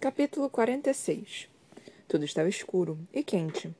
Capítulo 0.00 0.48
46 0.48 1.48
Tudo 2.06 2.24
estava 2.24 2.48
escuro 2.48 2.96
e 3.12 3.20
quente, 3.24 3.74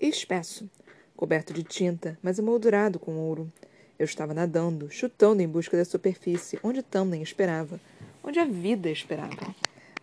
e 0.00 0.06
espesso, 0.06 0.70
coberto 1.16 1.52
de 1.52 1.64
tinta, 1.64 2.16
mas 2.22 2.38
emoldurado 2.38 3.00
com 3.00 3.16
ouro. 3.16 3.52
Eu 3.98 4.04
estava 4.04 4.32
nadando, 4.32 4.88
chutando 4.92 5.42
em 5.42 5.48
busca 5.48 5.76
da 5.76 5.84
superfície, 5.84 6.56
onde 6.62 6.84
Tamlin 6.84 7.20
esperava, 7.20 7.80
onde 8.22 8.38
a 8.38 8.44
vida 8.44 8.88
esperava. 8.88 9.52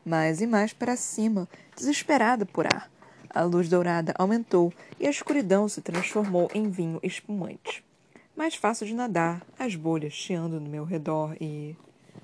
Mais 0.06 0.42
e 0.42 0.46
mais 0.46 0.74
para 0.74 0.98
cima, 0.98 1.48
desesperada 1.78 2.46
por 2.46 2.68
ar. 2.68 2.92
A 3.30 3.44
luz 3.44 3.70
dourada 3.70 4.14
aumentou 4.18 4.74
e 5.00 5.08
a 5.08 5.12
escuridão 5.12 5.70
se 5.70 5.82
transformou 5.82 6.50
em 6.54 6.70
vinho 6.70 7.00
espumante. 7.02 7.86
Mais 8.36 8.54
fácil 8.54 8.86
de 8.86 8.94
nadar, 8.94 9.42
as 9.58 9.76
bolhas 9.76 10.12
chiando 10.12 10.60
no 10.60 10.70
meu 10.70 10.84
redor 10.84 11.38
e. 11.40 11.74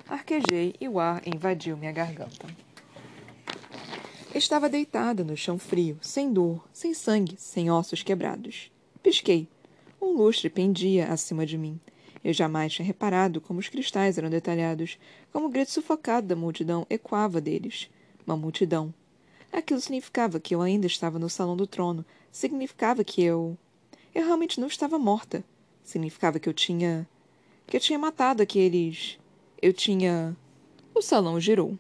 Arquejei 0.10 0.76
e 0.82 0.90
o 0.90 1.00
ar 1.00 1.26
invadiu 1.26 1.78
minha 1.78 1.94
garganta. 1.94 2.69
Estava 4.40 4.70
deitada 4.70 5.22
no 5.22 5.36
chão 5.36 5.60
frio, 5.60 5.98
sem 6.02 6.32
dor, 6.32 6.66
sem 6.72 6.94
sangue, 6.94 7.36
sem 7.38 7.70
ossos 7.70 8.04
quebrados. 8.04 8.72
Pisquei. 9.04 9.50
Um 10.02 10.14
lustre 10.14 10.50
pendia 10.50 11.12
acima 11.12 11.46
de 11.46 11.58
mim. 11.58 11.78
Eu 12.24 12.32
jamais 12.32 12.72
tinha 12.72 12.86
reparado 12.86 13.42
como 13.42 13.60
os 13.60 13.68
cristais 13.68 14.18
eram 14.18 14.30
detalhados, 14.30 14.98
como 15.34 15.48
o 15.48 15.50
grito 15.50 15.72
sufocado 15.72 16.26
da 16.26 16.38
multidão 16.38 16.88
ecoava 16.90 17.42
deles. 17.42 17.90
Uma 18.26 18.38
multidão. 18.38 18.94
Aquilo 19.52 19.82
significava 19.82 20.40
que 20.40 20.56
eu 20.56 20.62
ainda 20.62 20.88
estava 20.88 21.20
no 21.20 21.30
salão 21.30 21.58
do 21.58 21.68
trono. 21.68 22.06
Significava 22.32 23.04
que 23.04 23.22
eu. 23.22 23.58
Eu 24.16 24.24
realmente 24.24 24.62
não 24.62 24.70
estava 24.70 24.98
morta. 24.98 25.44
Significava 25.84 26.40
que 26.40 26.48
eu 26.48 26.54
tinha. 26.54 27.06
que 27.68 27.76
eu 27.76 27.82
tinha 27.82 28.00
matado 28.00 28.42
aqueles. 28.42 29.20
Eu 29.62 29.74
tinha. 29.74 30.34
O 30.96 31.02
salão 31.02 31.42
girou. 31.42 31.78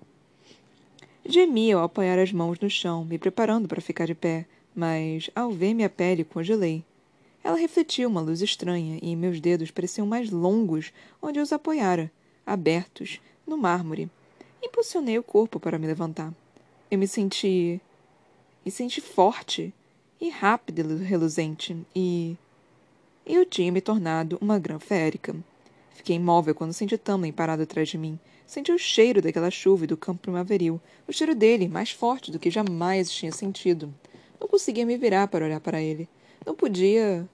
Gemi 1.25 1.71
ao 1.71 1.83
apoiar 1.83 2.17
as 2.17 2.31
mãos 2.31 2.59
no 2.59 2.69
chão, 2.69 3.03
me 3.05 3.17
preparando 3.17 3.67
para 3.67 3.81
ficar 3.81 4.05
de 4.05 4.15
pé, 4.15 4.45
mas, 4.73 5.29
ao 5.35 5.51
ver 5.51 5.73
minha 5.73 5.89
pele, 5.89 6.23
congelei. 6.23 6.83
Ela 7.43 7.57
refletiu 7.57 8.09
uma 8.09 8.21
luz 8.21 8.41
estranha 8.41 8.99
e 9.01 9.15
meus 9.15 9.39
dedos 9.39 9.71
pareciam 9.71 10.07
mais 10.07 10.29
longos 10.29 10.91
onde 11.21 11.39
eu 11.39 11.43
os 11.43 11.53
apoiara, 11.53 12.11
abertos, 12.45 13.19
no 13.45 13.57
mármore. 13.57 14.09
Impulsionei 14.61 15.17
o 15.17 15.23
corpo 15.23 15.59
para 15.59 15.77
me 15.77 15.87
levantar. 15.87 16.33
Eu 16.89 16.97
me 16.97 17.07
senti. 17.07 17.79
me 18.65 18.71
senti 18.71 19.01
forte 19.01 19.73
e 20.19 20.29
rápida 20.29 20.81
e 20.81 21.03
reluzente, 21.03 21.77
e. 21.95 22.35
Eu 23.25 23.45
tinha 23.45 23.71
me 23.71 23.81
tornado 23.81 24.37
uma 24.41 24.57
grã 24.57 24.79
férica. 24.79 25.35
Fiquei 25.99 26.15
imóvel 26.15 26.55
quando 26.55 26.71
senti 26.71 26.97
Tamlin 26.97 27.33
parado 27.33 27.63
atrás 27.63 27.89
de 27.89 27.97
mim. 27.97 28.17
Senti 28.47 28.71
o 28.71 28.79
cheiro 28.79 29.21
daquela 29.21 29.51
chuva 29.51 29.83
e 29.83 29.87
do 29.87 29.97
campo 29.97 30.21
primaveril. 30.21 30.79
O 31.05 31.11
cheiro 31.11 31.35
dele, 31.35 31.67
mais 31.67 31.91
forte 31.91 32.31
do 32.31 32.39
que 32.39 32.49
jamais 32.49 33.11
tinha 33.11 33.33
sentido. 33.33 33.93
Não 34.39 34.47
conseguia 34.47 34.85
me 34.85 34.97
virar 34.97 35.27
para 35.27 35.43
olhar 35.43 35.59
para 35.59 35.81
ele. 35.81 36.07
Não 36.45 36.55
podia. 36.55 37.27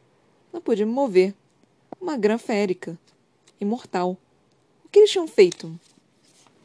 Não 0.52 0.60
podia 0.60 0.84
me 0.84 0.92
mover. 0.92 1.36
Uma 2.02 2.18
grã 2.18 2.40
férica. 2.40 2.98
Imortal. 3.62 4.18
O 4.84 4.90
que 4.90 4.98
eles 4.98 5.12
tinham 5.12 5.28
feito? 5.28 5.80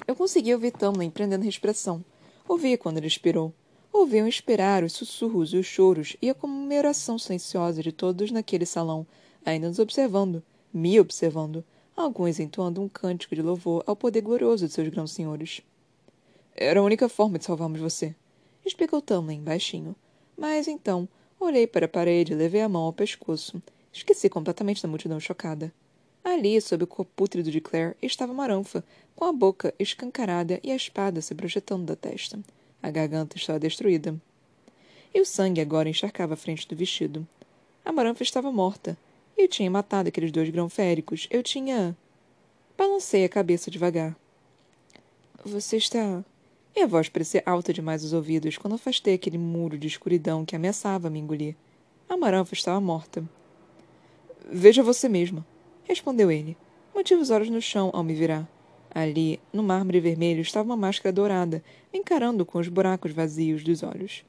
Eu 0.07 0.17
conseguia 0.17 0.55
ouvir 0.55 0.71
Tamlin 0.71 1.11
prendendo 1.11 1.45
respiração. 1.45 2.03
Ouvia 2.49 2.79
quando 2.79 2.97
ele 2.97 3.09
expirou. 3.09 3.53
Ouviam 3.93 4.27
esperar 4.27 4.83
os 4.85 4.95
sussurros 4.95 5.53
e 5.53 5.59
os 5.59 5.67
choros 5.67 6.17
e 6.23 6.31
a 6.31 6.35
comemoração 6.35 7.19
silenciosa 7.19 7.83
de 7.83 7.93
todos 7.93 8.31
naquele 8.31 8.65
salão, 8.65 9.07
ainda 9.45 9.69
nos 9.69 9.79
observando, 9.79 10.43
me 10.73 10.99
observando, 10.99 11.63
alguns 12.01 12.41
entoando 12.41 12.83
um 12.83 12.89
cântico 12.89 13.35
de 13.35 13.43
louvor 13.43 13.83
ao 13.87 13.95
poder 13.95 14.21
glorioso 14.21 14.67
de 14.67 14.73
seus 14.73 14.89
grãos 14.89 15.13
senhores. 15.13 15.63
Era 16.57 16.81
a 16.81 16.83
única 16.83 17.09
forma 17.09 17.39
de 17.39 17.45
salvarmos 17.45 17.81
você, 17.81 18.15
explicou 18.65 19.01
Tamlin 19.01 19.43
baixinho. 19.43 19.95
Mas 20.37 20.67
então, 20.69 21.09
olhei 21.39 21.67
para 21.67 21.87
a 21.87 21.89
parede 21.89 22.33
e 22.33 22.37
levei 22.37 22.63
a 22.63 22.69
mão 22.69 22.83
ao 22.83 22.93
pescoço. 22.93 23.63
Esqueci 23.93 24.29
completamente 24.29 24.83
da 24.83 24.89
multidão 24.89 25.21
chocada. 25.21 25.73
Ali, 26.23 26.61
sob 26.61 26.85
o 26.85 26.87
corpo 26.87 27.11
pútrido 27.17 27.51
de 27.51 27.61
Claire, 27.61 27.97
estava 28.01 28.33
Maranfa, 28.33 28.85
com 29.17 29.25
a 29.25 29.33
boca 29.33 29.75
escancarada 29.79 30.61
e 30.63 30.71
a 30.71 30.77
espada 30.77 31.21
se 31.21 31.35
projetando 31.35 31.85
da 31.87 31.97
testa. 31.97 32.39
A 32.83 32.91
garganta 32.91 33.37
estava 33.37 33.59
destruída. 33.59 34.15
E 35.13 35.21
o 35.21 35.27
sangue 35.27 35.61
agora 35.61 35.89
encharcava 35.89 36.35
a 36.35 36.37
frente 36.37 36.69
do 36.69 36.77
vestido. 36.77 37.27
A 37.85 37.91
Maranfa 37.91 38.23
estava 38.23 38.53
morta, 38.53 38.97
eu 39.41 39.49
tinha 39.49 39.71
matado 39.71 40.09
aqueles 40.09 40.31
dois 40.31 40.51
grão 40.51 40.69
féricos. 40.69 41.27
Eu 41.31 41.43
tinha. 41.43 41.97
Balancei 42.77 43.25
a 43.25 43.29
cabeça 43.29 43.71
devagar. 43.71 44.17
Você 45.45 45.79
está. 45.79 46.23
E 46.77 46.81
a 46.83 46.87
voz 46.87 47.09
parecia 47.09 47.43
alta 47.47 47.73
demais 47.73 48.05
aos 48.05 48.13
ouvidos 48.13 48.59
quando 48.59 48.75
afastei 48.75 49.15
aquele 49.15 49.39
muro 49.39 49.79
de 49.79 49.89
escuridão 49.89 50.45
que 50.45 50.55
ameaçava 50.55 51.11
me 51.11 51.19
engolir. 51.19 51.57
A 52.09 52.17
maranfa 52.17 52.55
estava 52.55 52.81
morta. 52.81 53.25
Veja 54.51 54.83
você 54.83 55.09
mesma, 55.09 55.45
respondeu 55.85 56.31
ele. 56.31 56.57
Mantive 56.95 57.21
os 57.21 57.31
olhos 57.31 57.49
no 57.49 57.61
chão 57.61 57.91
ao 57.93 58.05
me 58.05 58.15
virar. 58.15 58.49
Ali, 58.93 59.41
no 59.53 59.63
mármore 59.63 60.01
vermelho, 60.01 60.41
estava 60.41 60.69
uma 60.69 60.77
máscara 60.77 61.13
dourada, 61.13 61.63
encarando 61.93 62.45
com 62.45 62.59
os 62.59 62.69
buracos 62.69 63.13
vazios 63.13 63.63
dos 63.63 63.83
olhos. 63.83 64.25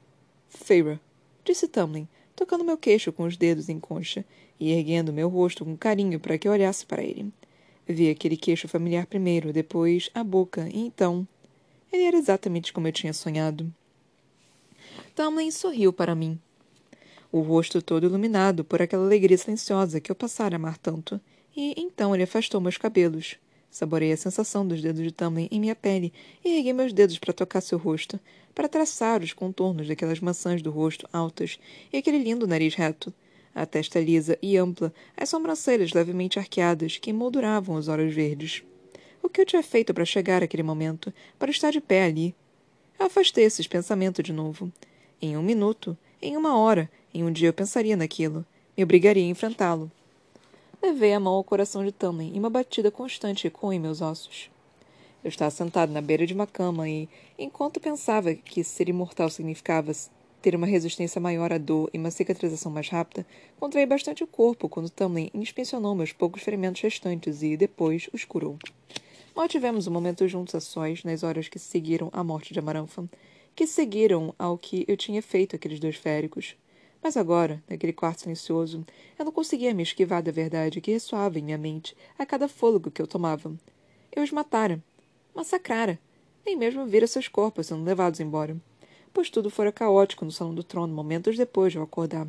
Feira, 0.48 1.00
disse 1.44 1.66
Tamlin, 1.68 2.08
tocando 2.36 2.64
meu 2.64 2.78
queixo 2.78 3.12
com 3.12 3.24
os 3.24 3.36
dedos 3.36 3.68
em 3.68 3.80
concha 3.80 4.24
e 4.62 4.70
erguendo 4.70 5.12
meu 5.12 5.28
rosto 5.28 5.64
com 5.64 5.76
carinho 5.76 6.20
para 6.20 6.38
que 6.38 6.48
olhasse 6.48 6.86
para 6.86 7.02
ele. 7.02 7.32
Vi 7.84 8.08
aquele 8.08 8.36
queixo 8.36 8.68
familiar 8.68 9.06
primeiro, 9.06 9.52
depois 9.52 10.08
a 10.14 10.22
boca, 10.22 10.68
e 10.72 10.78
então. 10.78 11.26
Ele 11.92 12.04
era 12.04 12.16
exatamente 12.16 12.72
como 12.72 12.86
eu 12.86 12.92
tinha 12.92 13.12
sonhado. 13.12 13.74
Tamlin 15.16 15.50
sorriu 15.50 15.92
para 15.92 16.14
mim. 16.14 16.38
O 17.32 17.40
rosto 17.40 17.82
todo 17.82 18.06
iluminado 18.06 18.62
por 18.62 18.80
aquela 18.80 19.04
alegria 19.04 19.36
silenciosa 19.36 20.00
que 20.00 20.12
eu 20.12 20.14
passara 20.14 20.54
a 20.54 20.58
amar 20.58 20.78
tanto. 20.78 21.20
E 21.56 21.74
então 21.76 22.14
ele 22.14 22.22
afastou 22.22 22.60
meus 22.60 22.78
cabelos. 22.78 23.36
Saborei 23.68 24.12
a 24.12 24.16
sensação 24.16 24.64
dos 24.64 24.80
dedos 24.80 25.02
de 25.02 25.10
Tamlin 25.10 25.48
em 25.50 25.58
minha 25.58 25.74
pele 25.74 26.12
e 26.44 26.56
ergui 26.56 26.72
meus 26.72 26.92
dedos 26.92 27.18
para 27.18 27.32
tocar 27.32 27.60
seu 27.60 27.78
rosto, 27.78 28.20
para 28.54 28.68
traçar 28.68 29.22
os 29.22 29.32
contornos 29.32 29.88
daquelas 29.88 30.20
maçãs 30.20 30.62
do 30.62 30.70
rosto 30.70 31.08
altas 31.12 31.58
e 31.92 31.96
aquele 31.96 32.18
lindo 32.18 32.46
nariz 32.46 32.76
reto, 32.76 33.12
a 33.54 33.66
testa 33.66 34.00
lisa 34.00 34.38
e 34.40 34.56
ampla, 34.56 34.92
as 35.16 35.28
sobrancelhas 35.28 35.92
levemente 35.92 36.38
arqueadas 36.38 36.98
que 36.98 37.10
emolduravam 37.10 37.76
os 37.76 37.88
olhos 37.88 38.14
verdes. 38.14 38.62
O 39.22 39.28
que 39.28 39.40
eu 39.40 39.46
tinha 39.46 39.62
feito 39.62 39.92
para 39.92 40.04
chegar 40.04 40.42
àquele 40.42 40.62
momento, 40.62 41.12
para 41.38 41.50
estar 41.50 41.70
de 41.70 41.80
pé 41.80 42.04
ali? 42.04 42.34
Afastei 42.98 43.44
esses 43.44 43.66
pensamentos 43.66 44.24
de 44.24 44.32
novo. 44.32 44.72
Em 45.20 45.36
um 45.36 45.42
minuto, 45.42 45.96
em 46.20 46.36
uma 46.36 46.56
hora, 46.58 46.90
em 47.12 47.22
um 47.22 47.32
dia 47.32 47.48
eu 47.48 47.52
pensaria 47.52 47.96
naquilo. 47.96 48.44
Me 48.76 48.82
obrigaria 48.82 49.22
a 49.22 49.28
enfrentá-lo. 49.28 49.90
Levei 50.82 51.12
a 51.12 51.20
mão 51.20 51.34
ao 51.34 51.44
coração 51.44 51.84
de 51.84 51.92
Tamlin 51.92 52.32
e 52.34 52.38
uma 52.38 52.50
batida 52.50 52.90
constante 52.90 53.46
ecoou 53.46 53.72
em 53.72 53.78
meus 53.78 54.00
ossos. 54.00 54.50
Eu 55.22 55.28
estava 55.28 55.50
sentado 55.50 55.92
na 55.92 56.00
beira 56.00 56.26
de 56.26 56.34
uma 56.34 56.46
cama 56.46 56.88
e, 56.88 57.08
enquanto 57.38 57.78
pensava 57.78 58.34
que 58.34 58.64
ser 58.64 58.88
imortal 58.88 59.30
significava 59.30 59.92
ter 60.42 60.56
uma 60.56 60.66
resistência 60.66 61.20
maior 61.20 61.52
à 61.52 61.58
dor 61.58 61.88
e 61.94 61.98
uma 61.98 62.10
cicatrização 62.10 62.70
mais 62.70 62.88
rápida, 62.88 63.24
contraí 63.58 63.86
bastante 63.86 64.24
o 64.24 64.26
corpo 64.26 64.68
quando 64.68 64.90
Tamlin 64.90 65.30
inspecionou 65.32 65.94
meus 65.94 66.12
poucos 66.12 66.42
ferimentos 66.42 66.82
restantes 66.82 67.42
e, 67.42 67.56
depois, 67.56 68.10
os 68.12 68.24
curou. 68.24 68.58
Mal 69.34 69.48
tivemos 69.48 69.86
um 69.86 69.92
momento 69.92 70.26
juntos 70.26 70.54
a 70.54 70.60
sós 70.60 71.04
nas 71.04 71.22
horas 71.22 71.48
que 71.48 71.58
seguiram 71.58 72.10
a 72.12 72.24
morte 72.24 72.52
de 72.52 72.58
Amaranfa, 72.58 73.08
que 73.54 73.66
seguiram 73.66 74.34
ao 74.36 74.58
que 74.58 74.84
eu 74.88 74.96
tinha 74.96 75.22
feito 75.22 75.54
aqueles 75.54 75.78
dois 75.78 75.96
féricos. 75.96 76.56
Mas 77.00 77.16
agora, 77.16 77.62
naquele 77.68 77.92
quarto 77.92 78.22
silencioso, 78.22 78.84
eu 79.18 79.24
não 79.24 79.32
conseguia 79.32 79.72
me 79.72 79.82
esquivar 79.82 80.22
da 80.22 80.32
verdade 80.32 80.80
que 80.80 80.92
ressoava 80.92 81.38
em 81.38 81.42
minha 81.42 81.58
mente 81.58 81.96
a 82.18 82.26
cada 82.26 82.48
fôlego 82.48 82.90
que 82.90 83.00
eu 83.00 83.06
tomava. 83.06 83.54
Eu 84.14 84.22
os 84.22 84.32
matara. 84.32 84.82
Massacrara. 85.34 85.98
Nem 86.44 86.56
mesmo 86.56 86.84
vira 86.84 87.06
seus 87.06 87.28
corpos 87.28 87.68
sendo 87.68 87.84
levados 87.84 88.20
embora 88.20 88.56
pois 89.12 89.30
tudo 89.30 89.50
fora 89.50 89.70
caótico 89.70 90.24
no 90.24 90.32
salão 90.32 90.54
do 90.54 90.64
trono 90.64 90.94
momentos 90.94 91.36
depois 91.36 91.72
de 91.72 91.78
eu 91.78 91.82
acordar. 91.82 92.26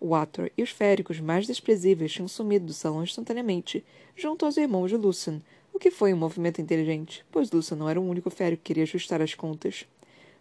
O 0.00 0.14
Ator 0.14 0.50
e 0.56 0.62
os 0.62 0.70
féricos 0.70 1.18
mais 1.18 1.46
desprezíveis 1.46 2.12
tinham 2.12 2.28
sumido 2.28 2.66
do 2.66 2.72
salão 2.72 3.02
instantaneamente, 3.02 3.84
junto 4.16 4.44
aos 4.44 4.56
irmãos 4.56 4.90
de 4.90 4.96
Lucian, 4.96 5.40
o 5.72 5.78
que 5.78 5.90
foi 5.90 6.12
um 6.12 6.16
movimento 6.16 6.60
inteligente, 6.60 7.24
pois 7.32 7.50
Lucian 7.50 7.76
não 7.76 7.88
era 7.88 8.00
o 8.00 8.08
único 8.08 8.30
férico 8.30 8.62
que 8.62 8.68
queria 8.68 8.84
ajustar 8.84 9.20
as 9.20 9.34
contas. 9.34 9.86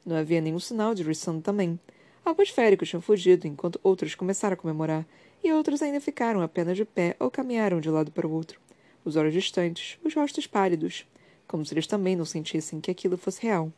Não 0.06 0.16
havia 0.16 0.42
nenhum 0.42 0.60
sinal 0.60 0.94
de 0.94 1.04
Rissand 1.04 1.42
também. 1.42 1.80
Alguns 2.24 2.50
féricos 2.50 2.90
tinham 2.90 3.02
fugido, 3.02 3.48
enquanto 3.48 3.80
outros 3.84 4.16
começaram 4.16 4.54
a 4.54 4.58
comemorar, 4.58 5.06
e 5.44 5.52
outros 5.52 5.82
ainda 5.82 6.02
ficaram 6.02 6.42
apenas 6.42 6.76
de 6.76 6.86
pé 6.86 7.16
ou 7.20 7.32
caminharam 7.32 7.80
de 7.80 7.90
lado 7.90 8.12
para 8.12 8.28
o 8.28 8.32
outro, 8.32 8.60
os 9.06 9.16
olhos 9.16 9.34
distantes, 9.34 9.98
os 10.04 10.14
rostos 10.14 10.46
pálidos, 10.46 11.06
como 11.48 11.66
se 11.66 11.74
eles 11.74 11.88
também 11.88 12.16
não 12.16 12.26
sentissem 12.26 12.82
que 12.82 12.92
aquilo 12.92 13.18
fosse 13.18 13.42
real. 13.42 13.72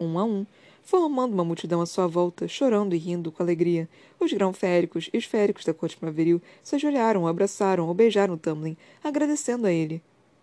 Um 0.00 0.18
a 0.18 0.24
um, 0.24 0.46
formando 0.82 1.32
uma 1.32 1.44
multidão 1.44 1.80
à 1.80 1.86
sua 1.86 2.06
volta, 2.06 2.48
chorando 2.48 2.94
e 2.94 2.98
rindo 2.98 3.30
com 3.30 3.42
alegria. 3.42 3.88
Os 4.18 4.32
grão-féricos 4.32 5.08
e 5.12 5.16
os 5.16 5.24
féricos 5.24 5.64
da 5.64 5.72
corte 5.72 5.96
primaveril 5.96 6.42
se 6.62 6.74
ajoelharam, 6.74 7.26
abraçaram 7.26 7.86
ou 7.86 7.94
beijaram 7.94 8.36
Tamlin, 8.36 8.76
agradecendo 9.02 9.66
a 9.66 9.72
ele. 9.72 10.02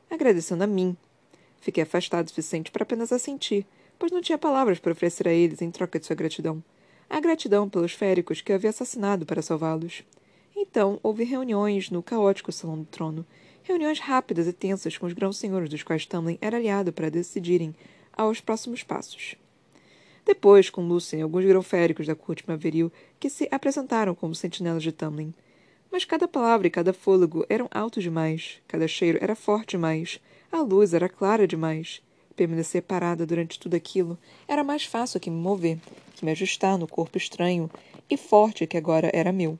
Agradecendo 0.09 0.63
a 0.63 0.67
mim. 0.67 0.97
Fiquei 1.61 1.83
afastado 1.83 2.25
o 2.25 2.29
suficiente 2.29 2.71
para 2.71 2.83
apenas 2.83 3.11
assentir, 3.11 3.65
pois 3.97 4.11
não 4.11 4.21
tinha 4.21 4.37
palavras 4.37 4.79
para 4.79 4.93
oferecer 4.93 5.27
a 5.27 5.33
eles 5.33 5.61
em 5.61 5.69
troca 5.69 5.99
de 5.99 6.05
sua 6.05 6.15
gratidão. 6.15 6.63
A 7.09 7.19
gratidão 7.19 7.67
pelos 7.67 7.91
féricos 7.91 8.41
que 8.41 8.53
havia 8.53 8.69
assassinado 8.69 9.25
para 9.25 9.41
salvá-los. 9.41 10.03
Então, 10.55 10.99
houve 11.03 11.23
reuniões 11.23 11.89
no 11.89 12.01
caótico 12.01 12.51
Salão 12.51 12.77
do 12.77 12.85
Trono. 12.85 13.25
Reuniões 13.63 13.99
rápidas 13.99 14.47
e 14.47 14.53
tensas 14.53 14.97
com 14.97 15.05
os 15.05 15.13
grãos-senhores 15.13 15.69
dos 15.69 15.83
quais 15.83 16.05
Tamlin 16.05 16.37
era 16.41 16.57
aliado 16.57 16.93
para 16.93 17.09
decidirem 17.09 17.75
aos 18.13 18.41
próximos 18.41 18.83
passos. 18.83 19.35
Depois, 20.29 20.69
com 20.69 20.87
Lucien 20.87 21.23
alguns 21.23 21.43
grão-féricos 21.43 22.05
da 22.05 22.13
corte 22.13 22.43
primaveril 22.43 22.91
que 23.19 23.31
se 23.31 23.47
apresentaram 23.49 24.13
como 24.13 24.35
sentinelas 24.35 24.83
de 24.83 24.91
Tamlin. 24.91 25.33
Mas 25.91 26.05
cada 26.05 26.27
palavra 26.27 26.67
e 26.67 26.69
cada 26.69 26.93
fôlego 26.93 27.43
eram 27.49 27.67
altos 27.71 28.03
demais, 28.03 28.61
cada 28.67 28.87
cheiro 28.87 29.17
era 29.19 29.35
forte 29.35 29.71
demais, 29.71 30.21
a 30.51 30.61
luz 30.61 30.93
era 30.93 31.09
clara 31.09 31.47
demais. 31.47 32.03
Permanecer 32.35 32.83
parada 32.83 33.25
durante 33.25 33.57
tudo 33.57 33.73
aquilo 33.73 34.19
era 34.47 34.63
mais 34.63 34.85
fácil 34.85 35.19
que 35.19 35.31
me 35.31 35.41
mover, 35.41 35.79
que 36.15 36.23
me 36.23 36.29
ajustar 36.29 36.77
no 36.77 36.87
corpo 36.87 37.17
estranho 37.17 37.67
e 38.07 38.15
forte 38.15 38.67
que 38.67 38.77
agora 38.77 39.09
era 39.11 39.31
meu. 39.31 39.57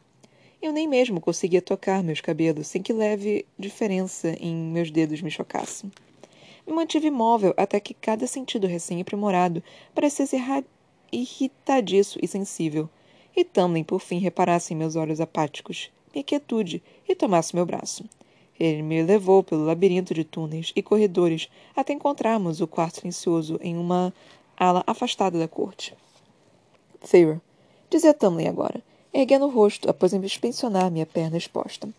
Eu 0.61 0.71
nem 0.71 0.87
mesmo 0.87 1.19
conseguia 1.19 1.63
tocar 1.63 2.03
meus 2.03 2.21
cabelos 2.21 2.67
sem 2.67 2.83
que 2.83 2.93
leve 2.93 3.43
diferença 3.57 4.37
em 4.39 4.55
meus 4.55 4.91
dedos 4.91 5.19
me 5.19 5.31
chocassem. 5.31 5.91
Me 6.69 6.75
mantive 6.75 7.07
imóvel 7.07 7.51
até 7.57 7.79
que 7.79 7.95
cada 7.95 8.27
sentido 8.27 8.67
recém-aprimorado 8.67 9.63
parecesse 9.95 10.37
irritadiço 11.11 12.19
e 12.21 12.27
sensível, 12.27 12.87
e 13.35 13.43
Tamlin 13.43 13.83
por 13.83 13.99
fim 13.99 14.19
reparasse 14.19 14.71
em 14.71 14.77
meus 14.77 14.95
olhos 14.95 15.19
apáticos, 15.19 15.89
minha 16.13 16.23
quietude, 16.23 16.83
e 17.07 17.15
tomasse 17.15 17.55
meu 17.55 17.65
braço. 17.65 18.07
Ele 18.59 18.83
me 18.83 19.01
levou 19.01 19.43
pelo 19.43 19.65
labirinto 19.65 20.13
de 20.13 20.23
túneis 20.23 20.71
e 20.75 20.83
corredores 20.83 21.49
até 21.75 21.91
encontrarmos 21.91 22.61
o 22.61 22.67
quarto 22.67 22.97
silencioso 22.99 23.59
em 23.63 23.75
uma 23.75 24.13
ala 24.55 24.83
afastada 24.85 25.39
da 25.39 25.47
corte. 25.47 25.95
Feyre, 27.01 27.41
dizia 27.89 28.13
Tamlin 28.13 28.47
agora, 28.47 28.83
erguendo 29.11 29.47
o 29.47 29.49
rosto 29.49 29.89
após 29.89 30.13
inspecionar 30.13 30.91
minha 30.91 31.07
perna 31.07 31.35
exposta. 31.35 31.89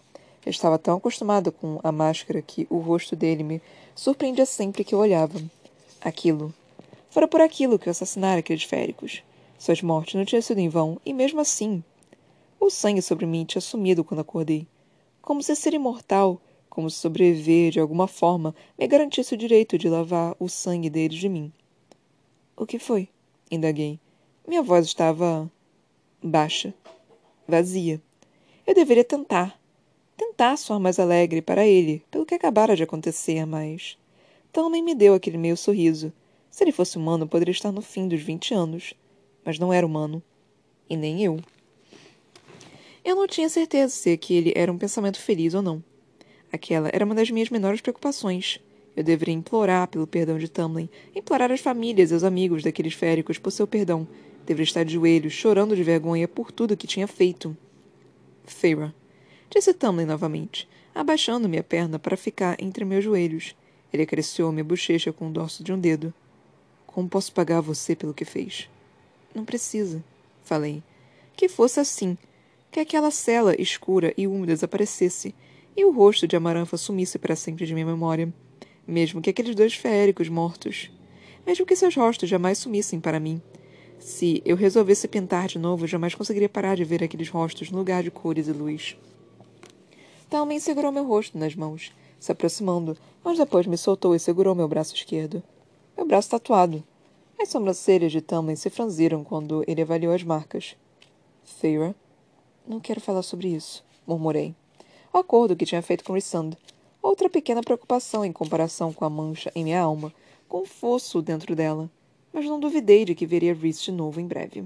Eu 0.45 0.51
estava 0.51 0.79
tão 0.79 0.97
acostumada 0.97 1.51
com 1.51 1.79
a 1.83 1.93
máscara 1.93 2.41
que 2.41 2.67
o 2.71 2.79
rosto 2.79 3.15
dele 3.15 3.43
me 3.43 3.63
surpreendia 3.95 4.47
sempre 4.47 4.85
que 4.85 4.95
eu 4.95 4.99
olhava. 4.99 5.41
Aquilo. 6.01 6.55
Fora 7.11 7.29
por 7.29 7.41
aquilo 7.41 7.79
que 7.79 7.89
eu 7.89 7.91
assassinara 7.91 8.41
aqueles 8.41 8.65
féricos. 8.65 9.23
Suas 9.59 9.83
mortes 9.83 10.15
não 10.15 10.25
tinham 10.25 10.41
sido 10.41 10.59
em 10.59 10.69
vão, 10.69 11.01
e 11.05 11.13
mesmo 11.13 11.41
assim. 11.41 11.85
O 12.59 12.71
sangue 12.71 13.03
sobre 13.03 13.27
mim 13.27 13.45
tinha 13.45 13.61
sumido 13.61 14.03
quando 14.03 14.21
acordei. 14.21 14.67
Como 15.21 15.43
se 15.43 15.55
ser 15.55 15.75
imortal 15.75 16.41
como 16.71 16.89
se 16.89 16.99
sobreviver 16.99 17.73
de 17.73 17.81
alguma 17.81 18.07
forma 18.07 18.55
me 18.79 18.87
garantisse 18.87 19.35
o 19.35 19.37
direito 19.37 19.77
de 19.77 19.89
lavar 19.89 20.35
o 20.39 20.49
sangue 20.49 20.89
deles 20.89 21.19
de 21.19 21.29
mim. 21.29 21.53
O 22.57 22.65
que 22.65 22.79
foi? 22.79 23.09
indaguei. 23.51 23.99
Minha 24.47 24.63
voz 24.63 24.87
estava. 24.87 25.51
baixa. 26.23 26.73
vazia. 27.47 28.01
Eu 28.65 28.75
deveria 28.75 29.05
tentar. 29.05 29.60
Tentar 30.21 30.59
soar 30.59 30.79
mais 30.79 30.99
alegre 30.99 31.41
para 31.41 31.67
ele, 31.67 32.05
pelo 32.11 32.27
que 32.27 32.35
acabara 32.35 32.77
de 32.77 32.83
acontecer, 32.83 33.47
mas. 33.47 33.97
Também 34.53 34.83
me 34.83 34.95
deu 34.95 35.15
aquele 35.15 35.39
meio 35.39 35.57
sorriso. 35.57 36.13
Se 36.51 36.63
ele 36.63 36.73
fosse 36.73 36.99
humano, 36.99 37.27
poderia 37.27 37.53
estar 37.53 37.73
no 37.73 37.81
fim 37.81 38.07
dos 38.07 38.21
vinte 38.21 38.53
anos. 38.53 38.93
Mas 39.43 39.59
não 39.59 39.73
era 39.73 39.87
humano. 39.87 40.23
E 40.91 40.95
nem 40.95 41.25
eu. 41.25 41.41
Eu 43.03 43.17
não 43.17 43.27
tinha 43.27 43.49
certeza 43.49 43.95
se 43.95 44.13
aquele 44.13 44.53
era 44.55 44.71
um 44.71 44.77
pensamento 44.77 45.19
feliz 45.19 45.55
ou 45.55 45.63
não. 45.63 45.83
Aquela 46.53 46.91
era 46.93 47.07
uma 47.07 47.15
das 47.15 47.31
minhas 47.31 47.49
menores 47.49 47.81
preocupações. 47.81 48.61
Eu 48.95 49.03
deveria 49.03 49.35
implorar 49.35 49.89
pelo 49.89 50.07
perdão 50.07 50.37
de 50.37 50.51
Tamlin, 50.51 50.91
implorar 51.17 51.51
às 51.51 51.61
famílias 51.61 52.11
e 52.11 52.15
aos 52.15 52.25
amigos 52.25 52.63
daqueles 52.63 52.93
féricos 52.93 53.39
por 53.39 53.53
seu 53.53 53.67
perdão. 53.67 54.07
Deveria 54.45 54.69
estar 54.69 54.85
de 54.85 54.93
joelhos, 54.93 55.33
chorando 55.33 55.75
de 55.75 55.83
vergonha 55.83 56.29
por 56.29 56.53
tudo 56.53 56.77
que 56.77 56.87
tinha 56.87 57.07
feito. 57.07 57.57
Feira, 58.45 58.95
disse 59.51 59.75
Tamlin 59.75 60.07
novamente, 60.07 60.69
abaixando 60.95 61.49
minha 61.49 61.63
perna 61.63 61.99
para 61.99 62.17
ficar 62.17 62.57
entre 62.63 62.85
meus 62.85 63.05
joelhos. 63.05 63.55
Ele 63.93 64.05
acariciou 64.05 64.53
minha 64.53 64.65
bochecha 64.65 65.13
com 65.13 65.29
o 65.29 65.33
dorso 65.33 65.65
de 65.65 65.73
um 65.73 65.79
dedo. 65.79 66.15
Como 66.87 67.09
posso 67.09 67.33
pagar 67.33 67.61
você 67.61 67.97
pelo 67.97 68.15
que 68.15 68.25
fez? 68.25 68.71
Não 69.35 69.45
precisa, 69.45 70.03
falei. 70.45 70.83
Que 71.37 71.49
fosse 71.49 71.81
assim. 71.81 72.17
Que 72.71 72.81
aquela 72.81 73.11
cela 73.11 73.61
escura 73.61 74.15
e 74.17 74.27
úmida 74.27 74.53
desaparecesse 74.53 75.35
e 75.77 75.85
o 75.85 75.91
rosto 75.91 76.27
de 76.27 76.37
Amaranfa 76.37 76.77
sumisse 76.77 77.19
para 77.19 77.37
sempre 77.37 77.67
de 77.67 77.75
minha 77.75 77.87
memória, 77.87 78.33
mesmo 78.87 79.21
que 79.21 79.31
aqueles 79.31 79.55
dois 79.55 79.75
féricos 79.75 80.29
mortos, 80.29 80.91
mesmo 81.47 81.65
que 81.65 81.77
seus 81.77 81.95
rostos 81.95 82.29
jamais 82.29 82.59
sumissem 82.59 83.01
para 83.01 83.21
mim. 83.21 83.41
Se 83.99 84.43
eu 84.45 84.57
resolvesse 84.57 85.07
pintar 85.09 85.47
de 85.47 85.59
novo, 85.59 85.87
jamais 85.87 86.15
conseguiria 86.15 86.49
parar 86.49 86.75
de 86.75 86.85
ver 86.85 87.03
aqueles 87.03 87.29
rostos 87.29 87.71
no 87.71 87.79
lugar 87.79 88.03
de 88.03 88.11
cores 88.11 88.49
e 88.49 88.53
luz. 88.53 88.97
Talman 90.31 90.59
segurou 90.59 90.91
meu 90.91 91.05
rosto 91.05 91.37
nas 91.37 91.55
mãos, 91.55 91.93
se 92.19 92.33
aproximando, 92.33 92.97
mas 93.23 93.37
depois 93.37 93.67
me 93.67 93.77
soltou 93.77 94.15
e 94.15 94.19
segurou 94.19 94.55
meu 94.55 94.69
braço 94.69 94.95
esquerdo. 94.95 95.43
Meu 95.97 96.07
braço 96.07 96.31
tatuado. 96.31 96.83
As 97.39 97.49
sobrancelhas 97.51 98.13
de 98.13 98.23
Tamlin 98.23 98.57
se 98.57 98.71
franziram 98.71 99.23
quando 99.23 99.63
ele 99.67 99.83
avaliou 99.83 100.15
as 100.15 100.23
marcas. 100.23 100.77
Feira, 101.43 101.95
não 102.67 102.81
quero 102.81 103.01
falar 103.01 103.23
sobre 103.23 103.49
isso, 103.49 103.85
murmurei 104.07 104.55
o 105.13 105.19
acordo 105.19 105.57
que 105.57 105.67
tinha 105.67 105.83
feito 105.83 106.05
com 106.05 106.13
Rissand. 106.13 106.51
Outra 107.03 107.29
pequena 107.29 107.63
preocupação 107.63 108.25
em 108.25 108.33
comparação 108.33 108.93
com 108.93 109.05
a 109.05 109.11
mancha 109.11 109.51
em 109.55 109.65
minha 109.65 109.81
alma, 109.81 110.13
com 110.49 110.63
o 110.63 110.67
fosso 110.67 111.21
dentro 111.21 111.57
dela. 111.57 111.91
Mas 112.33 112.45
não 112.45 112.61
duvidei 112.61 113.05
de 113.05 113.15
que 113.15 113.27
veria 113.27 113.55
Rhys 113.55 113.83
de 113.83 113.91
novo 113.91 114.21
em 114.21 114.27
breve. 114.27 114.65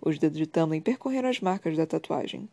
Os 0.00 0.18
dedos 0.18 0.38
de 0.38 0.46
Tamlin 0.46 0.80
percorreram 0.80 1.28
as 1.28 1.40
marcas 1.40 1.76
da 1.76 1.86
tatuagem. 1.86 2.48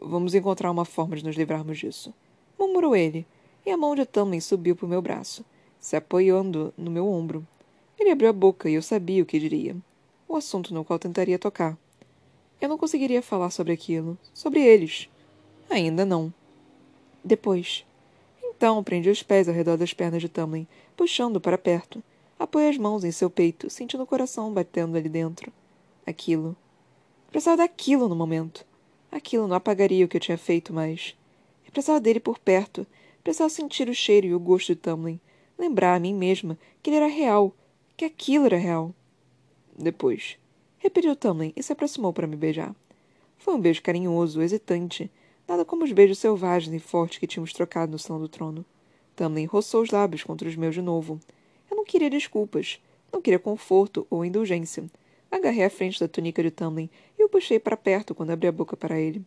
Vamos 0.00 0.34
encontrar 0.34 0.70
uma 0.70 0.84
forma 0.84 1.16
de 1.16 1.24
nos 1.24 1.36
livrarmos 1.36 1.78
disso. 1.78 2.12
Murmurou 2.58 2.94
ele, 2.94 3.26
e 3.64 3.70
a 3.70 3.76
mão 3.76 3.94
de 3.94 4.04
Tamlin 4.04 4.40
subiu 4.40 4.76
por 4.76 4.88
meu 4.88 5.00
braço, 5.00 5.44
se 5.78 5.96
apoiando 5.96 6.72
no 6.76 6.90
meu 6.90 7.08
ombro. 7.08 7.46
Ele 7.98 8.10
abriu 8.10 8.28
a 8.28 8.32
boca 8.32 8.68
e 8.68 8.74
eu 8.74 8.82
sabia 8.82 9.22
o 9.22 9.26
que 9.26 9.38
diria. 9.38 9.76
O 10.28 10.36
assunto 10.36 10.74
no 10.74 10.84
qual 10.84 10.98
tentaria 10.98 11.38
tocar. 11.38 11.78
Eu 12.60 12.68
não 12.68 12.78
conseguiria 12.78 13.22
falar 13.22 13.50
sobre 13.50 13.72
aquilo, 13.72 14.18
sobre 14.32 14.60
eles. 14.60 15.08
Ainda 15.70 16.04
não. 16.04 16.32
Depois. 17.22 17.84
Então 18.42 18.82
prendi 18.82 19.10
os 19.10 19.22
pés 19.22 19.48
ao 19.48 19.54
redor 19.54 19.76
das 19.76 19.92
pernas 19.92 20.20
de 20.20 20.28
Tamlin, 20.28 20.66
puxando 20.96 21.40
para 21.40 21.58
perto. 21.58 22.02
Apoiei 22.38 22.68
as 22.68 22.78
mãos 22.78 23.04
em 23.04 23.12
seu 23.12 23.30
peito, 23.30 23.70
sentindo 23.70 24.02
o 24.02 24.06
coração 24.06 24.52
batendo 24.52 24.96
ali 24.96 25.08
dentro. 25.08 25.52
Aquilo. 26.06 26.56
Precisava 27.30 27.58
daquilo 27.58 28.08
no 28.08 28.16
momento. 28.16 28.66
Aquilo 29.14 29.46
não 29.46 29.54
apagaria 29.54 30.04
o 30.04 30.08
que 30.08 30.16
eu 30.16 30.20
tinha 30.20 30.36
feito, 30.36 30.74
mas. 30.74 31.16
Eu 31.64 31.70
precisava 31.70 32.00
dele 32.00 32.18
por 32.18 32.36
perto. 32.36 32.84
Precisava 33.22 33.48
sentir 33.48 33.88
o 33.88 33.94
cheiro 33.94 34.26
e 34.26 34.34
o 34.34 34.40
gosto 34.40 34.74
de 34.74 34.76
Tamlin. 34.80 35.20
Lembrar 35.56 35.94
a 35.94 36.00
mim 36.00 36.12
mesma 36.12 36.58
que 36.82 36.90
ele 36.90 36.96
era 36.96 37.06
real. 37.06 37.54
Que 37.96 38.04
aquilo 38.04 38.46
era 38.46 38.56
real. 38.56 38.92
Depois. 39.78 40.36
Repetiu 40.78 41.14
Tamlin 41.14 41.52
e 41.54 41.62
se 41.62 41.72
aproximou 41.72 42.12
para 42.12 42.26
me 42.26 42.34
beijar. 42.34 42.74
Foi 43.38 43.54
um 43.54 43.60
beijo 43.60 43.82
carinhoso, 43.82 44.42
hesitante 44.42 45.08
nada 45.46 45.64
como 45.64 45.84
os 45.84 45.92
beijos 45.92 46.18
selvagens 46.18 46.74
e 46.74 46.80
fortes 46.80 47.18
que 47.18 47.26
tínhamos 47.28 47.52
trocado 47.52 47.92
no 47.92 47.98
salão 48.00 48.20
do 48.20 48.28
trono. 48.28 48.64
Tamlin 49.14 49.44
roçou 49.44 49.82
os 49.82 49.90
lábios 49.90 50.24
contra 50.24 50.48
os 50.48 50.56
meus 50.56 50.74
de 50.74 50.82
novo. 50.82 51.20
Eu 51.70 51.76
não 51.76 51.84
queria 51.84 52.10
desculpas. 52.10 52.80
Não 53.12 53.22
queria 53.22 53.38
conforto 53.38 54.04
ou 54.10 54.24
indulgência. 54.24 54.84
Agarrei 55.30 55.64
a 55.64 55.70
frente 55.70 56.00
da 56.00 56.08
túnica 56.08 56.42
de 56.42 56.50
Tamlin 56.50 56.88
o 57.13 57.13
puxei 57.34 57.58
para 57.58 57.76
perto 57.76 58.14
quando 58.14 58.30
abri 58.30 58.46
a 58.46 58.52
boca 58.52 58.76
para 58.76 59.00
ele. 59.00 59.20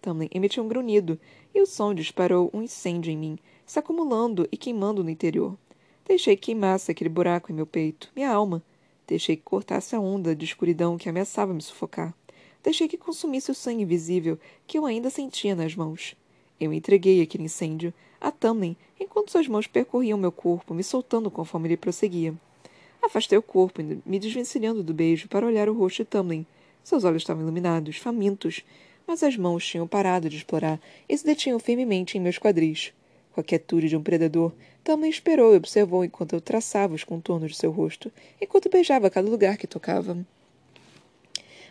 Tamlin 0.00 0.28
emitiu 0.32 0.62
um 0.62 0.68
grunhido, 0.68 1.18
e 1.52 1.60
o 1.60 1.66
som 1.66 1.92
disparou 1.92 2.48
um 2.54 2.62
incêndio 2.62 3.10
em 3.10 3.16
mim, 3.16 3.36
se 3.66 3.80
acumulando 3.80 4.48
e 4.52 4.56
queimando 4.56 5.02
no 5.02 5.10
interior. 5.10 5.58
Deixei 6.06 6.36
que 6.36 6.52
queimasse 6.52 6.92
aquele 6.92 7.10
buraco 7.10 7.50
em 7.50 7.56
meu 7.56 7.66
peito, 7.66 8.12
minha 8.14 8.30
alma. 8.30 8.62
Deixei 9.08 9.34
que 9.34 9.42
cortasse 9.42 9.96
a 9.96 9.98
onda 9.98 10.36
de 10.36 10.44
escuridão 10.44 10.96
que 10.96 11.08
ameaçava 11.08 11.52
me 11.52 11.60
sufocar. 11.60 12.14
Deixei 12.62 12.86
que 12.86 12.96
consumisse 12.96 13.50
o 13.50 13.54
sangue 13.56 13.82
invisível 13.82 14.38
que 14.64 14.78
eu 14.78 14.86
ainda 14.86 15.10
sentia 15.10 15.56
nas 15.56 15.74
mãos. 15.74 16.14
Eu 16.60 16.72
entreguei 16.72 17.20
aquele 17.20 17.44
incêndio 17.46 17.92
a 18.20 18.30
Tamlin 18.30 18.76
enquanto 19.00 19.32
suas 19.32 19.48
mãos 19.48 19.66
percorriam 19.66 20.16
meu 20.16 20.30
corpo, 20.30 20.72
me 20.72 20.84
soltando 20.84 21.28
conforme 21.28 21.66
ele 21.66 21.76
prosseguia. 21.76 22.32
Afastei 23.02 23.36
o 23.36 23.42
corpo, 23.42 23.82
me 23.82 24.18
desvencilhando 24.20 24.80
do 24.80 24.94
beijo 24.94 25.26
para 25.26 25.44
olhar 25.44 25.68
o 25.68 25.74
rosto 25.74 26.04
de 26.04 26.04
Tamlin. 26.04 26.46
Seus 26.88 27.04
olhos 27.04 27.20
estavam 27.20 27.42
iluminados, 27.42 27.98
famintos, 27.98 28.64
mas 29.06 29.22
as 29.22 29.36
mãos 29.36 29.62
tinham 29.62 29.86
parado 29.86 30.26
de 30.30 30.38
explorar 30.38 30.80
e 31.06 31.18
se 31.18 31.22
detinham 31.22 31.58
firmemente 31.58 32.16
em 32.16 32.20
meus 32.22 32.38
quadris. 32.38 32.94
Com 33.30 33.42
a 33.42 33.44
quietude 33.44 33.90
de 33.90 33.96
um 33.98 34.02
predador, 34.02 34.54
Tamlin 34.82 35.10
esperou 35.10 35.52
e 35.52 35.58
observou 35.58 36.02
enquanto 36.02 36.32
eu 36.32 36.40
traçava 36.40 36.94
os 36.94 37.04
contornos 37.04 37.50
de 37.50 37.58
seu 37.58 37.70
rosto, 37.70 38.10
enquanto 38.40 38.70
beijava 38.70 39.10
cada 39.10 39.28
lugar 39.28 39.58
que 39.58 39.66
tocava. 39.66 40.16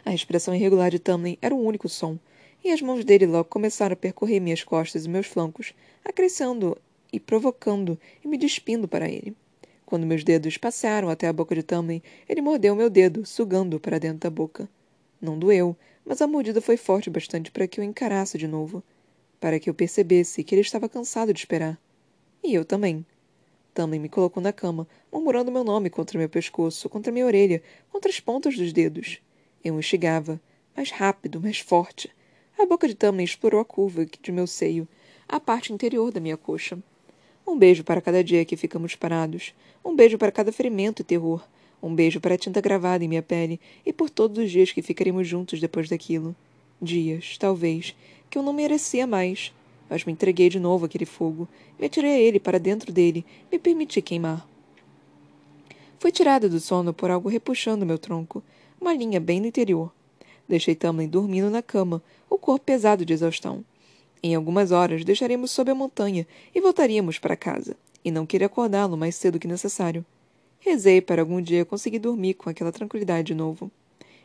A 0.05 0.11
respiração 0.11 0.53
irregular 0.53 0.91
de 0.91 0.99
Tamlin 0.99 1.35
era 1.41 1.55
o 1.55 1.65
único 1.65 1.89
som, 1.89 2.19
e 2.63 2.69
as 2.71 2.79
mãos 2.83 3.03
dele 3.03 3.25
logo 3.25 3.49
começaram 3.49 3.93
a 3.93 3.97
percorrer 3.97 4.39
minhas 4.39 4.63
costas 4.63 5.05
e 5.05 5.09
meus 5.09 5.25
flancos, 5.25 5.73
acrescendo 6.05 6.77
e 7.11 7.19
provocando 7.19 7.99
e 8.23 8.27
me 8.27 8.37
despindo 8.37 8.87
para 8.87 9.09
ele. 9.09 9.35
Quando 9.83 10.05
meus 10.05 10.23
dedos 10.23 10.57
passaram 10.57 11.09
até 11.09 11.27
a 11.27 11.33
boca 11.33 11.55
de 11.55 11.63
Tamlin, 11.63 12.03
ele 12.29 12.39
mordeu 12.39 12.75
meu 12.75 12.87
dedo, 12.87 13.25
sugando-o 13.25 13.79
para 13.79 13.97
dentro 13.97 14.19
da 14.19 14.29
boca. 14.29 14.69
Não 15.19 15.37
doeu, 15.37 15.75
mas 16.05 16.21
a 16.21 16.27
mordida 16.27 16.61
foi 16.61 16.77
forte 16.77 17.09
bastante 17.09 17.51
para 17.51 17.67
que 17.67 17.79
eu 17.79 17.83
encarasse 17.83 18.37
de 18.37 18.47
novo. 18.47 18.83
Para 19.39 19.59
que 19.59 19.69
eu 19.69 19.73
percebesse 19.73 20.43
que 20.43 20.55
ele 20.55 20.61
estava 20.61 20.89
cansado 20.89 21.33
de 21.33 21.39
esperar. 21.39 21.79
E 22.43 22.53
eu 22.53 22.63
também. 22.63 23.05
Tamlin 23.73 23.99
me 23.99 24.09
colocou 24.09 24.41
na 24.41 24.51
cama, 24.51 24.87
murmurando 25.11 25.51
meu 25.51 25.63
nome 25.63 25.89
contra 25.89 26.17
meu 26.17 26.27
pescoço, 26.27 26.89
contra 26.89 27.11
minha 27.11 27.25
orelha, 27.25 27.61
contra 27.91 28.09
as 28.09 28.19
pontas 28.19 28.55
dos 28.55 28.73
dedos. 28.73 29.19
Eu 29.63 29.77
instigava, 29.77 30.41
mais 30.75 30.89
rápido, 30.89 31.39
mais 31.39 31.59
forte. 31.59 32.09
A 32.57 32.65
boca 32.65 32.87
de 32.87 32.95
Tamlin 32.95 33.23
explorou 33.23 33.59
a 33.59 33.65
curva 33.65 34.05
de 34.05 34.31
meu 34.31 34.47
seio, 34.47 34.87
a 35.27 35.39
parte 35.39 35.71
interior 35.71 36.11
da 36.11 36.19
minha 36.19 36.37
coxa. 36.37 36.79
Um 37.45 37.57
beijo 37.57 37.83
para 37.83 38.01
cada 38.01 38.23
dia 38.23 38.43
que 38.45 38.57
ficamos 38.57 38.95
parados. 38.95 39.53
Um 39.85 39.95
beijo 39.95 40.17
para 40.17 40.31
cada 40.31 40.51
ferimento 40.51 41.01
e 41.01 41.05
terror. 41.05 41.47
Um 41.81 41.93
beijo 41.93 42.19
para 42.19 42.35
a 42.35 42.37
tinta 42.37 42.59
gravada 42.59 43.03
em 43.03 43.07
minha 43.07 43.21
pele 43.21 43.59
e 43.85 43.93
por 43.93 44.09
todos 44.09 44.43
os 44.43 44.51
dias 44.51 44.71
que 44.71 44.81
ficaríamos 44.81 45.27
juntos 45.27 45.59
depois 45.59 45.89
daquilo. 45.89 46.35
Dias, 46.81 47.37
talvez, 47.37 47.95
que 48.29 48.37
eu 48.37 48.43
não 48.43 48.53
merecia 48.53 49.05
mais. 49.05 49.53
Mas 49.89 50.03
me 50.03 50.11
entreguei 50.11 50.49
de 50.49 50.59
novo 50.59 50.85
àquele 50.85 51.05
fogo. 51.05 51.47
Me 51.79 51.85
atirei 51.85 52.11
a 52.11 52.19
ele 52.19 52.39
para 52.39 52.59
dentro 52.59 52.91
dele. 52.91 53.25
Me 53.51 53.57
permiti 53.57 54.01
queimar. 54.01 54.47
Fui 55.99 56.11
tirada 56.11 56.49
do 56.49 56.59
sono 56.59 56.93
por 56.93 57.09
algo 57.09 57.29
repuxando 57.29 57.85
meu 57.85 57.97
tronco. 57.97 58.43
Uma 58.79 58.93
linha 58.93 59.19
bem 59.19 59.39
no 59.39 59.47
interior. 59.47 59.91
Deixei 60.47 60.75
Tamlin 60.75 61.07
dormindo 61.07 61.49
na 61.49 61.61
cama, 61.61 62.01
o 62.29 62.37
corpo 62.37 62.65
pesado 62.65 63.03
de 63.03 63.13
exaustão. 63.13 63.65
Em 64.23 64.33
algumas 64.33 64.71
horas 64.71 65.03
deixaremos 65.03 65.51
sob 65.51 65.71
a 65.71 65.75
montanha 65.75 66.25
e 66.53 66.61
voltaríamos 66.61 67.19
para 67.19 67.35
casa, 67.35 67.75
e 68.03 68.11
não 68.11 68.25
queria 68.25 68.47
acordá-lo 68.47 68.97
mais 68.97 69.15
cedo 69.15 69.39
que 69.39 69.47
necessário. 69.47 70.05
Rezei 70.67 70.99
para 70.99 71.21
algum 71.21 71.41
dia 71.41 71.63
conseguir 71.63 71.97
dormir 71.97 72.33
com 72.33 72.49
aquela 72.49 72.73
tranquilidade 72.73 73.27
de 73.27 73.33
novo. 73.33 73.71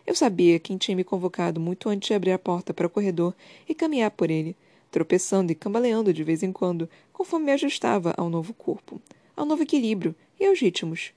Eu 0.04 0.12
sabia 0.12 0.58
quem 0.58 0.76
tinha 0.76 0.96
me 0.96 1.04
convocado 1.04 1.61
muito 1.61 1.88
antes 1.88 2.08
de 2.08 2.14
abrir 2.14 2.32
a 2.32 2.38
porta 2.38 2.75
para 2.75 2.88
o 2.88 2.90
corredor 2.90 3.32
e 3.68 3.72
caminhar 3.72 4.11
por 4.11 4.28
ele, 4.28 4.56
tropeçando 4.90 5.52
e 5.52 5.54
cambaleando 5.54 6.12
de 6.12 6.25
vez 6.25 6.42
em 6.42 6.50
quando, 6.50 6.90
conforme 7.12 7.46
me 7.46 7.52
ajustava 7.52 8.12
ao 8.16 8.28
novo 8.28 8.52
corpo, 8.54 9.00
ao 9.37 9.46
novo 9.46 9.62
equilíbrio 9.62 10.16
e 10.40 10.44
aos 10.44 10.58
ritmos. 10.58 11.12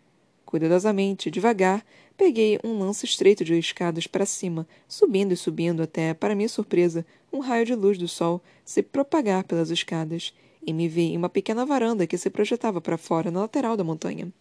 Cuidadosamente, 0.45 1.31
devagar, 1.31 1.83
peguei 2.15 2.59
um 2.63 2.77
lance 2.77 3.07
estreito 3.07 3.43
de 3.43 3.57
escadas 3.57 4.05
para 4.05 4.27
cima, 4.27 4.67
subindo 4.87 5.31
e 5.31 5.35
subindo 5.37 5.81
até, 5.81 6.13
para 6.13 6.35
minha 6.35 6.47
surpresa, 6.47 7.03
um 7.33 7.39
raio 7.39 7.65
de 7.65 7.73
luz 7.73 7.97
do 7.97 8.07
sol 8.07 8.43
se 8.63 8.83
propagar 8.83 9.43
pelas 9.43 9.71
escadas, 9.71 10.35
e 10.63 10.71
me 10.71 10.87
vi 10.87 11.13
em 11.13 11.17
uma 11.17 11.29
pequena 11.29 11.65
varanda 11.65 12.05
que 12.05 12.15
se 12.15 12.29
projetava 12.29 12.79
para 12.79 12.95
fora 12.95 13.31
na 13.31 13.39
lateral 13.39 13.75
da 13.75 13.83
montanha. 13.83 14.31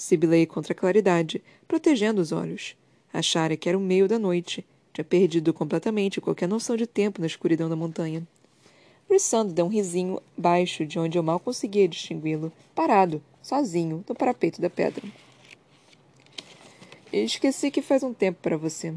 Sibilei 0.00 0.46
contra 0.46 0.72
a 0.72 0.74
claridade, 0.74 1.42
protegendo 1.68 2.22
os 2.22 2.32
olhos. 2.32 2.74
Achara 3.12 3.54
que 3.54 3.68
era 3.68 3.76
o 3.76 3.80
meio 3.82 4.08
da 4.08 4.18
noite. 4.18 4.64
Tinha 4.94 5.04
perdido 5.04 5.52
completamente 5.52 6.22
qualquer 6.22 6.48
noção 6.48 6.74
de 6.74 6.86
tempo 6.86 7.20
na 7.20 7.26
escuridão 7.26 7.68
da 7.68 7.76
montanha. 7.76 8.26
Brissando 9.06 9.52
deu 9.52 9.66
um 9.66 9.68
risinho 9.68 10.18
baixo 10.38 10.86
de 10.86 10.98
onde 10.98 11.18
eu 11.18 11.22
mal 11.22 11.38
conseguia 11.38 11.86
distingui-lo, 11.86 12.50
parado, 12.74 13.22
sozinho, 13.42 14.02
no 14.08 14.14
parapeito 14.14 14.58
da 14.58 14.70
pedra. 14.70 15.06
Esqueci 17.12 17.70
que 17.70 17.82
faz 17.82 18.02
um 18.02 18.14
tempo 18.14 18.38
para 18.40 18.56
você. 18.56 18.94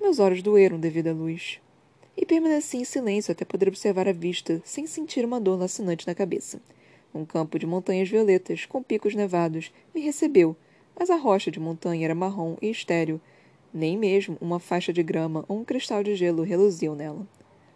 Meus 0.00 0.18
olhos 0.18 0.40
doeram 0.42 0.80
devido 0.80 1.08
à 1.08 1.12
luz. 1.12 1.60
E 2.16 2.24
permaneci 2.24 2.78
em 2.78 2.84
silêncio 2.84 3.32
até 3.32 3.44
poder 3.44 3.68
observar 3.68 4.08
a 4.08 4.12
vista, 4.12 4.62
sem 4.64 4.86
sentir 4.86 5.26
uma 5.26 5.38
dor 5.38 5.58
lacinante 5.58 6.06
na 6.06 6.14
cabeça. 6.14 6.58
Um 7.14 7.24
campo 7.24 7.58
de 7.58 7.66
montanhas 7.66 8.08
violetas, 8.08 8.64
com 8.64 8.82
picos 8.82 9.14
nevados, 9.14 9.72
me 9.94 10.00
recebeu, 10.00 10.56
mas 10.98 11.10
a 11.10 11.16
rocha 11.16 11.50
de 11.50 11.60
montanha 11.60 12.06
era 12.06 12.14
marrom 12.14 12.56
e 12.60 12.70
estéril. 12.70 13.20
Nem 13.72 13.98
mesmo 13.98 14.36
uma 14.40 14.58
faixa 14.58 14.92
de 14.92 15.02
grama 15.02 15.44
ou 15.48 15.58
um 15.58 15.64
cristal 15.64 16.02
de 16.02 16.14
gelo 16.14 16.42
reluziam 16.42 16.94
nela. 16.94 17.26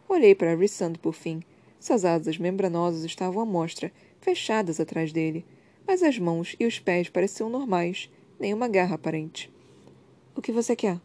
Olhei 0.08 0.34
para 0.34 0.54
Rissand 0.54 0.94
por 0.94 1.12
fim. 1.12 1.42
Suas 1.78 2.04
asas 2.04 2.38
membranosas 2.38 3.04
estavam 3.04 3.42
à 3.42 3.46
mostra, 3.46 3.92
fechadas 4.20 4.80
atrás 4.80 5.12
dele, 5.12 5.44
mas 5.86 6.02
as 6.02 6.18
mãos 6.18 6.56
e 6.58 6.66
os 6.66 6.78
pés 6.78 7.08
pareciam 7.08 7.50
normais, 7.50 8.10
nem 8.40 8.54
uma 8.54 8.68
garra 8.68 8.94
aparente. 8.94 9.52
O 10.34 10.42
que 10.42 10.52
você 10.52 10.74
quer? 10.74 11.00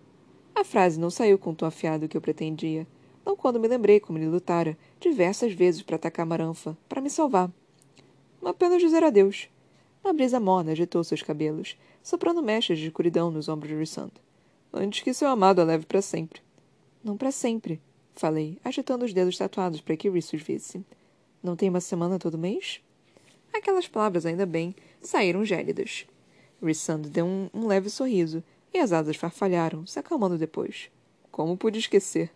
A 0.56 0.64
frase 0.64 1.00
não 1.00 1.10
saiu 1.10 1.38
com 1.38 1.52
o 1.52 1.56
tom 1.56 1.66
afiado 1.66 2.08
que 2.08 2.16
eu 2.16 2.22
pretendia, 2.22 2.88
não 3.26 3.36
quando 3.36 3.60
me 3.60 3.68
lembrei 3.68 4.00
como 4.00 4.18
ele 4.18 4.28
lutara 4.28 4.78
diversas 5.00 5.54
vezes 5.54 5.82
para 5.82 5.96
atacar 5.96 6.26
Maranfa, 6.26 6.78
para 6.90 7.02
me 7.02 7.10
salvar. 7.10 7.52
Apenas 8.44 8.82
dizer 8.82 9.04
adeus. 9.04 9.48
Uma 10.04 10.14
brisa 10.14 10.40
morna 10.40 10.72
agitou 10.72 11.04
seus 11.04 11.22
cabelos, 11.22 11.78
soprando 12.02 12.42
mechas 12.42 12.80
de 12.80 12.88
escuridão 12.88 13.30
nos 13.30 13.48
ombros 13.48 13.70
de 13.70 13.78
Rissand. 13.78 14.12
Antes 14.74 15.04
que 15.04 15.14
seu 15.14 15.28
amado 15.28 15.62
a 15.62 15.64
leve 15.64 15.86
para 15.86 16.02
sempre. 16.02 16.42
Não 17.04 17.16
para 17.16 17.32
sempre, 17.32 17.80
falei, 18.16 18.58
agitando 18.64 19.06
os 19.06 19.14
dedos 19.14 19.38
tatuados 19.38 19.80
para 19.80 19.96
que 19.96 20.10
Rissus 20.10 20.42
visse. 20.42 20.84
Não 21.44 21.56
tem 21.56 21.70
uma 21.70 21.80
semana 21.82 22.18
todo 22.18 22.38
mês? 22.38 22.82
Aquelas 23.54 23.88
palavras, 23.88 24.26
ainda 24.26 24.46
bem, 24.46 24.76
saíram 25.02 25.46
gélidas. 25.46 26.08
Rissand 26.64 27.02
deu 27.02 27.26
um, 27.26 27.50
um 27.54 27.68
leve 27.68 27.90
sorriso, 27.90 28.44
e 28.74 28.80
as 28.80 28.92
asas 28.92 29.18
farfalharam, 29.18 29.86
se 29.86 30.00
acalmando 30.00 30.38
depois. 30.38 30.90
Como 31.32 31.58
pude 31.58 31.78
esquecer? 31.78 32.32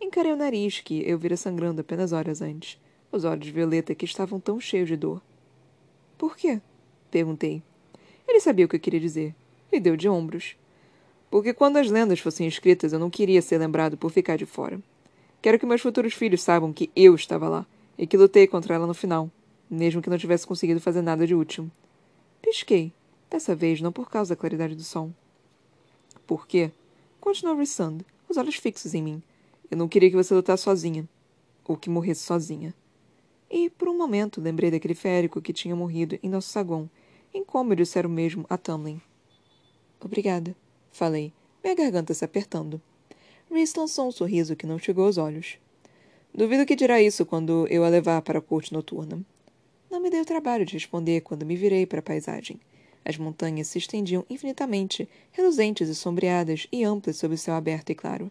Encarei 0.00 0.32
o 0.32 0.36
nariz, 0.36 0.80
que 0.80 1.02
eu 1.08 1.18
vira 1.18 1.36
sangrando 1.36 1.80
apenas 1.80 2.12
horas 2.12 2.42
antes, 2.42 2.78
os 3.12 3.24
olhos 3.24 3.48
Violeta 3.48 3.94
que 3.94 4.04
estavam 4.04 4.38
tão 4.38 4.60
cheios 4.60 4.88
de 4.88 4.96
dor. 4.96 5.22
Por 6.20 6.36
quê? 6.36 6.60
Perguntei. 7.10 7.62
Ele 8.28 8.40
sabia 8.40 8.66
o 8.66 8.68
que 8.68 8.76
eu 8.76 8.80
queria 8.80 9.00
dizer, 9.00 9.34
e 9.72 9.80
deu 9.80 9.96
de 9.96 10.06
ombros. 10.06 10.54
Porque 11.30 11.54
quando 11.54 11.78
as 11.78 11.90
lendas 11.90 12.20
fossem 12.20 12.46
escritas, 12.46 12.92
eu 12.92 12.98
não 12.98 13.08
queria 13.08 13.40
ser 13.40 13.56
lembrado 13.56 13.96
por 13.96 14.10
ficar 14.10 14.36
de 14.36 14.44
fora. 14.44 14.78
Quero 15.40 15.58
que 15.58 15.64
meus 15.64 15.80
futuros 15.80 16.12
filhos 16.12 16.42
saibam 16.42 16.74
que 16.74 16.90
eu 16.94 17.14
estava 17.14 17.48
lá 17.48 17.66
e 17.96 18.06
que 18.06 18.18
lutei 18.18 18.46
contra 18.46 18.74
ela 18.74 18.86
no 18.86 18.92
final, 18.92 19.30
mesmo 19.70 20.02
que 20.02 20.10
não 20.10 20.18
tivesse 20.18 20.46
conseguido 20.46 20.78
fazer 20.78 21.00
nada 21.00 21.26
de 21.26 21.34
útil. 21.34 21.70
Pisquei, 22.42 22.92
dessa 23.30 23.54
vez 23.54 23.80
não 23.80 23.90
por 23.90 24.10
causa 24.10 24.34
da 24.34 24.38
claridade 24.38 24.74
do 24.74 24.84
som. 24.84 25.10
Por 26.26 26.46
quê? 26.46 26.70
Continuou 27.18 27.56
Rissand, 27.56 28.00
os 28.28 28.36
olhos 28.36 28.56
fixos 28.56 28.92
em 28.92 29.02
mim. 29.02 29.22
Eu 29.70 29.78
não 29.78 29.88
queria 29.88 30.10
que 30.10 30.16
você 30.16 30.34
lutasse 30.34 30.64
sozinha. 30.64 31.08
Ou 31.64 31.78
que 31.78 31.88
morresse 31.88 32.20
sozinha. 32.20 32.74
E, 33.50 33.68
por 33.68 33.88
um 33.88 33.98
momento, 33.98 34.40
lembrei 34.40 34.70
daquele 34.70 34.94
férico 34.94 35.42
que 35.42 35.52
tinha 35.52 35.74
morrido 35.74 36.18
em 36.22 36.28
nosso 36.28 36.48
saguão, 36.48 36.88
em 37.34 37.44
como 37.44 37.74
dissera 37.74 38.06
o 38.06 38.10
mesmo 38.10 38.46
a 38.48 38.56
Tamlin. 38.56 39.00
Obrigada, 40.00 40.54
falei, 40.92 41.32
minha 41.62 41.74
garganta 41.74 42.14
se 42.14 42.24
apertando. 42.24 42.80
Rhys 43.50 43.74
lançou 43.74 44.06
um 44.06 44.12
sorriso 44.12 44.54
que 44.54 44.66
não 44.66 44.78
chegou 44.78 45.06
aos 45.06 45.18
olhos. 45.18 45.58
Duvido 46.32 46.64
que 46.64 46.76
dirá 46.76 47.02
isso 47.02 47.26
quando 47.26 47.66
eu 47.68 47.84
a 47.84 47.88
levar 47.88 48.22
para 48.22 48.38
a 48.38 48.42
corte 48.42 48.72
noturna. 48.72 49.20
Não 49.90 50.00
me 50.00 50.08
dei 50.08 50.20
o 50.20 50.24
trabalho 50.24 50.64
de 50.64 50.74
responder 50.74 51.20
quando 51.22 51.44
me 51.44 51.56
virei 51.56 51.84
para 51.84 51.98
a 51.98 52.02
paisagem. 52.02 52.60
As 53.04 53.18
montanhas 53.18 53.66
se 53.66 53.78
estendiam 53.78 54.24
infinitamente, 54.30 55.08
reluzentes 55.32 55.88
e 55.88 55.94
sombreadas 55.94 56.68
e 56.70 56.84
amplas 56.84 57.16
sob 57.16 57.34
o 57.34 57.38
céu 57.38 57.54
aberto 57.54 57.90
e 57.90 57.94
claro. 57.96 58.30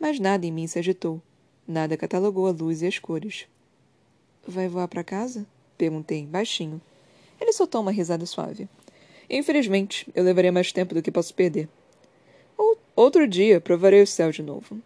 Mas 0.00 0.18
nada 0.18 0.44
em 0.44 0.50
mim 0.50 0.66
se 0.66 0.80
agitou. 0.80 1.22
Nada 1.68 1.96
catalogou 1.96 2.48
a 2.48 2.50
luz 2.50 2.82
e 2.82 2.86
as 2.86 2.98
cores. 2.98 3.46
Vai 4.46 4.68
voar 4.68 4.86
para 4.86 5.02
casa? 5.02 5.44
Perguntei, 5.76 6.24
baixinho. 6.24 6.80
Ele 7.40 7.52
soltou 7.52 7.80
uma 7.80 7.90
risada 7.90 8.24
suave. 8.24 8.68
Infelizmente, 9.28 10.08
eu 10.14 10.22
levaria 10.22 10.52
mais 10.52 10.70
tempo 10.70 10.94
do 10.94 11.02
que 11.02 11.10
posso 11.10 11.34
perder. 11.34 11.68
Ou, 12.56 12.78
outro 12.94 13.26
dia, 13.26 13.60
provarei 13.60 14.02
o 14.02 14.06
céu 14.06 14.30
de 14.30 14.42
novo. 14.42 14.80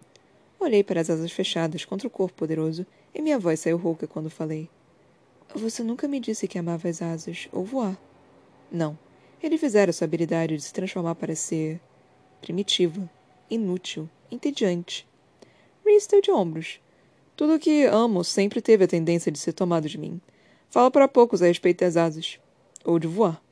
Olhei 0.58 0.82
para 0.82 1.00
as 1.00 1.10
asas 1.10 1.30
fechadas 1.30 1.84
contra 1.84 2.08
o 2.08 2.10
corpo 2.10 2.38
poderoso 2.38 2.86
e 3.14 3.20
minha 3.20 3.38
voz 3.38 3.60
saiu 3.60 3.76
rouca 3.76 4.06
quando 4.06 4.30
falei. 4.30 4.68
Você 5.54 5.82
nunca 5.82 6.08
me 6.08 6.20
disse 6.20 6.48
que 6.48 6.58
amava 6.58 6.88
as 6.88 7.02
asas 7.02 7.48
ou 7.52 7.64
voar. 7.64 7.98
Não. 8.70 8.98
Ele 9.42 9.58
fizera 9.58 9.92
sua 9.92 10.04
habilidade 10.04 10.56
de 10.56 10.62
se 10.62 10.72
transformar 10.72 11.14
para 11.14 11.34
ser 11.34 11.80
primitiva, 12.40 13.08
inútil, 13.50 14.08
entediante. 14.30 15.06
Reese 15.84 16.08
deu 16.08 16.22
de 16.22 16.30
ombros. 16.30 16.80
Tudo 17.40 17.54
o 17.54 17.58
que 17.58 17.86
amo 17.86 18.22
sempre 18.22 18.60
teve 18.60 18.84
a 18.84 18.86
tendência 18.86 19.32
de 19.32 19.38
ser 19.38 19.54
tomado 19.54 19.88
de 19.88 19.96
mim. 19.96 20.20
Falo 20.68 20.90
para 20.90 21.08
poucos 21.08 21.40
a 21.40 21.46
respeito 21.46 21.80
das 21.80 21.96
asas. 21.96 22.38
Ou 22.84 22.98
de 22.98 23.06
voar. 23.06 23.42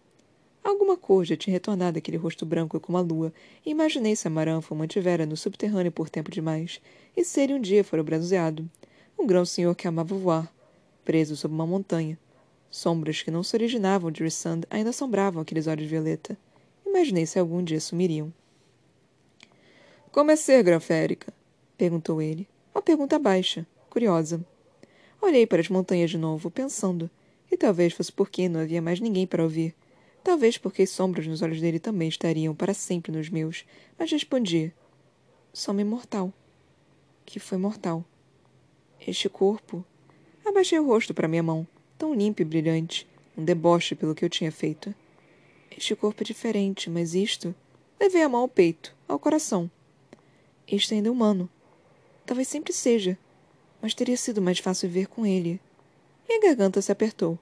Alguma 0.63 0.95
cor 0.95 1.25
já 1.25 1.39
tinha 1.39 1.55
retornado 1.55 1.97
aquele 1.97 2.19
rosto 2.19 2.45
branco 2.45 2.79
como 2.79 2.99
a 2.99 3.01
lua, 3.01 3.33
e 3.65 3.71
imaginei 3.71 4.15
se 4.15 4.29
a 4.29 4.31
Maranfa 4.31 4.75
o 4.75 4.77
mantivera 4.77 5.25
no 5.25 5.39
subterrâneo 5.39 5.91
por 5.91 6.11
tempo 6.11 6.31
demais, 6.31 6.83
e 7.17 7.25
se 7.25 7.41
ele 7.41 7.55
um 7.55 7.61
dia 7.63 7.83
fora 7.83 8.03
bronzeado. 8.03 8.69
Um 9.19 9.27
grão-senhor 9.27 9.75
que 9.75 9.89
amava 9.89 10.15
voar, 10.15 10.53
preso 11.03 11.35
sob 11.35 11.55
uma 11.55 11.67
montanha. 11.67 12.19
Sombras 12.71 13.23
que 13.23 13.31
não 13.31 13.43
se 13.43 13.57
originavam 13.57 14.11
de 14.11 14.23
Rissand 14.23 14.65
ainda 14.69 14.91
assombravam 14.91 15.41
aqueles 15.41 15.67
olhos 15.67 15.89
violeta. 15.89 16.37
Imaginei 16.87 17.25
se 17.25 17.39
algum 17.39 17.65
dia 17.65 17.81
sumiriam. 17.81 18.31
Como 20.13 20.31
é 20.31 20.37
ser, 20.37 20.63
Graférica? 20.63 21.33
perguntou 21.79 22.21
ele. 22.21 22.47
Uma 22.75 22.83
pergunta 22.83 23.19
baixa, 23.19 23.67
curiosa. 23.89 24.45
Olhei 25.21 25.47
para 25.47 25.61
as 25.61 25.69
montanhas 25.69 26.11
de 26.11 26.19
novo, 26.19 26.51
pensando. 26.51 27.11
E 27.51 27.57
talvez 27.57 27.93
fosse 27.93 28.13
porque 28.13 28.49
não 28.49 28.61
havia 28.61 28.81
mais 28.81 29.01
ninguém 29.01 29.27
para 29.27 29.43
ouvir. 29.43 29.75
Talvez 30.23 30.59
porque 30.59 30.83
as 30.83 30.91
sombras 30.91 31.27
nos 31.27 31.43
olhos 31.43 31.61
dele 31.61 31.79
também 31.79 32.09
estariam 32.09 32.55
para 32.55 32.75
sempre 32.75 33.11
nos 33.11 33.29
meus, 33.29 33.65
mas 33.99 34.13
respondi: 34.13 34.73
Sou-me 35.53 35.85
mortal. 35.85 36.33
Que 37.25 37.41
foi 37.41 37.59
mortal. 37.59 38.05
Este 39.07 39.29
corpo. 39.29 39.85
Abaixei 40.45 40.79
o 40.79 40.87
rosto 40.87 41.13
para 41.13 41.29
minha 41.29 41.43
mão, 41.43 41.67
tão 41.97 42.15
limpa 42.15 42.43
e 42.43 42.45
brilhante, 42.45 43.07
um 43.37 43.45
deboche 43.45 43.95
pelo 43.95 44.15
que 44.15 44.25
eu 44.25 44.31
tinha 44.31 44.53
feito. 44.53 44.95
Este 45.71 45.95
corpo 45.95 46.23
é 46.23 46.25
diferente, 46.25 46.89
mas 46.89 47.15
isto. 47.15 47.55
Levei 48.01 48.23
a 48.23 48.29
mão 48.29 48.43
ao 48.43 48.49
peito, 48.49 48.95
ao 49.07 49.19
coração. 49.19 49.71
Este 50.67 50.95
ainda 50.95 51.09
é 51.09 51.11
humano. 51.11 51.49
Talvez 52.25 52.49
sempre 52.49 52.73
seja, 52.73 53.19
mas 53.81 53.95
teria 53.95 54.17
sido 54.17 54.43
mais 54.43 54.59
fácil 54.59 54.89
viver 54.89 55.07
com 55.07 55.25
ele. 55.25 55.61
Minha 56.29 56.41
garganta 56.41 56.83
se 56.83 56.93
apertou. 56.93 57.39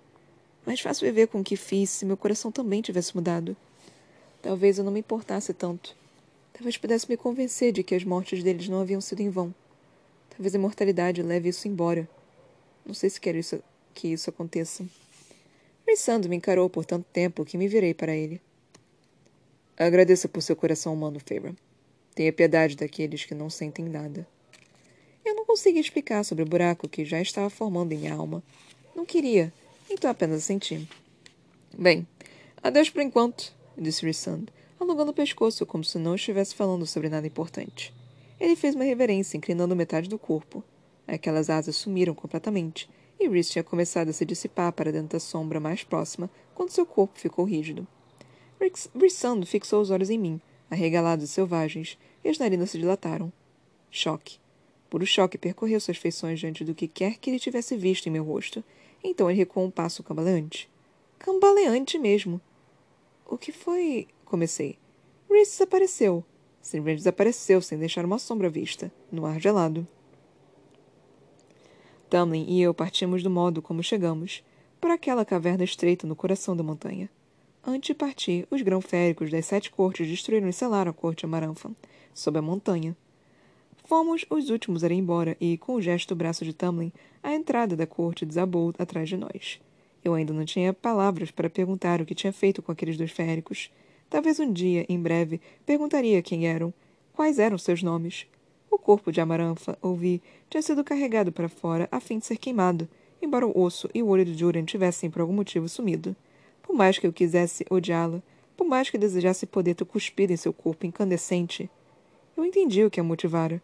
Mais 0.64 0.80
fácil 0.80 1.06
viver 1.06 1.28
com 1.28 1.40
o 1.40 1.44
que 1.44 1.56
fiz 1.56 1.90
se 1.90 2.04
meu 2.04 2.16
coração 2.16 2.52
também 2.52 2.82
tivesse 2.82 3.14
mudado. 3.14 3.56
Talvez 4.42 4.78
eu 4.78 4.84
não 4.84 4.92
me 4.92 5.00
importasse 5.00 5.52
tanto. 5.54 5.96
Talvez 6.52 6.76
pudesse 6.76 7.08
me 7.08 7.16
convencer 7.16 7.72
de 7.72 7.82
que 7.82 7.94
as 7.94 8.04
mortes 8.04 8.42
deles 8.42 8.68
não 8.68 8.80
haviam 8.80 9.00
sido 9.00 9.20
em 9.20 9.30
vão. 9.30 9.54
Talvez 10.30 10.54
a 10.54 10.58
imortalidade 10.58 11.22
leve 11.22 11.48
isso 11.48 11.68
embora. 11.68 12.08
Não 12.84 12.94
sei 12.94 13.10
se 13.10 13.20
quero 13.20 13.38
isso, 13.38 13.62
que 13.94 14.08
isso 14.08 14.30
aconteça. 14.30 14.84
Rissando 15.86 16.28
me 16.28 16.36
encarou 16.36 16.68
por 16.68 16.84
tanto 16.84 17.06
tempo 17.12 17.44
que 17.44 17.56
me 17.56 17.68
virei 17.68 17.94
para 17.94 18.14
ele. 18.14 18.40
Agradeça 19.76 20.28
por 20.28 20.42
seu 20.42 20.56
coração 20.56 20.94
humano, 20.94 21.20
Feyre. 21.20 21.54
Tenha 22.14 22.32
piedade 22.32 22.76
daqueles 22.76 23.24
que 23.24 23.34
não 23.34 23.50
sentem 23.50 23.84
nada. 23.84 24.26
Conseguia 25.56 25.80
explicar 25.80 26.22
sobre 26.22 26.44
o 26.44 26.46
buraco 26.46 26.86
que 26.86 27.02
já 27.02 27.18
estava 27.18 27.48
formando 27.48 27.90
em 27.90 27.96
minha 27.96 28.12
alma. 28.12 28.42
Não 28.94 29.06
queria, 29.06 29.50
então 29.88 30.10
apenas 30.10 30.44
senti. 30.44 30.86
Bem, 31.78 32.06
adeus 32.62 32.90
por 32.90 33.00
enquanto, 33.00 33.54
disse 33.74 34.04
Rissand, 34.04 34.48
alongando 34.78 35.12
o 35.12 35.14
pescoço 35.14 35.64
como 35.64 35.82
se 35.82 35.96
não 35.96 36.14
estivesse 36.14 36.54
falando 36.54 36.84
sobre 36.84 37.08
nada 37.08 37.26
importante. 37.26 37.90
Ele 38.38 38.54
fez 38.54 38.74
uma 38.74 38.84
reverência, 38.84 39.38
inclinando 39.38 39.74
metade 39.74 40.10
do 40.10 40.18
corpo. 40.18 40.62
Aquelas 41.08 41.48
asas 41.48 41.74
sumiram 41.74 42.14
completamente, 42.14 42.86
e 43.18 43.26
Rhys 43.26 43.48
tinha 43.48 43.64
começado 43.64 44.10
a 44.10 44.12
se 44.12 44.26
dissipar 44.26 44.70
para 44.74 44.92
dentro 44.92 45.16
da 45.16 45.20
sombra 45.20 45.58
mais 45.58 45.82
próxima 45.82 46.28
quando 46.54 46.68
seu 46.68 46.84
corpo 46.84 47.18
ficou 47.18 47.46
rígido. 47.46 47.88
Rissand 48.94 49.46
fixou 49.46 49.80
os 49.80 49.88
olhos 49.88 50.10
em 50.10 50.18
mim, 50.18 50.38
arregalados 50.70 51.24
e 51.24 51.28
selvagens, 51.28 51.96
e 52.22 52.28
as 52.28 52.36
narinas 52.36 52.72
se 52.72 52.78
dilataram. 52.78 53.32
Choque. 53.90 54.38
Puro 54.88 55.04
choque 55.04 55.36
percorreu 55.36 55.80
suas 55.80 55.96
feições 55.96 56.38
diante 56.38 56.64
do 56.64 56.74
que 56.74 56.86
quer 56.86 57.18
que 57.18 57.30
ele 57.30 57.38
tivesse 57.38 57.76
visto 57.76 58.06
em 58.06 58.10
meu 58.10 58.24
rosto. 58.24 58.62
Então 59.02 59.30
ele 59.30 59.38
recuou 59.38 59.66
um 59.66 59.70
passo 59.70 60.02
cambaleante. 60.02 60.68
Cambaleante 61.18 61.98
mesmo. 61.98 62.40
O 63.26 63.36
que 63.36 63.50
foi? 63.50 64.06
Comecei. 64.24 64.78
Reese 65.28 65.52
desapareceu. 65.52 66.24
Simsimplesmente 66.62 66.98
desapareceu 66.98 67.60
sem 67.60 67.78
deixar 67.78 68.04
uma 68.04 68.18
sombra 68.18 68.48
vista, 68.48 68.92
no 69.10 69.26
ar 69.26 69.40
gelado. 69.40 69.86
Tamlin 72.08 72.46
e 72.48 72.62
eu 72.62 72.72
partimos 72.72 73.22
do 73.22 73.30
modo 73.30 73.60
como 73.60 73.82
chegamos, 73.82 74.42
para 74.80 74.94
aquela 74.94 75.24
caverna 75.24 75.64
estreita 75.64 76.06
no 76.06 76.14
coração 76.14 76.56
da 76.56 76.62
montanha. 76.62 77.10
Antes 77.64 77.88
de 77.88 77.94
partir, 77.94 78.46
os 78.50 78.62
grão-féricos 78.62 79.30
das 79.30 79.46
sete 79.46 79.70
cortes 79.70 80.06
destruíram 80.06 80.48
e 80.48 80.52
selaram 80.52 80.90
a 80.90 80.94
corte 80.94 81.24
Amaranfa, 81.24 81.70
sob 82.14 82.38
a 82.38 82.42
montanha, 82.42 82.96
Fomos 83.88 84.26
os 84.28 84.50
últimos 84.50 84.82
a 84.82 84.88
ir 84.88 84.94
embora 84.94 85.36
e, 85.40 85.56
com 85.56 85.74
o 85.74 85.80
gesto 85.80 86.08
do 86.08 86.18
braço 86.18 86.44
de 86.44 86.52
Tamlin, 86.52 86.90
a 87.22 87.32
entrada 87.32 87.76
da 87.76 87.86
corte 87.86 88.26
desabou 88.26 88.74
atrás 88.80 89.08
de 89.08 89.16
nós. 89.16 89.60
Eu 90.04 90.12
ainda 90.14 90.32
não 90.32 90.44
tinha 90.44 90.72
palavras 90.72 91.30
para 91.30 91.48
perguntar 91.48 92.00
o 92.00 92.04
que 92.04 92.14
tinha 92.14 92.32
feito 92.32 92.60
com 92.60 92.72
aqueles 92.72 92.96
dois 92.96 93.12
féricos. 93.12 93.70
Talvez 94.10 94.40
um 94.40 94.52
dia, 94.52 94.84
em 94.88 95.00
breve, 95.00 95.40
perguntaria 95.64 96.20
quem 96.20 96.48
eram, 96.48 96.74
quais 97.12 97.38
eram 97.38 97.56
seus 97.56 97.80
nomes. 97.80 98.26
O 98.68 98.76
corpo 98.76 99.12
de 99.12 99.20
Amaranfa, 99.20 99.78
ouvi, 99.80 100.20
tinha 100.50 100.62
sido 100.62 100.82
carregado 100.82 101.30
para 101.30 101.48
fora 101.48 101.88
a 101.92 102.00
fim 102.00 102.18
de 102.18 102.26
ser 102.26 102.38
queimado, 102.38 102.88
embora 103.22 103.46
o 103.46 103.56
osso 103.56 103.88
e 103.94 104.02
o 104.02 104.08
olho 104.08 104.24
de 104.24 104.34
Juran 104.34 104.64
tivessem 104.64 105.08
por 105.08 105.20
algum 105.20 105.32
motivo 105.32 105.68
sumido. 105.68 106.16
Por 106.60 106.74
mais 106.74 106.98
que 106.98 107.06
eu 107.06 107.12
quisesse 107.12 107.64
odiá-la, 107.70 108.20
por 108.56 108.66
mais 108.66 108.90
que 108.90 108.98
desejasse 108.98 109.46
poder 109.46 109.76
ter 109.76 109.84
cuspido 109.84 110.32
em 110.32 110.36
seu 110.36 110.52
corpo 110.52 110.84
incandescente, 110.86 111.70
eu 112.36 112.44
entendi 112.44 112.84
o 112.84 112.90
que 112.90 112.98
a 112.98 113.04
motivara 113.04 113.62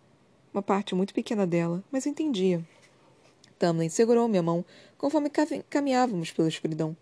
uma 0.53 0.62
parte 0.62 0.95
muito 0.95 1.15
pequena 1.15 1.47
dela, 1.47 1.83
mas 1.91 2.07
entendia. 2.07 2.65
Tamlin 3.59 3.88
segurou 3.88 4.29
minha 4.29 4.43
mão 4.43 4.65
conforme 4.99 5.31
caminhávamos 5.71 6.31
pela 6.31 6.49
escuridão. 6.49 6.97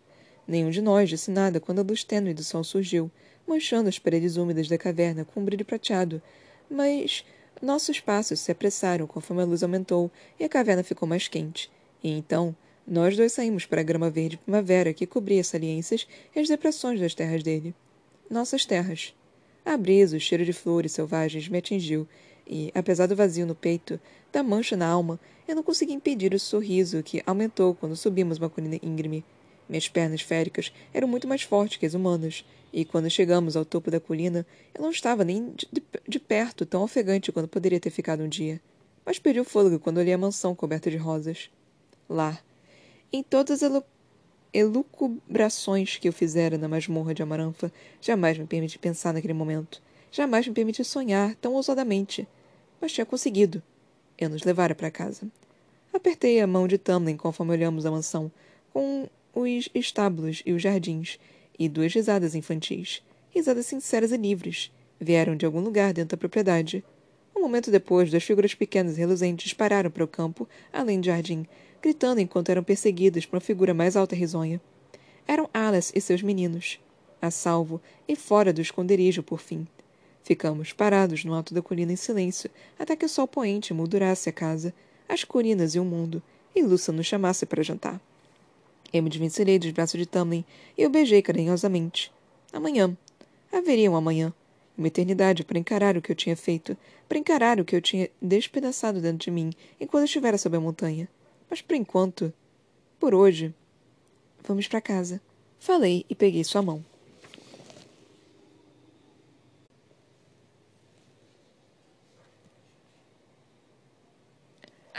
Nenhum 0.46 0.70
de 0.70 0.82
nós 0.82 1.08
disse 1.08 1.30
nada 1.30 1.60
quando 1.60 1.78
a 1.78 1.82
luz 1.82 2.04
tênue 2.04 2.34
do 2.34 2.44
sol 2.44 2.62
surgiu, 2.64 3.10
manchando 3.46 3.88
as 3.88 3.98
paredes 3.98 4.36
úmidas 4.36 4.68
da 4.68 4.76
caverna 4.76 5.24
com 5.24 5.40
um 5.40 5.44
brilho 5.44 5.64
prateado. 5.64 6.20
Mas 6.70 7.24
nossos 7.62 8.00
passos 8.00 8.40
se 8.40 8.52
apressaram 8.52 9.06
conforme 9.06 9.42
a 9.42 9.46
luz 9.46 9.62
aumentou 9.62 10.10
e 10.38 10.44
a 10.44 10.48
caverna 10.48 10.82
ficou 10.82 11.08
mais 11.08 11.28
quente. 11.28 11.70
E 12.02 12.10
então, 12.10 12.54
nós 12.86 13.16
dois 13.16 13.32
saímos 13.32 13.66
para 13.66 13.80
a 13.80 13.84
grama 13.84 14.10
verde 14.10 14.36
primavera 14.38 14.92
que 14.92 15.06
cobria 15.06 15.40
as 15.40 15.46
saliências 15.46 16.06
e 16.34 16.40
as 16.40 16.48
depressões 16.48 17.00
das 17.00 17.14
terras 17.14 17.42
dele. 17.42 17.74
Nossas 18.28 18.64
terras. 18.64 19.14
A 19.64 19.76
brisa, 19.76 20.16
o 20.16 20.20
cheiro 20.20 20.44
de 20.44 20.52
flores 20.52 20.92
selvagens 20.92 21.48
me 21.48 21.58
atingiu 21.58 22.08
e, 22.52 22.72
apesar 22.74 23.06
do 23.06 23.14
vazio 23.14 23.46
no 23.46 23.54
peito, 23.54 24.00
da 24.32 24.42
mancha 24.42 24.76
na 24.76 24.88
alma, 24.88 25.20
eu 25.46 25.54
não 25.54 25.62
consegui 25.62 25.92
impedir 25.92 26.34
o 26.34 26.38
sorriso 26.40 27.00
que 27.00 27.22
aumentou 27.24 27.76
quando 27.76 27.94
subimos 27.94 28.38
uma 28.38 28.50
colina 28.50 28.76
íngreme. 28.82 29.24
Minhas 29.68 29.88
pernas 29.88 30.20
féricas 30.20 30.72
eram 30.92 31.06
muito 31.06 31.28
mais 31.28 31.42
fortes 31.42 31.76
que 31.76 31.86
as 31.86 31.94
humanas, 31.94 32.44
e 32.72 32.84
quando 32.84 33.08
chegamos 33.08 33.56
ao 33.56 33.64
topo 33.64 33.88
da 33.88 34.00
colina, 34.00 34.44
eu 34.74 34.82
não 34.82 34.90
estava 34.90 35.24
nem 35.24 35.52
de, 35.52 35.68
de, 36.08 36.18
perto 36.18 36.66
tão 36.66 36.82
ofegante 36.82 37.30
quanto 37.30 37.48
poderia 37.48 37.78
ter 37.78 37.90
ficado 37.90 38.24
um 38.24 38.28
dia. 38.28 38.60
Mas 39.06 39.20
perdi 39.20 39.38
o 39.38 39.44
fôlego 39.44 39.78
quando 39.78 39.98
olhei 39.98 40.12
a 40.12 40.18
mansão 40.18 40.52
coberta 40.52 40.90
de 40.90 40.96
rosas. 40.96 41.50
Lá, 42.08 42.36
em 43.12 43.22
todas 43.22 43.62
as 43.62 43.82
elucubrações 44.52 45.98
que 45.98 46.08
eu 46.08 46.12
fizera 46.12 46.58
na 46.58 46.66
masmorra 46.66 47.14
de 47.14 47.22
Amaranfa, 47.22 47.72
jamais 48.00 48.36
me 48.36 48.46
permiti 48.46 48.76
pensar 48.76 49.14
naquele 49.14 49.34
momento. 49.34 49.80
Jamais 50.10 50.48
me 50.48 50.52
permiti 50.52 50.84
sonhar 50.84 51.36
tão 51.36 51.54
ousadamente 51.54 52.26
mas 52.80 52.92
tinha 52.92 53.04
conseguido. 53.04 53.62
Eu 54.18 54.28
nos 54.30 54.44
levara 54.44 54.74
para 54.74 54.90
casa. 54.90 55.26
Apertei 55.92 56.40
a 56.40 56.46
mão 56.46 56.68
de 56.68 56.78
Tamlin 56.78 57.16
conforme 57.16 57.52
olhamos 57.52 57.84
a 57.84 57.90
mansão, 57.90 58.30
com 58.72 59.08
os 59.34 59.68
estábulos 59.74 60.42
e 60.46 60.52
os 60.52 60.62
jardins, 60.62 61.18
e 61.58 61.68
duas 61.68 61.92
risadas 61.92 62.34
infantis, 62.34 63.02
risadas 63.30 63.66
sinceras 63.66 64.12
e 64.12 64.16
livres, 64.16 64.72
vieram 65.00 65.36
de 65.36 65.44
algum 65.44 65.60
lugar 65.60 65.92
dentro 65.92 66.16
da 66.16 66.20
propriedade. 66.20 66.84
Um 67.36 67.40
momento 67.40 67.70
depois, 67.70 68.10
duas 68.10 68.22
figuras 68.22 68.54
pequenas 68.54 68.96
e 68.96 69.00
reluzentes 69.00 69.52
pararam 69.52 69.90
para 69.90 70.04
o 70.04 70.08
campo, 70.08 70.48
além 70.72 71.00
do 71.00 71.06
jardim, 71.06 71.46
gritando 71.82 72.20
enquanto 72.20 72.50
eram 72.50 72.62
perseguidas 72.62 73.26
por 73.26 73.36
uma 73.36 73.40
figura 73.40 73.74
mais 73.74 73.96
alta 73.96 74.14
e 74.14 74.18
risonha. 74.18 74.60
Eram 75.26 75.48
Alice 75.52 75.92
e 75.94 76.00
seus 76.00 76.22
meninos, 76.22 76.78
a 77.20 77.30
salvo 77.30 77.80
e 78.08 78.16
fora 78.16 78.52
do 78.52 78.60
esconderijo, 78.60 79.22
por 79.22 79.40
fim. 79.40 79.66
Ficamos 80.22 80.72
parados 80.72 81.24
no 81.24 81.34
alto 81.34 81.54
da 81.54 81.62
colina 81.62 81.92
em 81.92 81.96
silêncio, 81.96 82.50
até 82.78 82.94
que 82.94 83.04
o 83.04 83.08
sol 83.08 83.26
poente 83.26 83.74
moldurasse 83.74 84.28
a 84.28 84.32
casa, 84.32 84.72
as 85.08 85.24
colinas 85.24 85.74
e 85.74 85.80
o 85.80 85.84
mundo, 85.84 86.22
e 86.54 86.62
Lúcia 86.62 86.92
nos 86.92 87.06
chamasse 87.06 87.46
para 87.46 87.62
jantar. 87.62 88.00
Eu 88.92 89.02
me 89.02 89.10
desvencilhei 89.10 89.58
dos 89.58 89.70
braços 89.70 89.98
de 89.98 90.06
Tamlin 90.06 90.44
e 90.76 90.84
o 90.84 90.90
beijei 90.90 91.22
carinhosamente. 91.22 92.12
Amanhã. 92.52 92.96
Haveria 93.52 93.90
um 93.90 93.96
amanhã. 93.96 94.32
Uma 94.76 94.88
eternidade 94.88 95.44
para 95.44 95.58
encarar 95.58 95.96
o 95.96 96.02
que 96.02 96.10
eu 96.10 96.16
tinha 96.16 96.36
feito, 96.36 96.76
para 97.08 97.18
encarar 97.18 97.60
o 97.60 97.64
que 97.64 97.76
eu 97.76 97.82
tinha 97.82 98.08
despedaçado 98.20 99.00
dentro 99.00 99.18
de 99.18 99.30
mim 99.30 99.50
enquanto 99.80 100.06
estivera 100.06 100.38
sob 100.38 100.56
a 100.56 100.60
montanha. 100.60 101.08
Mas 101.48 101.60
por 101.60 101.74
enquanto. 101.74 102.32
Por 102.98 103.14
hoje. 103.14 103.54
Vamos 104.44 104.66
para 104.66 104.80
casa. 104.80 105.20
Falei 105.58 106.04
e 106.08 106.14
peguei 106.14 106.42
sua 106.42 106.62
mão. 106.62 106.84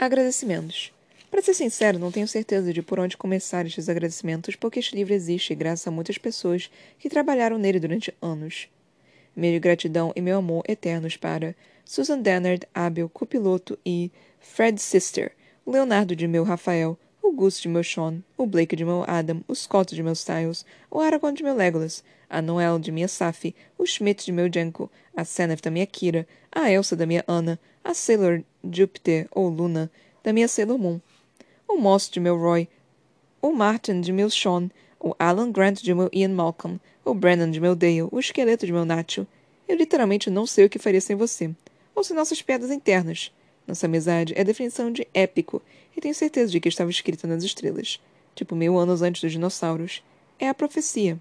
Agradecimentos. 0.02 0.92
Para 1.30 1.40
ser 1.42 1.54
sincero, 1.54 1.96
não 1.96 2.10
tenho 2.10 2.26
certeza 2.26 2.72
de 2.72 2.82
por 2.82 2.98
onde 2.98 3.16
começar 3.16 3.64
estes 3.64 3.88
agradecimentos, 3.88 4.56
porque 4.56 4.80
este 4.80 4.96
livro 4.96 5.14
existe 5.14 5.54
graças 5.54 5.86
a 5.86 5.92
muitas 5.92 6.18
pessoas 6.18 6.68
que 6.98 7.08
trabalharam 7.08 7.56
nele 7.56 7.78
durante 7.78 8.12
anos. 8.20 8.68
Meu 9.36 9.60
gratidão 9.60 10.12
e 10.16 10.20
meu 10.20 10.38
amor 10.38 10.64
eternos 10.66 11.16
para 11.16 11.54
Susan 11.84 12.18
Dennard, 12.18 12.66
Abel, 12.74 13.08
copiloto 13.08 13.78
e 13.86 14.10
Fred 14.40 14.82
Sister, 14.82 15.30
Leonardo 15.64 16.16
de 16.16 16.26
meu 16.26 16.42
Rafael, 16.42 16.98
o 17.22 17.30
Gus 17.30 17.60
de 17.60 17.68
meu 17.68 17.84
Sean, 17.84 18.24
o 18.36 18.44
Blake 18.44 18.74
de 18.74 18.84
meu 18.84 19.04
Adam, 19.06 19.44
o 19.46 19.54
Scott 19.54 19.94
de 19.94 20.02
meu 20.02 20.14
Styles, 20.14 20.66
o 20.90 20.98
Aragorn 20.98 21.36
de 21.36 21.44
meu 21.44 21.54
Legolas, 21.54 22.02
a 22.28 22.42
Noel 22.42 22.80
de 22.80 22.90
minha 22.90 23.06
Safi, 23.06 23.54
o 23.78 23.86
Schmidt 23.86 24.24
de 24.24 24.32
meu 24.32 24.50
Janko, 24.52 24.90
a 25.16 25.24
Senef 25.24 25.62
da 25.62 25.70
minha 25.70 25.86
Kira, 25.86 26.26
a 26.50 26.68
Elsa 26.68 26.96
da 26.96 27.06
minha 27.06 27.22
Ana, 27.28 27.56
a 27.84 27.94
Sailor 27.94 28.42
Júpiter 28.70 29.28
ou 29.30 29.48
Luna 29.48 29.90
da 30.22 30.32
minha 30.32 30.48
Sailor 30.48 30.78
Moon, 30.78 31.00
o 31.68 31.76
Moss 31.76 32.08
de 32.08 32.20
meu 32.20 32.36
Roy, 32.36 32.68
o 33.40 33.52
Martin 33.52 34.00
de 34.00 34.12
meu 34.12 34.30
Sean, 34.30 34.70
o 35.00 35.14
Alan 35.18 35.50
Grant 35.50 35.82
de 35.82 35.94
meu 35.94 36.08
Ian 36.12 36.28
Malcolm, 36.28 36.78
o 37.04 37.14
Brennan 37.14 37.50
de 37.50 37.60
meu 37.60 37.74
Dale, 37.74 38.02
o 38.02 38.20
esqueleto 38.20 38.64
de 38.64 38.72
meu 38.72 38.84
Nacho. 38.84 39.26
Eu 39.66 39.76
literalmente 39.76 40.30
não 40.30 40.46
sei 40.46 40.66
o 40.66 40.70
que 40.70 40.78
faria 40.78 41.00
sem 41.00 41.16
você. 41.16 41.50
Ou 41.94 42.04
sem 42.04 42.14
nossas 42.14 42.40
piadas 42.40 42.70
internas. 42.70 43.32
Nossa 43.66 43.86
amizade 43.86 44.32
é 44.36 44.40
a 44.40 44.44
definição 44.44 44.92
de 44.92 45.06
épico, 45.12 45.62
e 45.96 46.00
tenho 46.00 46.14
certeza 46.14 46.52
de 46.52 46.60
que 46.60 46.68
estava 46.68 46.90
escrita 46.90 47.26
nas 47.26 47.42
estrelas. 47.42 48.00
Tipo 48.34 48.54
mil 48.54 48.78
anos 48.78 49.02
antes 49.02 49.20
dos 49.20 49.32
dinossauros. 49.32 50.02
É 50.38 50.48
a 50.48 50.54
profecia. 50.54 51.20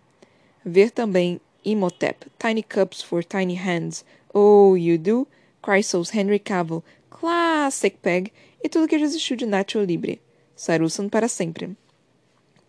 Ver 0.64 0.92
também 0.92 1.42
Imhotep, 1.64 2.28
Tiny 2.40 2.64
Cups 2.64 3.02
for 3.02 3.24
Tiny 3.24 3.56
Hands, 3.56 4.06
Oh, 4.34 4.76
You 4.76 4.98
Do, 4.98 5.28
Chrysos, 5.64 6.14
Henry 6.14 6.40
Cavill, 6.40 6.84
Classic 7.12 7.96
Peg 7.98 8.34
e 8.64 8.68
tudo 8.68 8.88
que 8.88 8.98
já 8.98 9.06
existiu 9.06 9.38
de 9.38 9.46
Nacho 9.46 9.80
Libre. 9.84 10.20
Sarusan 10.56 11.08
para 11.08 11.28
sempre 11.28 11.76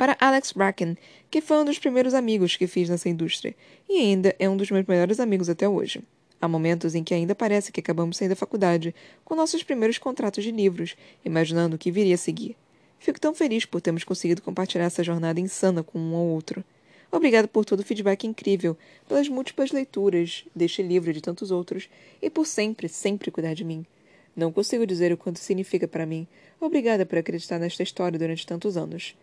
para 0.03 0.17
Alex 0.19 0.51
Bracken, 0.51 0.97
que 1.31 1.41
foi 1.41 1.59
um 1.59 1.65
dos 1.65 1.79
primeiros 1.79 2.13
amigos 2.13 2.57
que 2.57 2.67
fiz 2.67 2.89
nessa 2.89 3.09
indústria 3.09 3.55
e 3.89 4.01
ainda 4.01 4.35
é 4.37 4.49
um 4.49 4.57
dos 4.57 4.69
meus 4.69 4.85
melhores 4.85 5.21
amigos 5.21 5.49
até 5.49 5.69
hoje. 5.69 6.03
Há 6.41 6.49
momentos 6.49 6.97
em 6.97 7.05
que 7.05 7.15
ainda 7.15 7.37
parece 7.37 7.71
que 7.71 7.79
acabamos 7.79 8.17
saindo 8.17 8.31
da 8.31 8.37
faculdade 8.37 8.93
com 9.25 9.37
nossos 9.37 9.63
primeiros 9.63 9.99
contratos 9.99 10.43
de 10.43 10.51
livros, 10.51 10.97
imaginando 11.25 11.77
o 11.77 11.79
que 11.79 11.93
viria 11.93 12.17
a 12.17 12.19
seguir. 12.19 12.57
Fico 12.99 13.21
tão 13.21 13.33
feliz 13.33 13.65
por 13.65 13.81
termos 13.81 14.03
conseguido 14.03 14.43
compartilhar 14.43 14.87
essa 14.87 15.05
jornada 15.05 15.39
insana 15.39 15.85
com 15.85 16.01
um 16.01 16.15
ou 16.15 16.31
outro. 16.31 16.65
Obrigado 17.13 17.47
por 17.47 17.65
todo 17.65 17.79
o 17.79 17.85
feedback 17.85 18.27
incrível, 18.27 18.77
pelas 19.07 19.29
múltiplas 19.29 19.71
leituras 19.71 20.45
deste 20.53 20.83
livro 20.83 21.11
e 21.11 21.15
de 21.15 21.21
tantos 21.21 21.53
outros, 21.53 21.89
e 22.21 22.29
por 22.29 22.45
sempre, 22.45 22.89
sempre 22.89 23.31
cuidar 23.31 23.55
de 23.55 23.63
mim. 23.63 23.87
Não 24.35 24.53
consigo 24.53 24.87
dizer 24.87 25.13
o 25.13 25.17
quanto 25.17 25.39
significa 25.39 25.87
para 25.87 26.07
mim. 26.07 26.27
Obrigada 26.61 27.05
por 27.05 27.19
acreditar 27.19 27.59
nesta 27.59 27.83
história 27.83 28.19
durante 28.19 28.47
tantos 28.47 28.77
anos 28.77 29.15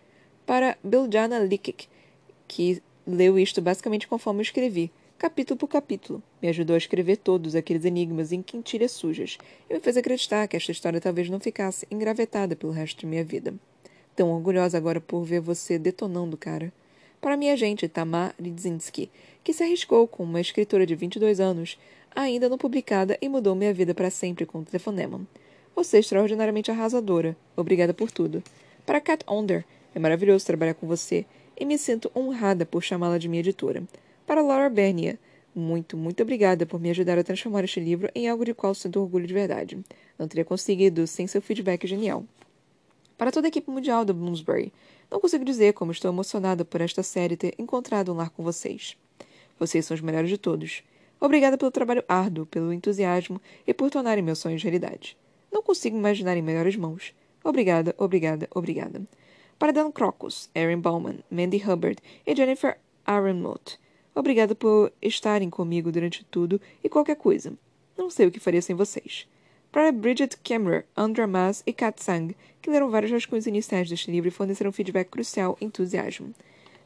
para 0.50 0.80
Biljana 0.84 1.38
Likic, 1.38 1.88
que 2.48 2.82
leu 3.06 3.38
isto 3.38 3.62
basicamente 3.62 4.08
conforme 4.08 4.40
eu 4.40 4.42
escrevi, 4.42 4.92
capítulo 5.16 5.60
por 5.60 5.68
capítulo. 5.68 6.24
Me 6.42 6.50
ajudou 6.50 6.74
a 6.74 6.78
escrever 6.80 7.18
todos 7.18 7.54
aqueles 7.54 7.86
enigmas 7.86 8.32
em 8.32 8.42
quintilhas 8.42 8.94
sujas 8.94 9.38
e 9.70 9.76
me 9.76 9.80
fez 9.80 9.96
acreditar 9.96 10.48
que 10.48 10.58
esta 10.58 10.72
história 10.72 11.00
talvez 11.00 11.30
não 11.30 11.40
ficasse 11.40 11.86
engravetada 11.92 12.56
pelo 12.56 12.72
resto 12.72 13.02
de 13.02 13.06
minha 13.06 13.24
vida. 13.24 13.54
Tão 14.16 14.32
orgulhosa 14.32 14.76
agora 14.76 15.00
por 15.00 15.24
ver 15.24 15.40
você 15.40 15.78
detonando, 15.78 16.36
cara. 16.36 16.74
Para 17.22 17.38
minha 17.38 17.56
gente, 17.56 17.88
Tamar 17.88 18.34
Lidzinski, 18.40 19.12
que 19.44 19.54
se 19.54 19.62
arriscou 19.62 20.08
com 20.08 20.24
uma 20.24 20.42
escritora 20.42 20.84
de 20.84 20.96
22 20.96 21.40
anos, 21.40 21.78
ainda 22.16 22.50
não 22.50 22.58
publicada 22.58 23.18
e 23.22 23.30
mudou 23.30 23.56
minha 23.56 23.74
vida 23.74 23.94
para 23.94 24.10
sempre 24.10 24.46
com 24.46 24.60
o 24.60 24.66
telefonema. 24.66 25.22
Você 25.76 25.98
é 25.98 26.00
extraordinariamente 26.00 26.72
arrasadora. 26.72 27.36
Obrigada 27.56 27.94
por 27.94 28.12
tudo. 28.12 28.44
Para 28.86 29.00
Cat 29.00 29.24
Onder, 29.28 29.66
é 29.94 30.00
maravilhoso 30.00 30.46
trabalhar 30.46 30.74
com 30.74 30.88
você 30.88 31.26
e 31.58 31.66
me 31.66 31.78
sinto 31.78 32.12
honrada 32.16 32.66
por 32.66 32.84
chamá-la 32.84 33.18
de 33.18 33.28
minha 33.28 33.42
editora. 33.42 33.84
Para 34.26 34.42
Laura 34.42 34.70
Bernia, 34.70 35.18
muito, 35.54 35.98
muito 35.98 36.22
obrigada 36.22 36.66
por 36.66 36.80
me 36.80 36.90
ajudar 36.90 37.18
a 37.18 37.24
transformar 37.24 37.64
este 37.64 37.80
livro 37.80 38.10
em 38.14 38.30
algo 38.30 38.46
de 38.46 38.54
qual 38.54 38.74
sinto 38.76 39.02
orgulho 39.02 39.28
de 39.28 39.34
verdade. 39.34 39.78
Não 40.18 40.28
teria 40.28 40.46
conseguido 40.46 41.06
sem 41.08 41.28
seu 41.28 41.42
feedback 41.42 41.88
genial. 41.88 42.24
Para 43.18 43.32
toda 43.32 43.48
a 43.48 43.50
equipe 43.50 43.70
mundial 43.70 44.06
da 44.06 44.14
Bloomsbury, 44.14 44.72
não 45.12 45.20
consigo 45.20 45.44
dizer 45.44 45.74
como 45.74 45.92
estou 45.92 46.12
emocionada 46.12 46.64
por 46.64 46.80
esta 46.80 47.04
série 47.04 47.36
ter 47.36 47.54
encontrado 47.58 48.14
um 48.14 48.16
lar 48.16 48.30
com 48.30 48.44
vocês. 48.44 48.96
Vocês 49.60 49.86
são 49.86 49.96
os 49.96 50.02
melhores 50.02 50.30
de 50.30 50.38
todos. 50.38 50.84
Obrigada 51.20 51.58
pelo 51.58 51.72
trabalho 51.72 52.04
árduo, 52.08 52.46
pelo 52.46 52.74
entusiasmo 52.74 53.42
e 53.68 53.74
por 53.74 53.90
tornarem 53.90 54.24
meus 54.24 54.40
sonhos 54.40 54.64
realidade. 54.64 55.18
Não 55.52 55.62
consigo 55.62 55.98
imaginar 55.98 56.38
em 56.38 56.42
melhores 56.42 56.76
mãos. 56.76 57.14
Obrigada, 57.44 57.94
obrigada, 57.98 58.48
obrigada 58.54 59.02
para 59.60 59.74
Dan 59.74 59.92
Crocus, 59.92 60.50
Erin 60.56 60.80
Bowman, 60.80 61.20
Mandy 61.30 61.58
Hubbard 61.58 62.02
e 62.26 62.34
Jennifer 62.34 62.80
Aronmoth. 63.06 63.78
Obrigada 64.16 64.56
por 64.56 64.92
estarem 65.02 65.50
comigo 65.50 65.92
durante 65.92 66.24
tudo 66.24 66.62
e 66.82 66.88
qualquer 66.88 67.18
coisa. 67.18 67.54
Não 67.98 68.10
sei 68.10 68.26
o 68.28 68.32
que 68.32 68.40
faria 68.40 68.62
sem 68.62 68.74
vocês. 68.74 69.28
Para 69.70 69.92
Bridget 69.92 70.38
Kemmerer, 70.38 70.86
Andra 70.96 71.28
Mas 71.28 71.62
e 71.68 71.74
Kat 71.74 72.02
Sang, 72.02 72.36
que 72.62 72.70
leram 72.70 72.90
vários 72.90 73.12
rascunhos 73.12 73.46
iniciais 73.46 73.90
deste 73.90 74.10
livro 74.10 74.30
e 74.30 74.32
forneceram 74.32 74.72
feedback 74.72 75.10
crucial 75.10 75.58
e 75.60 75.66
entusiasmo. 75.66 76.34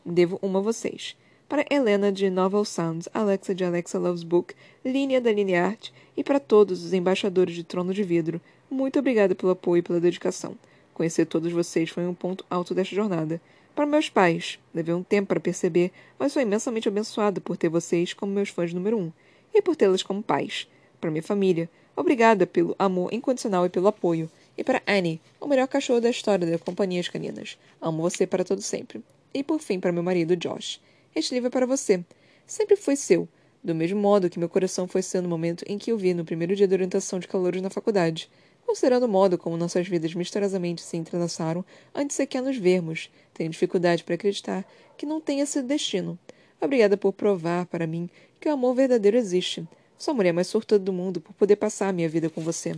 Devo 0.03 0.39
uma 0.41 0.59
a 0.59 0.63
vocês. 0.63 1.15
Para 1.53 1.67
Helena 1.69 2.11
de 2.11 2.31
Novel 2.31 2.65
Sounds, 2.65 3.07
Alexa 3.13 3.53
de 3.53 3.63
Alexa 3.63 3.99
Loves 3.99 4.23
Book, 4.23 4.55
Línia 4.83 5.21
da 5.21 5.31
Lineart 5.31 5.91
e 6.17 6.23
para 6.23 6.39
todos 6.39 6.83
os 6.83 6.93
embaixadores 6.93 7.53
de 7.53 7.63
Trono 7.63 7.93
de 7.93 8.01
Vidro, 8.01 8.41
muito 8.71 8.97
obrigada 8.97 9.35
pelo 9.35 9.51
apoio 9.51 9.77
e 9.77 9.83
pela 9.83 9.99
dedicação. 9.99 10.57
Conhecer 10.95 11.27
todos 11.27 11.51
vocês 11.51 11.91
foi 11.91 12.07
um 12.07 12.13
ponto 12.15 12.43
alto 12.49 12.73
desta 12.73 12.95
jornada. 12.95 13.39
Para 13.75 13.85
meus 13.85 14.09
pais, 14.09 14.57
levei 14.73 14.95
um 14.95 15.03
tempo 15.03 15.27
para 15.27 15.39
perceber, 15.39 15.91
mas 16.17 16.33
sou 16.33 16.41
imensamente 16.41 16.87
abençoado 16.87 17.39
por 17.39 17.55
ter 17.55 17.69
vocês 17.69 18.15
como 18.15 18.33
meus 18.33 18.49
fãs 18.49 18.73
número 18.73 18.97
um 18.97 19.11
e 19.53 19.61
por 19.61 19.75
tê-las 19.75 20.01
como 20.01 20.23
pais. 20.23 20.67
Para 20.99 21.11
minha 21.11 21.21
família, 21.21 21.69
obrigada 21.95 22.47
pelo 22.47 22.75
amor 22.79 23.13
incondicional 23.13 23.63
e 23.63 23.69
pelo 23.69 23.89
apoio. 23.89 24.27
E 24.57 24.63
para 24.63 24.81
Annie, 24.87 25.21
o 25.39 25.45
melhor 25.45 25.67
cachorro 25.67 26.01
da 26.01 26.09
história 26.09 26.49
da 26.49 26.57
Companhias 26.57 27.09
Caninas. 27.09 27.59
Amo 27.79 28.01
você 28.01 28.25
para 28.25 28.43
todo 28.43 28.63
sempre. 28.63 29.03
E 29.31 29.43
por 29.43 29.59
fim, 29.59 29.79
para 29.79 29.91
meu 29.91 30.01
marido, 30.01 30.35
Josh. 30.35 30.81
Este 31.15 31.33
livro 31.33 31.47
é 31.47 31.51
para 31.51 31.65
você. 31.65 32.03
Sempre 32.45 32.75
foi 32.75 32.95
seu, 32.95 33.27
do 33.63 33.73
mesmo 33.73 33.99
modo 33.99 34.29
que 34.29 34.39
meu 34.39 34.49
coração 34.49 34.87
foi 34.87 35.01
seu 35.01 35.21
no 35.21 35.29
momento 35.29 35.63
em 35.67 35.77
que 35.77 35.93
o 35.93 35.97
vi 35.97 36.13
no 36.13 36.25
primeiro 36.25 36.55
dia 36.55 36.67
de 36.67 36.73
orientação 36.73 37.19
de 37.19 37.27
calouros 37.27 37.61
na 37.61 37.69
faculdade 37.69 38.29
considerando 38.65 39.03
o 39.03 39.09
modo 39.09 39.37
como 39.37 39.57
nossas 39.57 39.87
vidas 39.87 40.13
misteriosamente 40.13 40.81
se 40.81 40.97
entrelaçaram 40.97 41.63
antes 41.93 42.15
sequer 42.15 42.41
nos 42.41 42.57
vermos. 42.57 43.09
Tenho 43.33 43.49
dificuldade 43.49 44.03
para 44.03 44.15
acreditar 44.15 44.65
que 44.97 45.05
não 45.05 45.21
tenha 45.21 45.45
sido 45.45 45.67
destino. 45.67 46.17
Obrigada 46.59 46.95
por 46.95 47.13
provar 47.13 47.65
para 47.65 47.85
mim 47.85 48.09
que 48.39 48.47
o 48.47 48.51
amor 48.51 48.73
verdadeiro 48.73 49.17
existe. 49.17 49.67
Sou 49.97 50.13
a 50.13 50.15
mulher 50.15 50.33
mais 50.33 50.47
sortuda 50.47 50.83
do 50.83 50.93
mundo 50.93 51.21
por 51.21 51.33
poder 51.33 51.55
passar 51.55 51.89
a 51.89 51.93
minha 51.93 52.09
vida 52.09 52.29
com 52.29 52.41
você. 52.41 52.73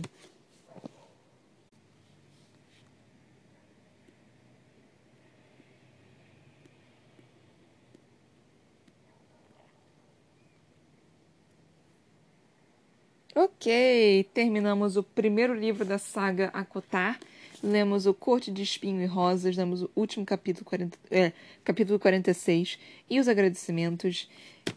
Ok, 13.38 14.24
terminamos 14.32 14.96
o 14.96 15.02
primeiro 15.02 15.52
livro 15.52 15.84
da 15.84 15.98
saga 15.98 16.48
Acotar. 16.54 17.20
Lemos 17.62 18.06
o 18.06 18.14
Corte 18.14 18.50
de 18.50 18.62
Espinho 18.62 19.02
e 19.02 19.04
Rosas, 19.04 19.54
lemos 19.54 19.82
o 19.82 19.90
último 19.94 20.24
capítulo, 20.24 20.64
40, 20.64 20.98
é, 21.10 21.32
capítulo 21.62 21.98
46 21.98 22.78
e 23.10 23.20
os 23.20 23.28
agradecimentos. 23.28 24.26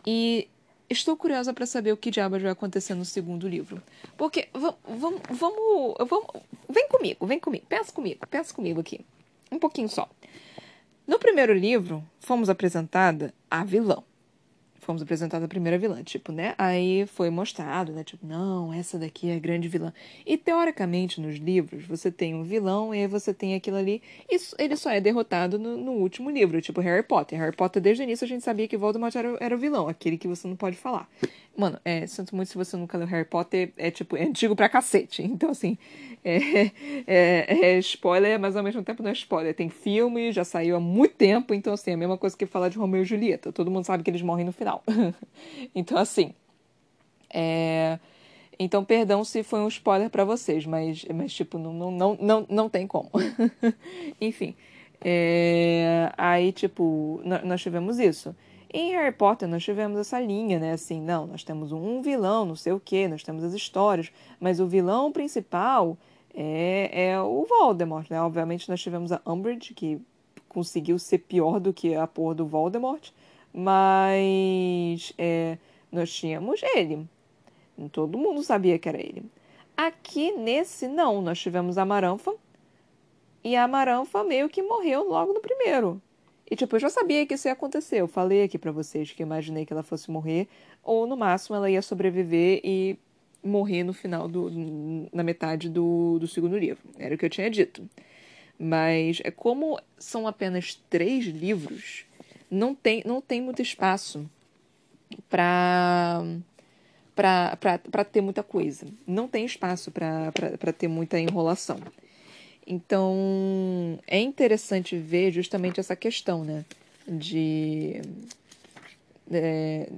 E 0.06 0.50
estou 0.90 1.16
curiosa 1.16 1.54
para 1.54 1.66
saber 1.66 1.94
o 1.94 1.98
que 1.98 2.12
diabos 2.12 2.42
vai 2.42 2.52
acontecer 2.52 2.96
no 2.96 3.06
segundo 3.06 3.48
livro. 3.48 3.82
Porque, 4.18 4.50
vamos, 4.52 5.22
vamos, 5.30 6.44
vem 6.68 6.90
comigo, 6.90 7.26
vem 7.26 7.40
comigo, 7.40 7.66
pensa 7.66 7.94
comigo, 7.94 8.28
pensa 8.30 8.54
comigo 8.54 8.82
aqui. 8.82 9.06
Um 9.50 9.58
pouquinho 9.58 9.88
só. 9.88 10.10
No 11.08 11.18
primeiro 11.18 11.54
livro, 11.54 12.04
fomos 12.20 12.50
apresentada 12.50 13.34
a 13.50 13.64
vilã 13.64 14.04
fomos 14.90 15.04
apresentados 15.04 15.46
a 15.46 15.48
primeira 15.48 15.78
vilã, 15.78 16.02
tipo, 16.02 16.32
né? 16.32 16.56
Aí 16.58 17.06
foi 17.06 17.30
mostrado, 17.30 17.92
né? 17.92 18.04
Tipo, 18.04 18.26
não, 18.26 18.74
essa 18.74 18.98
daqui 18.98 19.30
é 19.30 19.36
a 19.36 19.40
grande 19.40 19.68
vilã. 19.68 19.94
E 20.26 20.36
teoricamente 20.36 21.22
nos 21.22 21.36
livros 21.36 21.86
você 21.86 22.12
tem 22.12 22.34
um 22.34 22.42
vilão 22.42 22.92
e 22.92 23.06
você 23.06 23.32
tem 23.32 23.54
aquilo 23.54 23.78
ali. 23.78 24.02
E 24.28 24.40
ele 24.58 24.76
só 24.76 24.90
é 24.90 25.00
derrotado 25.00 25.60
no, 25.60 25.78
no, 25.78 25.92
último 25.92 26.32
livro, 26.32 26.60
tipo 26.60 26.82
Harry 26.82 27.04
Potter. 27.04 27.38
Harry 27.38 27.56
Potter, 27.56 27.80
desde 27.80 28.02
o 28.02 28.04
início, 28.04 28.26
a 28.26 28.28
gente 28.28 28.44
sabia 28.44 28.68
que 28.68 28.76
Voldemort 28.78 29.16
era, 29.16 29.38
era 29.40 29.56
o 29.56 29.60
vilão, 29.60 29.88
aquele 29.88 30.18
que 30.18 30.28
você 30.28 30.48
não 30.48 30.56
pode 30.56 30.76
falar. 30.76 31.08
Mano, 31.56 31.78
é, 31.86 32.08
sinto 32.08 32.36
muito 32.36 32.48
se 32.48 32.58
você 32.58 32.76
nunca 32.78 32.98
leu 32.98 33.06
Harry 33.06 33.26
Potter, 33.26 33.72
é 33.78 33.92
tipo, 33.92 34.18
é 34.18 34.24
antigo 34.24 34.56
pra 34.56 34.70
cacete. 34.70 35.22
Então, 35.22 35.52
assim, 35.52 35.78
é, 36.24 36.72
é, 37.06 37.76
é, 37.76 37.80
spoiler, 37.80 38.40
mas 38.40 38.56
ao 38.56 38.64
mesmo 38.64 38.84
tempo 38.84 39.04
não 39.04 39.10
é 39.10 39.14
spoiler. 39.14 39.54
Tem 39.54 39.70
filme, 39.70 40.32
já 40.32 40.44
saiu 40.44 40.76
há 40.76 40.80
muito 40.80 41.16
tempo, 41.16 41.54
então 41.54 41.74
assim, 41.74 41.92
é 41.92 41.94
a 41.94 41.98
mesma 41.98 42.18
coisa 42.18 42.36
que 42.36 42.46
falar 42.46 42.70
de 42.70 42.78
Romeu 42.78 43.02
e 43.02 43.06
Julieta. 43.06 43.52
Todo 43.52 43.70
mundo 43.70 43.86
sabe 43.86 44.04
que 44.04 44.10
eles 44.10 44.22
morrem 44.22 44.46
no 44.46 44.52
final. 44.52 44.79
então, 45.74 45.98
assim. 45.98 46.34
É... 47.34 48.00
Então, 48.58 48.84
perdão 48.84 49.24
se 49.24 49.42
foi 49.42 49.60
um 49.60 49.68
spoiler 49.70 50.10
para 50.10 50.26
vocês, 50.26 50.66
mas, 50.66 51.06
mas 51.14 51.34
tipo, 51.34 51.58
não, 51.58 51.74
não, 51.74 51.92
não, 51.92 52.18
não, 52.20 52.46
não 52.50 52.70
tem 52.70 52.86
como. 52.86 53.10
Enfim. 54.20 54.56
É... 55.02 56.12
Aí, 56.18 56.52
tipo, 56.52 57.22
nós 57.46 57.62
tivemos 57.62 58.00
isso. 58.00 58.36
Em 58.72 58.92
Harry 58.92 59.16
Potter 59.16 59.48
nós 59.48 59.64
tivemos 59.64 60.00
essa 60.00 60.20
linha, 60.20 60.60
né? 60.60 60.74
Assim, 60.74 61.02
não, 61.02 61.26
nós 61.26 61.44
temos 61.44 61.72
um 61.72 62.02
vilão, 62.02 62.46
não 62.46 62.56
sei 62.56 62.72
o 62.72 62.80
que, 62.80 63.08
nós 63.08 63.24
temos 63.24 63.44
as 63.44 63.54
histórias, 63.54 64.12
mas 64.40 64.60
o 64.60 64.68
vilão 64.68 65.12
principal 65.12 65.98
é, 66.36 67.10
é 67.10 67.20
o 67.20 67.46
Voldemort, 67.46 68.08
né? 68.12 68.22
Obviamente 68.22 68.70
nós 68.70 68.80
tivemos 68.80 69.12
a 69.12 69.20
Umbridge, 69.26 69.74
que 69.74 70.00
conseguiu 70.48 71.00
ser 71.00 71.20
pior 71.20 71.60
do 71.60 71.74
que 71.74 71.96
a 71.96 72.06
porra 72.06 72.36
do 72.36 72.46
Voldemort, 72.46 73.10
mas 73.54 75.14
é, 75.18 75.58
nós 75.92 76.12
tínhamos 76.12 76.62
ele. 76.76 77.08
Todo 77.92 78.18
mundo 78.18 78.44
sabia 78.44 78.78
que 78.78 78.90
era 78.90 79.00
ele. 79.00 79.24
Aqui 79.76 80.32
nesse, 80.34 80.88
não, 80.88 81.22
nós 81.22 81.40
tivemos 81.40 81.78
a 81.78 81.86
Maranfa, 81.86 82.36
e 83.44 83.56
a 83.56 83.68
Maranfa 83.68 84.24
meio 84.24 84.50
que 84.50 84.62
morreu 84.62 85.08
logo 85.08 85.34
no 85.34 85.40
primeiro. 85.40 86.02
E, 86.50 86.56
tipo, 86.56 86.76
eu 86.76 86.80
já 86.80 86.90
sabia 86.90 87.26
que 87.26 87.36
isso 87.36 87.48
ia 87.48 87.54
acontecer. 87.54 88.02
Eu 88.02 88.08
falei 88.08 88.44
aqui 88.44 88.58
para 88.58 88.72
vocês 88.72 89.12
que 89.12 89.22
imaginei 89.22 89.66
que 89.66 89.72
ela 89.72 89.84
fosse 89.84 90.10
morrer, 90.10 90.48
ou 90.84 91.06
no 91.06 91.16
máximo 91.16 91.56
ela 91.56 91.70
ia 91.70 91.82
sobreviver 91.82 92.60
e 92.64 92.98
morrer 93.44 93.84
no 93.84 93.94
final 93.94 94.28
do. 94.28 94.52
na 95.14 95.24
metade 95.24 95.70
do, 95.70 96.18
do 96.20 96.28
segundo 96.28 96.58
livro. 96.58 96.84
Era 96.98 97.16
o 97.16 97.18
que 97.18 97.26
eu 97.26 97.30
tinha 97.30 97.50
dito. 97.50 97.88
Mas 98.58 99.22
é 99.24 99.32
como 99.32 99.80
são 99.98 100.28
apenas 100.28 100.76
três 100.90 101.26
livros, 101.26 102.06
não 102.50 102.74
tem, 102.74 103.04
não 103.06 103.22
tem 103.22 103.42
muito 103.42 103.62
espaço 103.62 104.30
para 105.30 106.24
para 107.92 108.06
ter 108.06 108.22
muita 108.22 108.42
coisa. 108.42 108.86
Não 109.06 109.28
tem 109.28 109.46
espaço 109.46 109.92
para 109.92 110.74
ter 110.78 110.88
muita 110.88 111.20
enrolação. 111.20 111.80
Então, 112.66 114.00
é 114.08 114.20
interessante 114.20 114.98
ver 114.98 115.32
justamente 115.32 115.80
essa 115.80 115.96
questão, 115.96 116.44
né? 116.46 116.64
De. 117.08 118.02
É, 119.32 119.90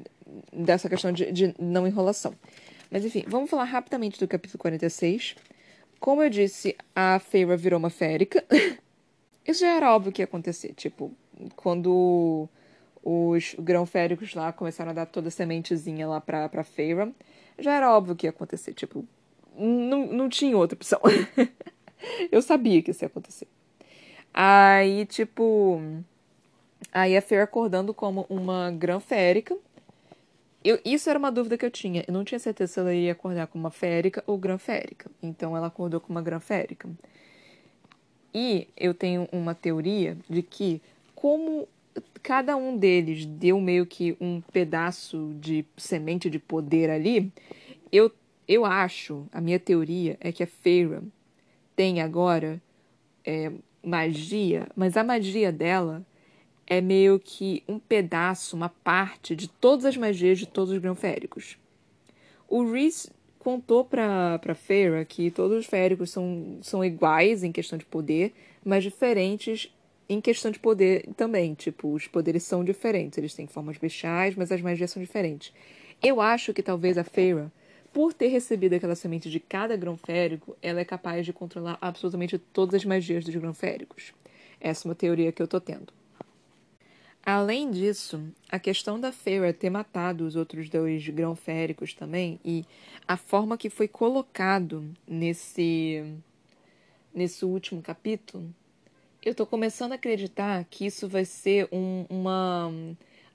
dessa 0.51 0.89
questão 0.89 1.11
de, 1.11 1.31
de 1.31 1.53
não 1.59 1.85
enrolação. 1.85 2.33
Mas 2.89 3.05
enfim, 3.05 3.23
vamos 3.27 3.49
falar 3.49 3.65
rapidamente 3.65 4.19
do 4.19 4.27
capítulo 4.27 4.59
46. 4.59 5.35
Como 5.99 6.23
eu 6.23 6.29
disse, 6.29 6.75
a 6.95 7.19
Feira 7.19 7.55
virou 7.55 7.77
uma 7.77 7.89
férica. 7.89 8.43
Isso 9.45 9.59
já 9.61 9.75
era 9.75 9.93
óbvio 9.93 10.11
que 10.11 10.21
ia 10.21 10.25
acontecer. 10.25 10.73
Tipo, 10.73 11.13
quando 11.55 12.47
os 13.03 13.55
grão-féricos 13.57 14.33
lá 14.35 14.51
começaram 14.51 14.91
a 14.91 14.93
dar 14.93 15.05
toda 15.05 15.29
a 15.29 15.31
sementezinha 15.31 16.07
lá 16.07 16.21
pra, 16.21 16.47
pra 16.49 16.63
Feira, 16.63 17.11
já 17.57 17.73
era 17.73 17.95
óbvio 17.95 18.15
que 18.15 18.27
ia 18.27 18.29
acontecer. 18.29 18.73
Tipo, 18.73 19.05
não, 19.55 20.07
não 20.07 20.29
tinha 20.29 20.57
outra 20.57 20.75
opção. 20.75 20.99
Eu 22.31 22.41
sabia 22.41 22.81
que 22.81 22.91
isso 22.91 23.03
ia 23.03 23.07
acontecer. 23.07 23.47
Aí, 24.33 25.05
tipo. 25.05 25.81
Aí 26.91 27.15
a 27.15 27.21
Fer 27.21 27.41
acordando 27.41 27.93
como 27.93 28.25
uma 28.29 28.71
grã 28.71 28.99
férica. 28.99 29.55
Eu, 30.63 30.79
isso 30.85 31.09
era 31.09 31.17
uma 31.17 31.31
dúvida 31.31 31.57
que 31.57 31.65
eu 31.65 31.71
tinha. 31.71 32.03
Eu 32.07 32.13
não 32.13 32.23
tinha 32.23 32.37
certeza 32.37 32.73
se 32.73 32.79
ela 32.79 32.93
ia 32.93 33.13
acordar 33.13 33.47
como 33.47 33.63
uma 33.63 33.71
férica 33.71 34.23
ou 34.27 34.37
grã 34.37 34.57
férica. 34.57 35.09
Então 35.21 35.57
ela 35.57 35.67
acordou 35.67 35.99
como 35.99 36.17
uma 36.17 36.21
grã 36.21 36.39
férica. 36.39 36.87
E 38.33 38.67
eu 38.77 38.93
tenho 38.93 39.27
uma 39.31 39.53
teoria 39.55 40.17
de 40.29 40.41
que, 40.41 40.81
como 41.21 41.69
cada 42.23 42.57
um 42.57 42.75
deles 42.75 43.27
deu 43.27 43.61
meio 43.61 43.85
que 43.85 44.17
um 44.19 44.41
pedaço 44.41 45.35
de 45.39 45.63
semente 45.77 46.31
de 46.31 46.39
poder 46.39 46.89
ali, 46.89 47.31
eu, 47.91 48.11
eu 48.47 48.65
acho, 48.65 49.27
a 49.31 49.39
minha 49.39 49.59
teoria 49.59 50.17
é 50.19 50.31
que 50.31 50.41
a 50.41 50.47
Feira 50.47 51.03
tem 51.75 52.01
agora 52.01 52.59
é, 53.23 53.51
magia, 53.83 54.67
mas 54.75 54.97
a 54.97 55.03
magia 55.03 55.51
dela 55.51 56.03
é 56.65 56.81
meio 56.81 57.19
que 57.19 57.63
um 57.67 57.77
pedaço, 57.77 58.55
uma 58.55 58.69
parte 58.69 59.35
de 59.35 59.47
todas 59.47 59.85
as 59.85 59.95
magias 59.95 60.39
de 60.39 60.47
todos 60.47 60.73
os 60.73 60.79
grão-féricos. 60.79 61.55
O 62.49 62.63
Reese 62.63 63.11
contou 63.37 63.85
para 63.85 64.39
para 64.39 64.55
Feyre 64.55 65.05
que 65.05 65.29
todos 65.29 65.55
os 65.55 65.65
féricos 65.67 66.09
são, 66.09 66.57
são 66.63 66.83
iguais 66.83 67.43
em 67.43 67.51
questão 67.51 67.77
de 67.77 67.85
poder, 67.85 68.33
mas 68.65 68.83
diferentes 68.83 69.71
em 70.13 70.19
questão 70.19 70.51
de 70.51 70.59
poder 70.59 71.07
também. 71.15 71.53
Tipo, 71.53 71.93
os 71.93 72.05
poderes 72.05 72.43
são 72.43 72.63
diferentes. 72.63 73.17
Eles 73.17 73.33
têm 73.33 73.47
formas 73.47 73.77
bestiais, 73.77 74.35
mas 74.35 74.51
as 74.51 74.61
magias 74.61 74.91
são 74.91 75.01
diferentes. 75.01 75.53
Eu 76.03 76.19
acho 76.19 76.53
que 76.53 76.61
talvez 76.61 76.97
a 76.97 77.03
Feyre 77.03 77.47
por 77.93 78.13
ter 78.13 78.27
recebido 78.27 78.73
aquela 78.73 78.95
semente 78.95 79.29
de 79.29 79.39
cada 79.39 79.75
grão 79.75 79.97
férico, 79.97 80.55
ela 80.61 80.79
é 80.79 80.85
capaz 80.85 81.25
de 81.25 81.33
controlar 81.33 81.77
absolutamente 81.81 82.37
todas 82.37 82.75
as 82.75 82.85
magias 82.85 83.25
dos 83.25 83.35
grão 83.35 83.53
féricos. 83.53 84.13
Essa 84.61 84.87
é 84.87 84.89
uma 84.89 84.95
teoria 84.95 85.31
que 85.31 85.41
eu 85.41 85.47
tô 85.47 85.59
tendo. 85.59 85.91
Além 87.23 87.69
disso, 87.69 88.23
a 88.49 88.57
questão 88.57 88.99
da 88.99 89.11
Feyre 89.11 89.53
ter 89.53 89.69
matado 89.69 90.25
os 90.25 90.35
outros 90.35 90.69
dois 90.69 91.07
grão 91.09 91.35
féricos 91.35 91.93
também 91.93 92.39
e 92.43 92.65
a 93.07 93.15
forma 93.15 93.57
que 93.57 93.69
foi 93.69 93.87
colocado 93.87 94.83
nesse 95.07 96.03
nesse 97.13 97.43
último 97.43 97.81
capítulo, 97.81 98.49
eu 99.23 99.35
tô 99.35 99.45
começando 99.45 99.91
a 99.91 99.95
acreditar 99.95 100.65
que 100.69 100.85
isso 100.85 101.07
vai 101.07 101.25
ser 101.25 101.67
um, 101.71 102.05
uma 102.09 102.71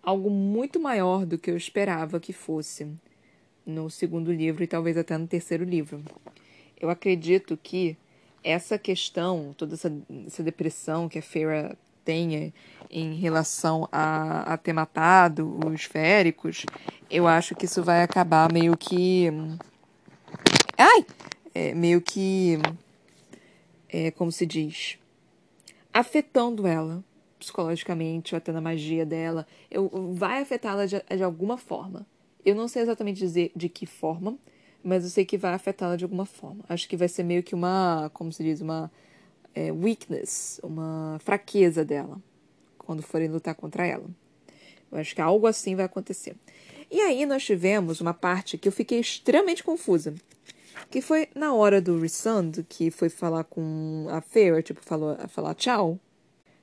algo 0.02 0.28
muito 0.30 0.80
maior 0.80 1.24
do 1.24 1.38
que 1.38 1.50
eu 1.50 1.56
esperava 1.56 2.18
que 2.18 2.32
fosse 2.32 2.88
no 3.64 3.88
segundo 3.88 4.32
livro 4.32 4.64
e 4.64 4.66
talvez 4.66 4.96
até 4.96 5.16
no 5.16 5.26
terceiro 5.26 5.64
livro. 5.64 6.02
Eu 6.80 6.90
acredito 6.90 7.56
que 7.56 7.96
essa 8.42 8.78
questão, 8.78 9.54
toda 9.56 9.74
essa, 9.74 9.92
essa 10.26 10.42
depressão 10.42 11.08
que 11.08 11.18
a 11.18 11.22
Feira 11.22 11.76
tenha 12.04 12.52
em 12.90 13.14
relação 13.14 13.88
a, 13.90 14.54
a 14.54 14.56
ter 14.56 14.72
matado 14.72 15.58
os 15.66 15.84
féricos, 15.84 16.64
eu 17.10 17.26
acho 17.26 17.54
que 17.54 17.64
isso 17.64 17.82
vai 17.82 18.02
acabar 18.02 18.52
meio 18.52 18.76
que. 18.76 19.28
Ai! 20.76 21.06
É, 21.54 21.74
meio 21.74 22.00
que. 22.00 22.58
É, 23.88 24.10
como 24.12 24.30
se 24.30 24.46
diz? 24.46 24.98
Afetando 25.98 26.66
ela 26.66 27.02
psicologicamente, 27.38 28.34
ou 28.34 28.38
até 28.38 28.52
na 28.52 28.60
magia 28.60 29.04
dela. 29.04 29.46
Eu, 29.70 29.90
vai 30.12 30.40
afetá-la 30.40 30.86
de, 30.86 31.00
de 31.00 31.22
alguma 31.22 31.56
forma. 31.56 32.06
Eu 32.44 32.54
não 32.54 32.68
sei 32.68 32.82
exatamente 32.82 33.18
dizer 33.18 33.52
de 33.54 33.68
que 33.68 33.86
forma, 33.86 34.36
mas 34.82 35.04
eu 35.04 35.10
sei 35.10 35.24
que 35.24 35.36
vai 35.36 35.52
afetá-la 35.54 35.96
de 35.96 36.04
alguma 36.04 36.26
forma. 36.26 36.64
Acho 36.68 36.88
que 36.88 36.96
vai 36.96 37.08
ser 37.08 37.22
meio 37.22 37.42
que 37.42 37.54
uma, 37.54 38.10
como 38.14 38.32
se 38.32 38.42
diz, 38.42 38.60
uma 38.60 38.90
é, 39.54 39.72
weakness, 39.72 40.60
uma 40.62 41.18
fraqueza 41.20 41.84
dela, 41.84 42.20
quando 42.78 43.02
forem 43.02 43.28
lutar 43.28 43.54
contra 43.54 43.86
ela. 43.86 44.06
Eu 44.90 44.98
acho 44.98 45.14
que 45.14 45.20
algo 45.20 45.46
assim 45.46 45.74
vai 45.74 45.84
acontecer. 45.84 46.36
E 46.90 47.00
aí 47.00 47.26
nós 47.26 47.44
tivemos 47.44 48.00
uma 48.00 48.14
parte 48.14 48.56
que 48.56 48.68
eu 48.68 48.72
fiquei 48.72 49.00
extremamente 49.00 49.64
confusa. 49.64 50.14
Que 50.90 51.00
foi 51.00 51.28
na 51.34 51.52
hora 51.54 51.80
do 51.80 51.98
Resund, 51.98 52.64
que 52.68 52.90
foi 52.90 53.08
falar 53.08 53.44
com 53.44 54.06
a 54.10 54.20
Fair, 54.20 54.62
tipo, 54.62 54.80
falou, 54.82 55.16
falar 55.28 55.54
tchau. 55.54 55.98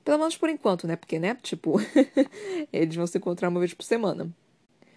Pelo 0.04 0.18
menos 0.18 0.36
por 0.36 0.48
enquanto, 0.48 0.86
né? 0.86 0.96
Porque, 0.96 1.18
né? 1.18 1.36
Tipo, 1.42 1.80
eles 2.72 2.94
vão 2.94 3.06
se 3.06 3.18
encontrar 3.18 3.48
uma 3.48 3.60
vez 3.60 3.72
por 3.74 3.84
semana 3.84 4.30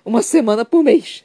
uma 0.07 0.21
semana 0.21 0.63
por 0.63 0.81
mês. 0.81 1.23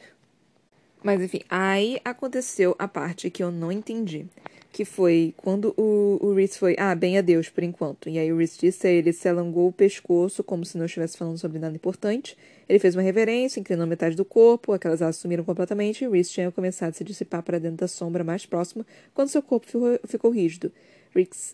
Mas 1.02 1.20
enfim, 1.20 1.40
aí 1.48 2.00
aconteceu 2.04 2.76
a 2.78 2.86
parte 2.86 3.30
que 3.30 3.42
eu 3.42 3.50
não 3.50 3.72
entendi. 3.72 4.26
Que 4.70 4.84
foi 4.84 5.34
quando 5.36 5.74
o, 5.76 6.18
o 6.22 6.34
Reese 6.34 6.58
foi, 6.58 6.74
ah, 6.78 6.94
bem 6.94 7.18
adeus 7.18 7.50
por 7.50 7.62
enquanto. 7.62 8.08
E 8.08 8.18
aí 8.18 8.32
o 8.32 8.38
Reese 8.38 8.58
disse 8.58 8.86
a 8.86 8.90
ele, 8.90 9.12
se 9.12 9.28
alongou 9.28 9.68
o 9.68 9.72
pescoço 9.72 10.42
como 10.42 10.64
se 10.64 10.78
não 10.78 10.86
estivesse 10.86 11.18
falando 11.18 11.36
sobre 11.36 11.58
nada 11.58 11.74
importante. 11.74 12.36
Ele 12.68 12.78
fez 12.78 12.94
uma 12.94 13.02
reverência, 13.02 13.60
inclinou 13.60 13.86
metade 13.86 14.16
do 14.16 14.24
corpo, 14.24 14.72
aquelas 14.72 15.02
asas 15.02 15.16
sumiram 15.16 15.44
completamente 15.44 16.04
e 16.04 16.08
o 16.08 16.12
Reese 16.12 16.30
tinha 16.30 16.50
começado 16.50 16.90
a 16.90 16.92
se 16.94 17.04
dissipar 17.04 17.42
para 17.42 17.58
dentro 17.58 17.78
da 17.78 17.88
sombra 17.88 18.24
mais 18.24 18.46
próxima 18.46 18.86
quando 19.12 19.28
seu 19.28 19.42
corpo 19.42 19.66
ficou, 19.66 20.00
ficou 20.06 20.30
rígido. 20.30 20.72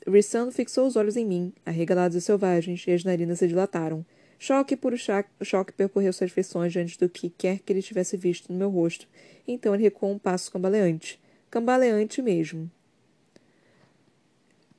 Rissando 0.06 0.52
fixou 0.52 0.87
os 0.87 0.94
olhos 0.94 1.16
em 1.16 1.26
mim, 1.26 1.52
arregalados 1.66 2.16
e 2.16 2.20
selvagens, 2.20 2.84
e 2.87 2.92
as 2.92 3.02
narinas 3.02 3.40
se 3.40 3.48
dilataram. 3.48 4.04
Choque 4.38 4.77
por 4.77 4.94
choque 4.96 5.72
percorreu 5.72 6.12
suas 6.12 6.31
feições 6.31 6.72
diante 6.72 6.96
do 6.96 7.09
que 7.09 7.29
quer 7.29 7.59
que 7.59 7.72
ele 7.72 7.83
tivesse 7.83 8.16
visto 8.16 8.53
no 8.53 8.59
meu 8.59 8.70
rosto. 8.70 9.09
Então 9.46 9.74
ele 9.74 9.83
recuou 9.83 10.12
um 10.12 10.18
passo 10.18 10.53
cambaleante. 10.53 11.20
Cambaleante 11.51 12.22
mesmo. 12.22 12.70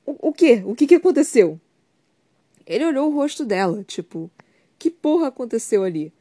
O, 0.06 0.28
o 0.28 0.32
quê? 0.32 0.62
O 0.64 0.74
que, 0.74 0.86
que 0.86 0.94
aconteceu? 0.94 1.60
Ele 2.66 2.86
olhou 2.86 3.10
o 3.10 3.14
rosto 3.14 3.44
dela, 3.44 3.84
tipo, 3.84 4.30
que 4.78 4.90
porra 4.90 5.28
aconteceu 5.28 5.84
ali? 5.84 6.12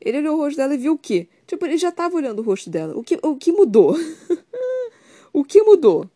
Ele 0.00 0.18
olhou 0.18 0.36
o 0.36 0.38
rosto 0.38 0.56
dela 0.56 0.74
e 0.74 0.78
viu 0.78 0.94
o 0.94 0.98
quê? 0.98 1.28
Tipo, 1.46 1.66
ele 1.66 1.76
já 1.76 1.92
tava 1.92 2.16
olhando 2.16 2.38
o 2.38 2.42
rosto 2.42 2.70
dela. 2.70 2.96
O 2.96 3.02
que, 3.02 3.18
o 3.22 3.36
que 3.36 3.52
mudou? 3.52 3.96
o 5.32 5.44
que 5.44 5.60
mudou? 5.62 6.08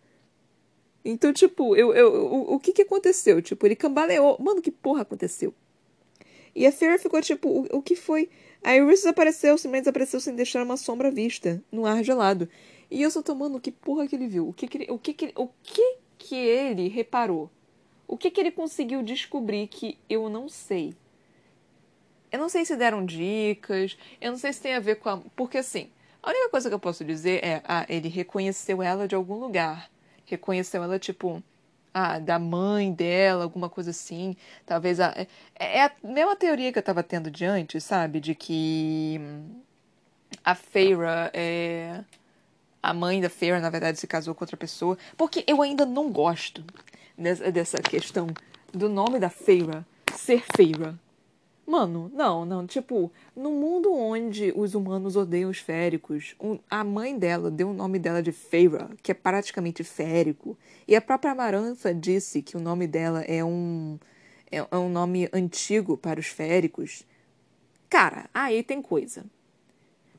Então, 1.05 1.33
tipo, 1.33 1.77
eu, 1.77 1.93
eu, 1.93 2.27
o, 2.27 2.55
o 2.55 2.61
que 2.61 2.73
que 2.73 2.83
aconteceu? 2.83 3.43
Tipo, 3.43 3.67
ele 3.67 3.75
cambaleou. 3.77 4.39
Mano, 4.41 4.63
que 4.63 4.71
porra 4.71 5.03
aconteceu? 5.03 5.53
E 6.55 6.67
a 6.67 6.73
Fear 6.73 6.99
ficou 6.99 7.21
tipo, 7.23 7.49
o, 7.49 7.79
o 7.79 7.83
que 7.83 7.97
foi? 7.97 8.29
A 8.63 8.77
Iris 8.77 9.01
desapareceu, 9.01 9.57
simplesmente 9.57 9.85
desapareceu 9.85 10.21
sem 10.21 10.35
deixar 10.35 10.63
uma 10.63 10.77
sombra 10.77 11.11
vista, 11.11 11.63
no 11.73 11.87
ar 11.87 12.05
gelado. 12.05 12.49
E 12.91 13.03
eu 13.03 13.11
só 13.11 13.23
tomando, 13.23 13.61
que 13.61 13.73
porra 13.73 14.07
que 14.07 14.15
ele 14.15 14.29
viu? 14.29 14.49
O 14.49 14.53
que 14.53 14.69
que 14.69 14.79
ele, 14.79 14.87
o 14.91 14.99
que 14.99 15.15
que 15.15 15.33
o 15.35 15.49
que 15.63 15.97
que 16.19 16.37
ele 16.37 16.89
reparou? 16.89 17.51
O 18.07 18.17
que 18.17 18.31
que 18.31 18.41
ele 18.41 18.51
conseguiu 18.51 19.03
descobrir 19.03 19.67
que 19.67 19.99
eu 20.09 20.29
não 20.29 20.49
sei? 20.49 20.95
Eu 22.31 22.39
não 22.39 22.49
sei 22.49 22.65
se 22.65 22.77
deram 22.77 23.05
dicas, 23.05 23.97
eu 24.21 24.31
não 24.31 24.39
sei 24.39 24.53
se 24.53 24.61
tem 24.61 24.75
a 24.75 24.81
ver 24.81 24.97
com 24.97 25.09
a... 25.09 25.19
Porque 25.35 25.59
assim, 25.59 25.91
a 26.23 26.31
única 26.31 26.51
coisa 26.51 26.69
que 26.69 26.75
eu 26.75 26.79
posso 26.79 27.05
dizer 27.05 27.43
é, 27.43 27.63
ah, 27.65 27.85
ele 27.89 28.09
reconheceu 28.09 28.83
ela 28.83 29.09
de 29.09 29.15
algum 29.15 29.37
lugar. 29.37 29.91
Reconheceu 30.25 30.83
ela, 30.83 30.99
tipo, 30.99 31.43
ah, 31.95 32.19
da 32.19 32.39
mãe 32.39 32.93
dela, 32.93 33.45
alguma 33.45 33.69
coisa 33.69 33.91
assim. 33.91 34.37
Talvez 34.67 35.01
a. 35.01 35.15
É, 35.15 35.27
é 35.79 35.85
a 35.85 35.93
mesma 36.03 36.37
teoria 36.37 36.73
que 36.73 36.79
eu 36.79 36.83
tava 36.83 37.03
tendo 37.03 37.31
de 37.31 37.45
antes, 37.45 37.85
sabe? 37.85 38.21
De 38.21 38.35
que 38.35 39.21
a 40.45 40.55
Feira 40.55 41.31
é. 41.35 42.01
A 42.83 42.93
mãe 42.93 43.21
da 43.21 43.31
Feira, 43.31 43.61
na 43.61 43.71
verdade, 43.71 43.99
se 43.99 44.07
casou 44.07 44.35
com 44.35 44.43
outra 44.43 44.57
pessoa. 44.57 44.99
Porque 45.17 45.45
eu 45.47 45.63
ainda 45.63 45.87
não 45.87 46.11
gosto 46.11 46.65
dessa, 47.17 47.53
dessa 47.53 47.79
questão 47.79 48.29
do 48.73 48.89
nome 48.89 49.21
da 49.21 49.31
Feira 49.31 49.87
ser 50.17 50.43
Feira. 50.57 50.99
Mano, 51.73 52.11
não, 52.13 52.45
não. 52.45 52.67
Tipo, 52.67 53.11
no 53.35 53.51
mundo 53.51 53.91
onde 53.95 54.53
os 54.55 54.75
humanos 54.75 55.17
odeiam 55.17 55.49
os 55.49 55.57
féricos, 55.57 56.37
a 56.69 56.85
mãe 56.85 57.19
dela 57.19 57.51
deu 57.51 57.71
o 57.71 57.73
nome 57.73 57.99
dela 57.99 58.23
de 58.23 58.31
Feyre, 58.31 58.95
que 59.03 59.11
é 59.11 59.15
praticamente 59.15 59.83
férico. 59.83 60.55
E 60.87 60.95
a 60.95 61.01
própria 61.01 61.33
Amarantha 61.33 61.95
disse 61.95 62.43
que 62.43 62.59
o 62.59 62.61
nome 62.61 62.87
dela 62.87 63.23
é 63.23 63.43
um, 63.43 63.99
é, 64.51 64.59
é 64.59 64.77
um 64.77 64.91
nome 64.91 65.31
antigo 65.33 65.97
para 65.97 66.21
os 66.21 66.27
féricos. 66.27 67.07
Cara, 67.89 68.29
aí 68.35 68.63
tem 68.63 68.83
coisa. 68.83 69.25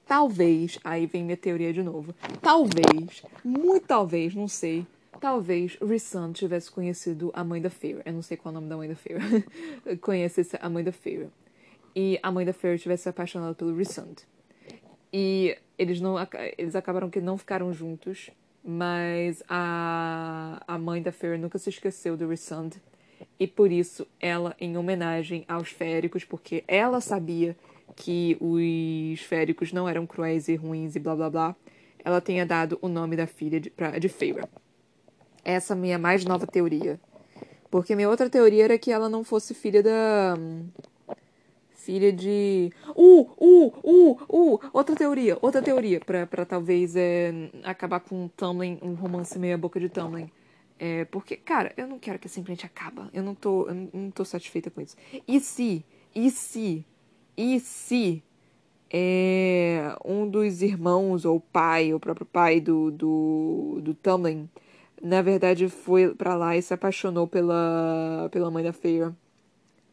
Talvez, 0.07 0.79
aí 0.83 1.05
vem 1.05 1.23
minha 1.23 1.37
teoria 1.37 1.71
de 1.71 1.83
novo. 1.83 2.15
Talvez, 2.41 3.21
muito 3.43 3.85
talvez, 3.85 4.33
não 4.33 4.47
sei. 4.47 4.87
Talvez 5.21 5.77
Rissand 5.79 6.33
tivesse 6.33 6.71
conhecido 6.71 7.29
a 7.31 7.43
mãe 7.43 7.61
da 7.61 7.69
Feyre. 7.69 8.01
Eu 8.03 8.13
não 8.13 8.23
sei 8.23 8.37
qual 8.37 8.51
é 8.51 8.57
o 8.57 8.59
nome 8.59 8.69
da 8.69 8.75
mãe 8.75 8.89
da 8.89 8.95
Feyre. 8.95 9.21
Conhecesse 10.01 10.57
a 10.59 10.67
mãe 10.67 10.83
da 10.83 10.91
Feyre. 10.91 11.29
E 11.95 12.19
a 12.23 12.31
mãe 12.31 12.45
da 12.45 12.53
Feyre 12.53 12.79
tivesse 12.79 13.03
se 13.03 13.09
apaixonado 13.09 13.55
pelo 13.55 13.75
Rissand. 13.75 14.15
E 15.11 15.57
eles 15.77 16.01
não 16.01 16.15
eles 16.57 16.75
acabaram 16.75 17.09
que 17.09 17.21
não 17.21 17.37
ficaram 17.37 17.71
juntos, 17.71 18.31
mas 18.63 19.43
a, 19.47 20.63
a 20.67 20.77
mãe 20.77 21.01
da 21.01 21.11
Feyre 21.11 21.37
nunca 21.37 21.57
se 21.57 21.69
esqueceu 21.69 22.17
do 22.17 22.27
Rissand. 22.27 22.71
E 23.39 23.47
por 23.47 23.71
isso 23.71 24.07
ela, 24.19 24.55
em 24.59 24.77
homenagem 24.77 25.45
aos 25.47 25.69
féricos, 25.69 26.23
porque 26.23 26.63
ela 26.67 26.99
sabia 26.99 27.55
que 27.95 28.37
os 28.39 29.19
féricos 29.21 29.71
não 29.71 29.87
eram 29.87 30.05
cruéis 30.05 30.47
e 30.47 30.55
ruins 30.55 30.95
e 30.95 30.99
blá 30.99 31.15
blá 31.15 31.29
blá, 31.29 31.55
ela 32.03 32.19
tenha 32.19 32.45
dado 32.45 32.77
o 32.81 32.87
nome 32.87 33.15
da 33.15 33.27
filha 33.27 33.59
de, 33.59 33.69
pra, 33.69 33.97
de 33.97 34.09
Feyre. 34.09 34.43
Essa 35.43 35.73
é 35.73 35.75
a 35.75 35.79
minha 35.79 35.97
mais 35.97 36.25
nova 36.25 36.47
teoria. 36.47 36.99
Porque 37.69 37.95
minha 37.95 38.09
outra 38.09 38.29
teoria 38.29 38.65
era 38.65 38.77
que 38.77 38.91
ela 38.91 39.09
não 39.09 39.23
fosse 39.23 39.53
filha 39.53 39.81
da. 39.81 40.37
Filha 41.83 42.13
de. 42.13 42.71
Uh, 42.95 43.29
uh, 43.37 43.73
uh, 43.83 44.17
uh! 44.29 44.59
Outra 44.71 44.95
teoria, 44.95 45.37
outra 45.41 45.61
teoria. 45.61 45.99
Pra, 45.99 46.25
pra 46.25 46.45
talvez 46.45 46.95
é, 46.95 47.33
acabar 47.61 47.99
com 47.99 48.23
um 48.23 48.27
Tumblr, 48.29 48.77
um 48.81 48.93
romance 48.93 49.37
meia 49.37 49.57
boca 49.57 49.81
de 49.81 49.89
Tumblr. 49.89 50.29
É, 50.79 51.03
porque, 51.05 51.35
cara, 51.35 51.73
eu 51.75 51.85
não 51.85 51.99
quero 51.99 52.17
que 52.19 52.29
simplesmente 52.29 52.65
acaba. 52.65 53.09
Eu 53.13 53.21
não 53.21 53.35
tô, 53.35 53.67
eu 53.67 53.89
não 53.93 54.09
tô 54.11 54.23
satisfeita 54.23 54.71
com 54.71 54.79
isso. 54.79 54.95
E 55.27 55.41
se, 55.41 55.85
e 56.15 56.31
se, 56.31 56.85
e 57.35 57.59
se 57.59 58.23
é, 58.89 59.93
um 60.05 60.25
dos 60.29 60.61
irmãos 60.61 61.25
ou 61.25 61.37
pai, 61.37 61.93
o 61.93 61.99
próprio 61.99 62.25
pai 62.25 62.61
do, 62.61 62.91
do, 62.91 63.81
do 63.81 63.93
Tumblr 63.93 64.47
na 65.01 65.21
verdade 65.21 65.67
foi 65.67 66.15
para 66.15 66.33
lá 66.35 66.55
e 66.55 66.61
se 66.61 66.73
apaixonou 66.73 67.27
pela, 67.27 68.29
pela 68.31 68.49
mãe 68.49 68.63
da 68.63 68.71
Feira. 68.71 69.13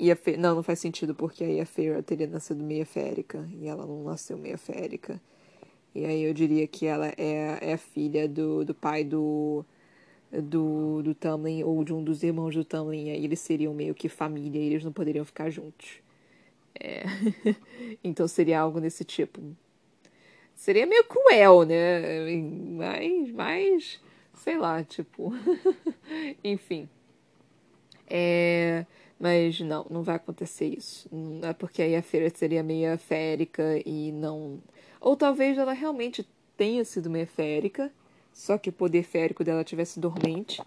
E 0.01 0.11
a 0.11 0.17
Fe... 0.17 0.37
Não, 0.37 0.55
não 0.55 0.63
faz 0.63 0.79
sentido, 0.79 1.15
porque 1.15 1.45
aí 1.45 1.61
a 1.61 1.67
Feira 1.67 2.03
teria 2.03 2.27
nascido 2.27 2.65
meia 2.65 2.87
férica 2.87 3.47
e 3.53 3.69
ela 3.69 3.87
não 3.87 4.03
nasceu 4.03 4.37
meia 4.39 4.59
férica. 4.59 5.21
E 5.95 6.05
aí 6.05 6.23
eu 6.23 6.33
diria 6.33 6.67
que 6.67 6.87
ela 6.87 7.09
é, 7.17 7.59
é 7.61 7.73
a 7.75 7.79
filha 7.79 8.29
do, 8.29 8.65
do 8.65 8.75
pai 8.75 9.05
do, 9.05 9.65
do, 10.33 11.03
do 11.03 11.15
Tamlin 11.15 11.63
ou 11.65 11.85
de 11.85 11.93
um 11.93 12.03
dos 12.03 12.23
irmãos 12.23 12.55
do 12.55 12.65
Tamlin. 12.65 13.09
E 13.09 13.11
aí 13.11 13.25
eles 13.25 13.41
seriam 13.41 13.75
meio 13.75 13.95
que 13.95 14.09
família 14.09 14.61
e 14.61 14.67
eles 14.67 14.85
não 14.85 14.93
poderiam 14.93 15.25
ficar 15.25 15.51
juntos. 15.51 16.01
É. 16.79 17.03
então 18.03 18.27
seria 18.27 18.61
algo 18.61 18.81
desse 18.81 19.05
tipo. 19.05 19.41
Seria 20.55 20.87
meio 20.87 21.05
cruel, 21.05 21.65
né? 21.65 22.27
Mas, 22.77 23.33
mas 23.33 24.01
Sei 24.43 24.57
lá, 24.57 24.83
tipo. 24.83 25.33
Enfim. 26.43 26.89
É. 28.09 28.87
Mas 29.21 29.61
não, 29.61 29.87
não 29.91 30.03
vai 30.03 30.17
acontecer 30.17 30.65
isso. 30.67 31.07
É 31.43 31.53
porque 31.53 31.83
aí 31.83 31.95
a 31.95 32.03
feira 32.03 32.33
seria 32.35 32.63
meio 32.63 32.97
férica 32.97 33.63
e 33.85 34.11
não. 34.13 34.59
Ou 34.99 35.15
talvez 35.15 35.59
ela 35.59 35.75
realmente 35.75 36.27
tenha 36.57 36.83
sido 36.87 37.11
meio 37.11 37.27
férica, 37.27 37.93
só 38.33 38.57
que 38.57 38.71
o 38.71 38.73
poder 38.73 39.03
férico 39.03 39.45
dela 39.45 39.63
tivesse 39.63 40.01
dormente. 40.01 40.63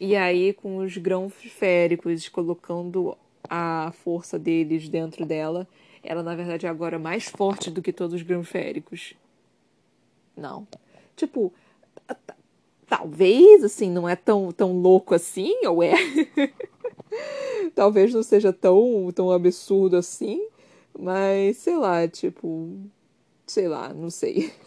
E 0.00 0.16
aí, 0.16 0.54
com 0.54 0.78
os 0.78 0.96
grãos 0.96 1.34
féricos 1.34 2.28
colocando 2.30 3.14
a 3.48 3.92
força 4.02 4.38
deles 4.38 4.88
dentro 4.88 5.26
dela, 5.26 5.68
ela 6.02 6.22
na 6.22 6.34
verdade 6.34 6.64
é 6.64 6.68
agora 6.68 6.98
mais 6.98 7.28
forte 7.28 7.70
do 7.70 7.82
que 7.82 7.92
todos 7.92 8.14
os 8.14 8.22
grãos 8.22 8.48
féricos. 8.48 9.14
Não. 10.34 10.66
Tipo, 11.14 11.52
talvez, 12.88 13.62
assim, 13.64 13.90
não 13.90 14.08
é 14.08 14.16
tão, 14.16 14.50
tão 14.50 14.72
louco 14.72 15.14
assim, 15.14 15.66
ou 15.66 15.82
é? 15.82 15.92
talvez 17.78 18.12
não 18.12 18.24
seja 18.24 18.52
tão, 18.52 19.08
tão 19.14 19.30
absurdo 19.30 19.96
assim, 19.96 20.44
mas 20.98 21.58
sei 21.58 21.76
lá, 21.76 22.08
tipo, 22.08 22.76
sei 23.46 23.68
lá, 23.68 23.94
não 23.94 24.10
sei. 24.10 24.52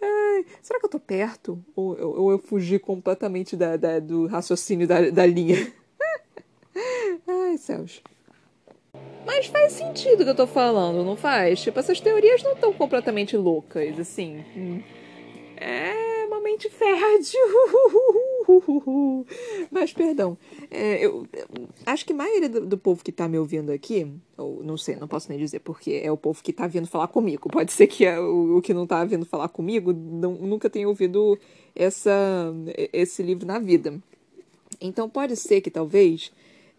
Ai, 0.00 0.46
será 0.62 0.78
que 0.78 0.86
eu 0.86 0.90
tô 0.90 1.00
perto? 1.00 1.58
Ou, 1.74 2.00
ou 2.00 2.30
eu 2.30 2.38
fugi 2.38 2.78
completamente 2.78 3.56
da, 3.56 3.76
da 3.76 3.98
do 3.98 4.28
raciocínio 4.28 4.86
da, 4.86 5.10
da 5.10 5.26
linha? 5.26 5.72
Ai, 7.26 7.58
céus. 7.58 8.00
Mas 9.26 9.46
faz 9.46 9.72
sentido 9.72 10.20
o 10.20 10.24
que 10.24 10.30
eu 10.30 10.36
tô 10.36 10.46
falando, 10.46 11.04
não 11.04 11.16
faz? 11.16 11.60
Tipo, 11.60 11.80
essas 11.80 12.00
teorias 12.00 12.40
não 12.44 12.52
estão 12.52 12.72
completamente 12.72 13.36
loucas, 13.36 13.98
assim. 13.98 14.44
É 15.56 16.06
mente 16.46 16.70
fértil. 16.70 17.40
Mas, 19.70 19.92
perdão, 19.92 20.36
é, 20.70 21.04
eu, 21.04 21.26
acho 21.84 22.04
que 22.04 22.12
a 22.12 22.16
maioria 22.16 22.48
do, 22.48 22.66
do, 22.66 22.78
povo 22.78 23.02
que 23.02 23.12
tá 23.12 23.28
me 23.28 23.38
ouvindo 23.38 23.70
aqui, 23.72 24.10
ou 24.36 24.62
não 24.62 24.76
sei, 24.76 24.96
não 24.96 25.08
posso 25.08 25.28
nem 25.28 25.38
dizer 25.38 25.60
porque 25.60 26.00
é 26.02 26.10
o 26.10 26.16
povo 26.16 26.42
que 26.42 26.52
tá 26.52 26.66
vindo 26.66 26.86
falar 26.86 27.08
comigo. 27.08 27.48
Pode 27.48 27.72
ser 27.72 27.86
que 27.86 28.04
é 28.04 28.18
o, 28.20 28.58
o 28.58 28.62
que 28.62 28.74
não 28.74 28.86
tá 28.86 29.04
vindo 29.04 29.26
falar 29.26 29.48
comigo 29.48 29.92
não, 29.92 30.34
nunca 30.34 30.70
tenha 30.70 30.88
ouvido 30.88 31.38
essa, 31.74 32.52
esse 32.92 33.22
livro 33.22 33.46
na 33.46 33.58
vida. 33.58 34.00
Então 34.80 35.08
pode 35.08 35.36
ser 35.36 35.60
que 35.60 35.70
talvez 35.70 36.30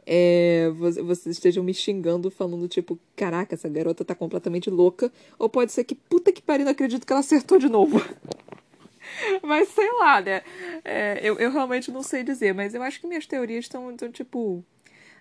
é, 0.06 0.72
vocês 1.04 1.36
estejam 1.36 1.64
me 1.64 1.74
xingando, 1.74 2.32
falando 2.32 2.66
tipo, 2.68 2.98
caraca, 3.14 3.56
essa 3.56 3.68
garota 3.68 4.06
tá 4.06 4.16
completamente 4.16 4.70
louca. 4.70 5.12
Ou 5.38 5.50
pode 5.50 5.74
ser 5.74 5.84
que, 5.84 5.94
puta 5.94 6.32
que 6.32 6.42
pariu, 6.42 6.66
não 6.66 6.72
acredito 6.72 7.06
que 7.06 7.12
ela 7.12 7.20
acertou 7.20 7.60
de 7.60 7.68
novo. 7.68 8.02
mas 9.44 9.70
sei 9.70 9.92
lá, 9.94 10.22
né? 10.22 10.42
É, 10.84 11.20
eu, 11.22 11.38
eu 11.38 11.52
realmente 11.52 11.92
não 11.92 12.04
sei 12.04 12.24
dizer, 12.24 12.54
mas 12.54 12.74
eu 12.74 12.82
acho 12.82 13.00
que 13.00 13.08
minhas 13.08 13.26
teorias 13.26 13.66
estão, 13.66 13.92
estão 13.92 14.12
tipo. 14.12 14.64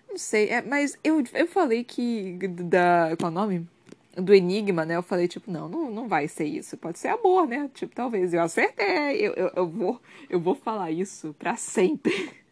Não 0.09 0.17
sei, 0.17 0.49
é, 0.49 0.61
mas 0.61 0.97
eu, 1.03 1.23
eu 1.33 1.47
falei 1.47 1.83
que. 1.83 2.37
Da, 2.47 3.15
qual 3.19 3.29
é 3.29 3.31
o 3.31 3.35
nome? 3.35 3.67
Do 4.15 4.33
enigma, 4.33 4.83
né? 4.83 4.95
Eu 4.95 5.03
falei, 5.03 5.27
tipo, 5.27 5.51
não, 5.51 5.69
não, 5.69 5.91
não 5.91 6.07
vai 6.07 6.27
ser 6.27 6.45
isso. 6.45 6.75
Pode 6.75 6.97
ser 6.97 7.09
amor, 7.09 7.47
né? 7.47 7.69
Tipo, 7.73 7.93
talvez. 7.93 8.33
Eu 8.33 8.41
acertei. 8.41 9.17
Eu, 9.17 9.33
eu, 9.33 9.51
eu, 9.55 9.67
vou, 9.67 10.01
eu 10.27 10.39
vou 10.39 10.55
falar 10.55 10.89
isso 10.91 11.35
pra 11.37 11.55
sempre. 11.55 12.31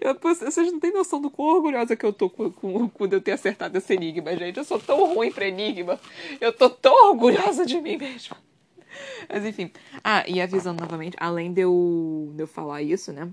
Eu, 0.00 0.18
vocês 0.20 0.72
não 0.72 0.80
têm 0.80 0.92
noção 0.92 1.20
do 1.20 1.30
quão 1.30 1.46
orgulhosa 1.54 1.94
que 1.94 2.04
eu 2.04 2.12
tô 2.12 2.28
com, 2.28 2.50
com, 2.50 2.88
quando 2.88 3.12
eu 3.12 3.20
ter 3.20 3.30
acertado 3.30 3.78
esse 3.78 3.94
enigma, 3.94 4.36
gente. 4.36 4.56
Eu 4.56 4.64
sou 4.64 4.80
tão 4.80 5.14
ruim 5.14 5.30
pra 5.30 5.46
enigma. 5.46 6.00
Eu 6.40 6.52
tô 6.52 6.68
tão 6.68 7.10
orgulhosa 7.10 7.64
de 7.64 7.80
mim 7.80 7.96
mesma. 7.96 8.36
Mas 9.28 9.44
enfim. 9.44 9.70
Ah, 10.02 10.24
e 10.28 10.40
avisando 10.40 10.80
novamente, 10.80 11.16
além 11.20 11.52
de 11.52 11.62
eu, 11.62 12.32
de 12.34 12.42
eu 12.42 12.46
falar 12.46 12.82
isso, 12.82 13.12
né? 13.12 13.30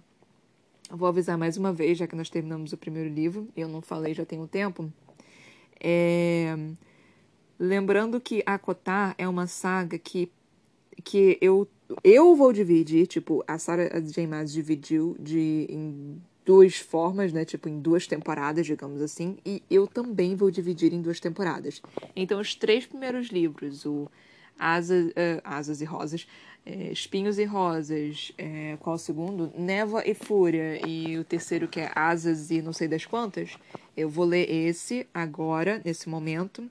vou 0.90 1.08
avisar 1.08 1.38
mais 1.38 1.58
uma 1.58 1.74
vez, 1.74 1.98
já 1.98 2.08
que 2.08 2.16
nós 2.16 2.30
terminamos 2.30 2.74
o 2.74 2.78
primeiro 2.78 3.10
livro. 3.10 3.48
Eu 3.56 3.68
não 3.68 3.82
falei 3.82 4.14
já 4.14 4.26
tem 4.26 4.40
um 4.40 4.48
tempo. 4.48 4.92
É... 5.80 6.56
Lembrando 7.60 8.22
que 8.22 8.44
a 8.46 8.58
Kotar 8.58 9.16
é 9.18 9.28
uma 9.28 9.48
saga 9.48 9.98
que, 9.98 10.32
que 11.04 11.38
eu, 11.42 11.68
eu 12.04 12.36
vou 12.36 12.54
dividir, 12.54 13.08
tipo, 13.08 13.44
a 13.48 13.58
Sarah 13.58 14.00
J. 14.00 14.28
Maas 14.28 14.54
dividiu 14.54 15.16
de, 15.20 15.66
em 15.70 16.22
duas 16.46 16.78
formas, 16.78 17.34
né? 17.34 17.44
Tipo, 17.44 17.68
em 17.68 17.80
duas 17.80 18.06
temporadas, 18.06 18.66
digamos 18.66 19.02
assim. 19.02 19.38
E 19.44 19.64
eu 19.70 19.88
também 19.88 20.36
vou 20.36 20.52
dividir 20.52 20.94
em 20.94 21.02
duas 21.02 21.20
temporadas. 21.20 21.82
Então, 22.16 22.40
os 22.40 22.54
três 22.54 22.86
primeiros 22.86 23.28
livros, 23.28 23.86
o 23.86 24.08
Asas, 24.58 25.08
uh, 25.08 25.42
asas 25.44 25.82
e 25.82 25.86
Rosas, 25.86 26.28
é, 26.70 26.92
Espinhos 26.92 27.40
e 27.40 27.46
Rosas, 27.46 28.34
é, 28.38 28.76
qual 28.82 28.98
o 28.98 29.00
segundo? 29.00 29.54
Névoa 29.58 30.04
e 30.06 30.14
Fúria, 30.14 30.86
e 30.86 31.18
o 31.18 31.24
terceiro 31.24 31.66
que 31.66 31.80
é 31.80 31.90
Asas 31.96 32.52
e 32.52 32.62
não 32.62 32.74
sei 32.74 32.90
das 32.90 33.06
quantas. 33.06 33.58
Eu 33.96 34.10
vou 34.10 34.26
ler 34.26 34.52
esse 34.52 35.08
agora, 35.14 35.82
nesse 35.86 36.10
momento, 36.10 36.70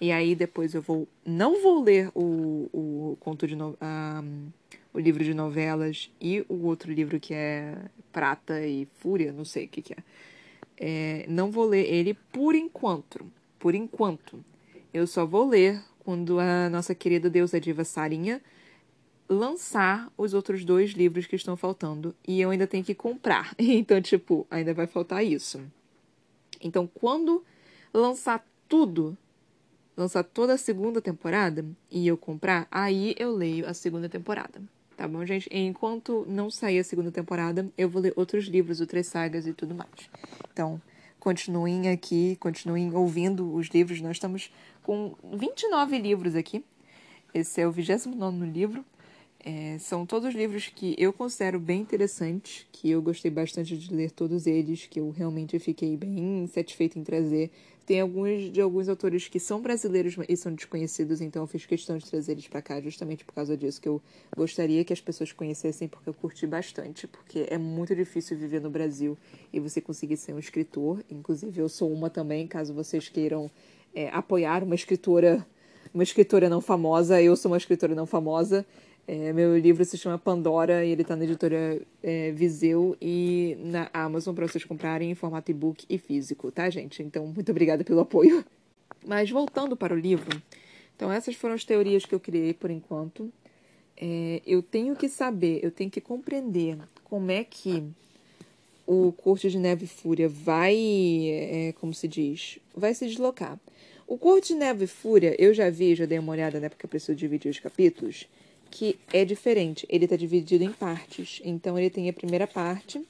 e 0.00 0.10
aí 0.10 0.34
depois 0.34 0.74
eu 0.74 0.82
vou. 0.82 1.06
Não 1.24 1.62
vou 1.62 1.82
ler 1.82 2.10
o, 2.16 2.68
o 2.72 3.16
conto 3.20 3.46
de. 3.46 3.54
No, 3.54 3.78
um, 3.80 4.48
o 4.92 4.98
livro 4.98 5.22
de 5.22 5.32
novelas 5.32 6.10
e 6.20 6.44
o 6.48 6.66
outro 6.66 6.92
livro 6.92 7.20
que 7.20 7.32
é 7.32 7.76
Prata 8.10 8.66
e 8.66 8.88
Fúria, 8.94 9.32
não 9.32 9.44
sei 9.44 9.66
o 9.66 9.68
que, 9.68 9.82
que 9.82 9.92
é. 9.92 9.96
é. 10.76 11.26
Não 11.28 11.50
vou 11.52 11.66
ler 11.66 11.84
ele 11.84 12.14
por 12.32 12.56
enquanto. 12.56 13.24
Por 13.56 13.72
enquanto. 13.72 14.44
Eu 14.92 15.06
só 15.06 15.24
vou 15.24 15.46
ler 15.46 15.80
quando 16.08 16.40
a 16.40 16.70
nossa 16.70 16.94
querida 16.94 17.28
deusa 17.28 17.60
diva 17.60 17.84
Sarinha 17.84 18.40
lançar 19.28 20.10
os 20.16 20.32
outros 20.32 20.64
dois 20.64 20.92
livros 20.92 21.26
que 21.26 21.36
estão 21.36 21.54
faltando. 21.54 22.14
E 22.26 22.40
eu 22.40 22.48
ainda 22.48 22.66
tenho 22.66 22.82
que 22.82 22.94
comprar. 22.94 23.54
Então, 23.60 24.00
tipo, 24.00 24.46
ainda 24.50 24.72
vai 24.72 24.86
faltar 24.86 25.22
isso. 25.22 25.60
Então, 26.62 26.86
quando 26.86 27.44
lançar 27.92 28.42
tudo, 28.66 29.18
lançar 29.94 30.24
toda 30.24 30.54
a 30.54 30.56
segunda 30.56 31.02
temporada 31.02 31.62
e 31.90 32.08
eu 32.08 32.16
comprar, 32.16 32.66
aí 32.70 33.14
eu 33.18 33.30
leio 33.30 33.68
a 33.68 33.74
segunda 33.74 34.08
temporada. 34.08 34.62
Tá 34.96 35.06
bom, 35.06 35.22
gente? 35.26 35.46
Enquanto 35.52 36.24
não 36.26 36.50
sair 36.50 36.78
a 36.78 36.84
segunda 36.84 37.12
temporada, 37.12 37.70
eu 37.76 37.86
vou 37.86 38.00
ler 38.00 38.14
outros 38.16 38.46
livros, 38.46 38.80
outras 38.80 39.08
sagas 39.08 39.46
e 39.46 39.52
tudo 39.52 39.74
mais. 39.74 40.08
Então, 40.50 40.80
continuem 41.20 41.90
aqui, 41.90 42.34
continuem 42.40 42.94
ouvindo 42.94 43.54
os 43.54 43.66
livros. 43.66 44.00
Nós 44.00 44.12
estamos 44.12 44.50
com 44.88 45.14
29 45.34 45.98
livros 45.98 46.34
aqui. 46.34 46.64
Esse 47.34 47.60
é 47.60 47.68
o 47.68 47.70
29 47.70 48.46
livro. 48.46 48.82
É, 49.44 49.76
são 49.78 50.06
todos 50.06 50.34
livros 50.34 50.68
que 50.68 50.94
eu 50.96 51.12
considero 51.12 51.60
bem 51.60 51.82
interessantes, 51.82 52.66
que 52.72 52.88
eu 52.88 53.02
gostei 53.02 53.30
bastante 53.30 53.76
de 53.76 53.94
ler 53.94 54.10
todos 54.10 54.46
eles, 54.46 54.86
que 54.86 54.98
eu 54.98 55.10
realmente 55.10 55.58
fiquei 55.58 55.94
bem 55.94 56.46
satisfeita 56.46 56.98
em 56.98 57.04
trazer. 57.04 57.50
Tem 57.84 58.00
alguns 58.00 58.50
de 58.50 58.62
alguns 58.62 58.88
autores 58.88 59.28
que 59.28 59.38
são 59.38 59.60
brasileiros 59.60 60.16
e 60.26 60.34
são 60.38 60.54
desconhecidos, 60.54 61.20
então 61.20 61.42
eu 61.42 61.46
fiz 61.46 61.66
questão 61.66 61.98
de 61.98 62.06
trazer 62.06 62.32
eles 62.32 62.48
para 62.48 62.62
cá 62.62 62.80
justamente 62.80 63.26
por 63.26 63.34
causa 63.34 63.58
disso, 63.58 63.82
que 63.82 63.88
eu 63.90 64.00
gostaria 64.34 64.82
que 64.84 64.92
as 64.94 65.02
pessoas 65.02 65.32
conhecessem, 65.32 65.86
porque 65.86 66.08
eu 66.08 66.14
curti 66.14 66.46
bastante, 66.46 67.06
porque 67.06 67.46
é 67.50 67.58
muito 67.58 67.94
difícil 67.94 68.38
viver 68.38 68.62
no 68.62 68.70
Brasil 68.70 69.18
e 69.52 69.60
você 69.60 69.82
conseguir 69.82 70.16
ser 70.16 70.32
um 70.32 70.38
escritor. 70.38 71.04
Inclusive, 71.10 71.60
eu 71.60 71.68
sou 71.68 71.92
uma 71.92 72.08
também, 72.08 72.46
caso 72.46 72.72
vocês 72.72 73.10
queiram 73.10 73.50
é, 73.98 74.08
apoiar 74.12 74.62
uma 74.62 74.76
escritora, 74.76 75.44
uma 75.92 76.04
escritora 76.04 76.48
não 76.48 76.60
famosa, 76.60 77.20
eu 77.20 77.34
sou 77.34 77.50
uma 77.50 77.58
escritora 77.58 77.96
não 77.96 78.06
famosa. 78.06 78.64
É, 79.08 79.32
meu 79.32 79.58
livro 79.58 79.84
se 79.84 79.98
chama 79.98 80.16
Pandora 80.16 80.84
e 80.84 80.90
ele 80.90 81.02
está 81.02 81.16
na 81.16 81.24
editora 81.24 81.80
é, 82.00 82.30
Viseu 82.30 82.96
e 83.02 83.56
na 83.58 83.90
Amazon 83.92 84.36
para 84.36 84.46
vocês 84.46 84.64
comprarem 84.64 85.10
em 85.10 85.14
formato 85.16 85.50
e-book 85.50 85.84
e 85.88 85.98
físico, 85.98 86.52
tá, 86.52 86.70
gente? 86.70 87.02
Então, 87.02 87.26
muito 87.26 87.50
obrigada 87.50 87.82
pelo 87.82 88.00
apoio. 88.00 88.44
Mas 89.04 89.30
voltando 89.30 89.76
para 89.76 89.94
o 89.94 89.98
livro, 89.98 90.40
então 90.94 91.10
essas 91.10 91.34
foram 91.34 91.56
as 91.56 91.64
teorias 91.64 92.04
que 92.04 92.14
eu 92.14 92.20
criei 92.20 92.54
por 92.54 92.70
enquanto. 92.70 93.32
É, 93.96 94.40
eu 94.46 94.62
tenho 94.62 94.94
que 94.94 95.08
saber, 95.08 95.58
eu 95.60 95.72
tenho 95.72 95.90
que 95.90 96.00
compreender 96.00 96.78
como 97.02 97.32
é 97.32 97.42
que 97.42 97.82
o 98.88 99.12
Corte 99.12 99.50
de 99.50 99.58
Neve 99.58 99.84
e 99.84 99.86
Fúria 99.88 100.30
vai, 100.30 100.74
é, 100.74 101.74
como 101.78 101.92
se 101.92 102.08
diz, 102.08 102.58
vai 102.74 102.94
se 102.94 103.06
deslocar. 103.06 103.60
O 104.06 104.16
Corte 104.16 104.54
de 104.54 104.58
Neve 104.58 104.86
e 104.86 104.88
Fúria, 104.88 105.36
eu 105.38 105.52
já 105.52 105.68
vi, 105.68 105.94
já 105.94 106.06
dei 106.06 106.18
uma 106.18 106.32
olhada, 106.32 106.58
né, 106.58 106.70
porque 106.70 106.86
eu 106.86 106.88
preciso 106.88 107.14
dividir 107.14 107.50
os 107.50 107.60
capítulos 107.60 108.26
que 108.70 108.98
é 109.12 109.26
diferente. 109.26 109.86
Ele 109.90 110.06
está 110.06 110.16
dividido 110.16 110.64
em 110.64 110.72
partes. 110.72 111.42
Então 111.44 111.78
ele 111.78 111.90
tem 111.90 112.08
a 112.08 112.14
primeira 112.14 112.46
parte. 112.46 113.06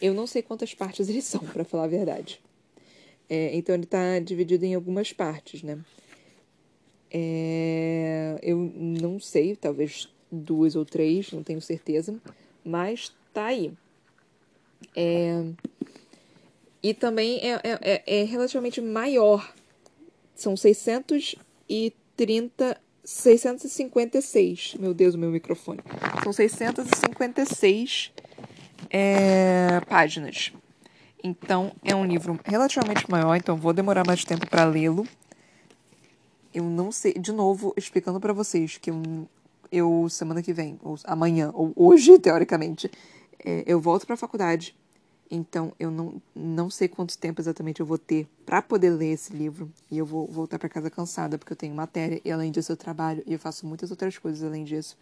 Eu 0.00 0.14
não 0.14 0.26
sei 0.26 0.40
quantas 0.40 0.72
partes 0.72 1.06
eles 1.10 1.24
são, 1.28 1.40
para 1.40 1.62
falar 1.62 1.84
a 1.84 1.88
verdade. 1.88 2.40
É, 3.28 3.54
então 3.54 3.74
ele 3.74 3.84
está 3.84 4.18
dividido 4.18 4.64
em 4.64 4.74
algumas 4.74 5.12
partes, 5.12 5.62
né? 5.62 5.78
É, 7.10 8.38
eu 8.42 8.56
não 8.56 9.20
sei, 9.20 9.56
talvez 9.56 10.08
duas 10.30 10.74
ou 10.74 10.86
três, 10.86 11.30
não 11.32 11.42
tenho 11.42 11.60
certeza, 11.60 12.18
mas 12.64 13.12
tá 13.34 13.44
aí. 13.44 13.74
É, 14.94 15.44
e 16.82 16.94
também 16.94 17.38
é, 17.38 17.60
é, 17.62 17.78
é, 17.80 18.20
é 18.20 18.24
relativamente 18.24 18.80
maior. 18.80 19.52
São 20.34 20.56
630 20.56 22.80
656. 23.04 24.76
Meu 24.78 24.94
Deus, 24.94 25.14
o 25.14 25.18
meu 25.18 25.30
microfone. 25.30 25.80
São 26.22 26.32
656 26.32 28.12
é, 28.90 29.80
páginas. 29.88 30.52
Então, 31.22 31.72
é 31.84 31.94
um 31.94 32.04
livro 32.04 32.38
relativamente 32.44 33.08
maior, 33.10 33.36
então 33.36 33.56
vou 33.56 33.72
demorar 33.72 34.04
mais 34.06 34.24
tempo 34.24 34.48
para 34.48 34.64
lê-lo. 34.64 35.06
Eu 36.52 36.64
não 36.64 36.92
sei, 36.92 37.14
de 37.14 37.32
novo, 37.32 37.72
explicando 37.76 38.20
para 38.20 38.32
vocês 38.32 38.76
que 38.76 38.90
eu, 38.90 39.28
eu, 39.70 40.08
semana 40.10 40.42
que 40.42 40.52
vem, 40.52 40.78
ou 40.82 40.98
amanhã, 41.04 41.50
ou 41.54 41.72
hoje, 41.76 42.18
teoricamente, 42.18 42.90
é, 43.44 43.64
eu 43.66 43.80
volto 43.80 44.06
para 44.06 44.14
a 44.14 44.18
faculdade 44.18 44.74
então, 45.34 45.72
eu 45.80 45.90
não, 45.90 46.20
não 46.34 46.68
sei 46.68 46.86
quanto 46.88 47.16
tempo 47.16 47.40
exatamente 47.40 47.80
eu 47.80 47.86
vou 47.86 47.96
ter 47.96 48.28
para 48.44 48.60
poder 48.60 48.90
ler 48.90 49.12
esse 49.12 49.34
livro. 49.34 49.72
E 49.90 49.96
eu 49.96 50.04
vou 50.04 50.26
voltar 50.26 50.58
para 50.58 50.68
casa 50.68 50.90
cansada, 50.90 51.38
porque 51.38 51.54
eu 51.54 51.56
tenho 51.56 51.74
matéria, 51.74 52.20
e 52.22 52.30
além 52.30 52.52
disso 52.52 52.70
eu 52.70 52.76
trabalho, 52.76 53.22
e 53.26 53.32
eu 53.32 53.38
faço 53.38 53.66
muitas 53.66 53.90
outras 53.90 54.18
coisas 54.18 54.44
além 54.44 54.62
disso. 54.62 54.94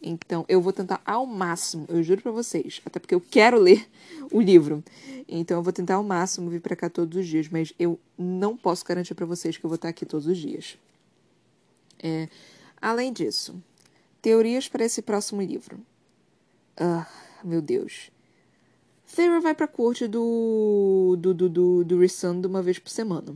Então, 0.00 0.44
eu 0.48 0.60
vou 0.60 0.72
tentar 0.72 1.02
ao 1.04 1.26
máximo, 1.26 1.84
eu 1.88 2.00
juro 2.00 2.22
para 2.22 2.30
vocês, 2.30 2.80
até 2.86 3.00
porque 3.00 3.12
eu 3.12 3.20
quero 3.20 3.58
ler 3.58 3.84
o 4.30 4.40
livro. 4.40 4.84
Então, 5.26 5.56
eu 5.56 5.62
vou 5.64 5.72
tentar 5.72 5.96
ao 5.96 6.04
máximo 6.04 6.48
vir 6.48 6.60
para 6.60 6.76
cá 6.76 6.88
todos 6.88 7.18
os 7.18 7.26
dias, 7.26 7.48
mas 7.48 7.72
eu 7.76 7.98
não 8.16 8.56
posso 8.56 8.84
garantir 8.84 9.16
para 9.16 9.26
vocês 9.26 9.56
que 9.56 9.66
eu 9.66 9.68
vou 9.68 9.74
estar 9.74 9.88
aqui 9.88 10.06
todos 10.06 10.28
os 10.28 10.38
dias. 10.38 10.78
É, 12.00 12.28
além 12.80 13.12
disso, 13.12 13.60
teorias 14.20 14.68
para 14.68 14.84
esse 14.84 15.02
próximo 15.02 15.42
livro. 15.42 15.80
Ah, 16.76 17.04
meu 17.44 17.60
Deus. 17.60 18.10
Sarah 19.06 19.40
vai 19.40 19.54
pra 19.54 19.68
corte 19.68 20.06
do. 20.06 21.16
do. 21.18 21.34
do. 21.34 21.48
do, 21.48 21.84
do 21.84 22.00
Rissando 22.00 22.48
uma 22.48 22.62
vez 22.62 22.78
por 22.78 22.90
semana. 22.90 23.34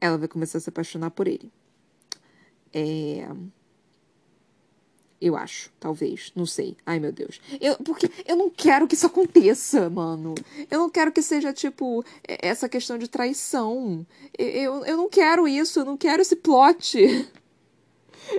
Ela 0.00 0.18
vai 0.18 0.28
começar 0.28 0.58
a 0.58 0.60
se 0.60 0.68
apaixonar 0.68 1.10
por 1.10 1.26
ele. 1.26 1.50
É. 2.72 3.28
Eu 5.20 5.36
acho, 5.36 5.70
talvez, 5.78 6.32
não 6.34 6.44
sei. 6.44 6.76
Ai, 6.84 6.98
meu 6.98 7.12
Deus. 7.12 7.40
Eu, 7.60 7.76
porque 7.76 8.10
eu 8.26 8.34
não 8.34 8.50
quero 8.50 8.88
que 8.88 8.94
isso 8.96 9.06
aconteça, 9.06 9.88
mano. 9.88 10.34
Eu 10.68 10.80
não 10.80 10.90
quero 10.90 11.12
que 11.12 11.22
seja, 11.22 11.52
tipo, 11.52 12.04
essa 12.26 12.68
questão 12.68 12.98
de 12.98 13.06
traição. 13.06 14.04
Eu, 14.36 14.84
eu 14.84 14.96
não 14.96 15.08
quero 15.08 15.46
isso, 15.46 15.78
eu 15.78 15.84
não 15.84 15.96
quero 15.96 16.20
esse 16.20 16.34
plot. 16.34 16.98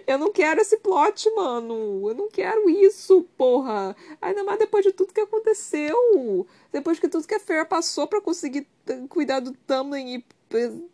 Eu 0.06 0.18
não 0.18 0.32
quero 0.32 0.62
esse 0.62 0.78
plot, 0.78 1.30
mano. 1.36 2.10
Eu 2.10 2.16
não 2.16 2.30
quero 2.30 2.70
isso, 2.70 3.26
porra. 3.38 3.96
Ainda 4.22 4.44
mais 4.44 4.60
depois 4.60 4.84
de 4.84 4.92
tudo 4.92 5.14
que 5.14 5.22
aconteceu. 5.22 6.48
Depois 6.72 7.00
que 7.00 7.08
tudo 7.08 7.28
que 7.28 7.36
a 7.36 7.40
Fer 7.40 7.68
passou 7.68 8.08
para 8.08 8.22
conseguir 8.22 8.68
cuidar 9.10 9.40
do 9.40 9.54
Tamlin 9.54 10.16
e 10.16 10.26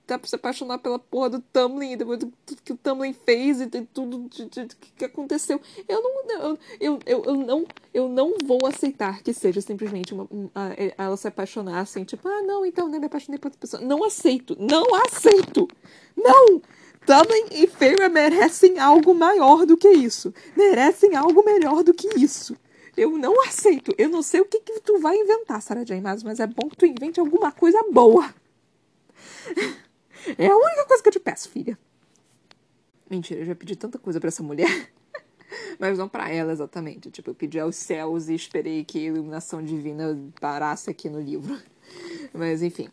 tá 0.07 0.19
se 0.23 0.35
apaixonar 0.35 0.77
pela 0.79 0.97
porra 0.97 1.31
do 1.31 1.39
Tamlin, 1.39 1.91
e 1.91 1.97
depois 1.97 2.19
de 2.19 2.27
tudo 2.45 2.61
que 2.61 2.73
o 2.73 2.77
Tamlin 2.77 3.13
fez 3.13 3.61
e 3.61 3.67
tudo 3.67 4.29
de, 4.29 4.45
de, 4.45 4.65
de, 4.65 4.75
que 4.75 5.05
aconteceu. 5.05 5.59
Eu 5.87 6.01
não, 6.01 6.57
eu, 6.79 6.99
eu, 7.05 7.23
eu, 7.25 7.35
não, 7.35 7.65
eu 7.93 8.09
não 8.09 8.35
vou 8.45 8.59
aceitar 8.65 9.21
que 9.21 9.33
seja 9.33 9.59
simplesmente 9.61 10.13
uma, 10.13 10.27
uma, 10.29 10.51
ela 10.97 11.17
se 11.17 11.27
apaixonar 11.27 11.81
assim, 11.81 12.03
tipo, 12.03 12.27
ah, 12.27 12.41
não, 12.43 12.65
então, 12.65 12.87
né, 12.87 12.99
me 12.99 13.05
apaixonei 13.05 13.37
por 13.37 13.47
outra 13.47 13.59
pessoa. 13.59 13.83
Não 13.83 14.03
aceito, 14.03 14.55
não 14.59 14.85
aceito, 14.95 15.67
não! 16.15 16.61
Tamlin 17.10 17.47
e 17.49 17.66
Feyre 17.66 18.07
merecem 18.07 18.78
algo 18.78 19.16
maior 19.16 19.66
do 19.66 19.76
que 19.76 19.89
isso. 19.89 20.32
Merecem 20.55 21.16
algo 21.16 21.43
melhor 21.43 21.84
do 21.84 21.91
que 21.91 22.07
isso. 22.20 22.55
Eu 22.95 23.18
não 23.18 23.41
aceito. 23.41 23.95
Eu 23.97 24.10
não 24.10 24.22
sei 24.22 24.41
o 24.41 24.45
que, 24.45 24.60
que 24.60 24.80
tu 24.82 24.99
vai 24.99 25.18
inventar, 25.18 25.60
Sarah 25.60 25.84
J. 25.84 25.99
Maas, 25.99 26.22
mas 26.22 26.39
é 26.39 26.45
bom 26.45 26.70
que 26.70 26.78
tu 26.78 26.86
invente 26.86 27.20
alguma 27.20 27.51
coisa 27.51 27.84
boa. 27.91 28.32
É 30.38 30.45
a 30.45 30.55
única 30.55 30.86
coisa 30.86 31.01
que 31.01 31.10
eu 31.10 31.14
te 31.14 31.20
peço, 31.20 31.49
filha. 31.49 31.80
Mentira, 33.10 33.39
eu 33.39 33.45
já 33.47 33.55
pedi 33.55 33.76
tanta 33.76 33.97
coisa 33.97 34.20
para 34.20 34.28
essa 34.28 34.43
mulher. 34.43 34.91
Mas 35.80 35.97
não 35.97 36.07
para 36.07 36.30
ela 36.30 36.51
exatamente. 36.51 37.10
Tipo, 37.10 37.32
eu 37.32 37.36
pedi 37.36 37.60
aos 37.60 37.76
céus 37.76 38.30
e 38.30 38.36
esperei 38.36 38.86
que 38.86 38.99
a 38.99 39.01
iluminação 39.01 39.64
divina 39.64 40.16
parasse 40.39 40.91
aqui 40.91 41.10
no 41.10 41.20
livro. 41.20 41.60
Mas 42.32 42.62
enfim. 42.62 42.88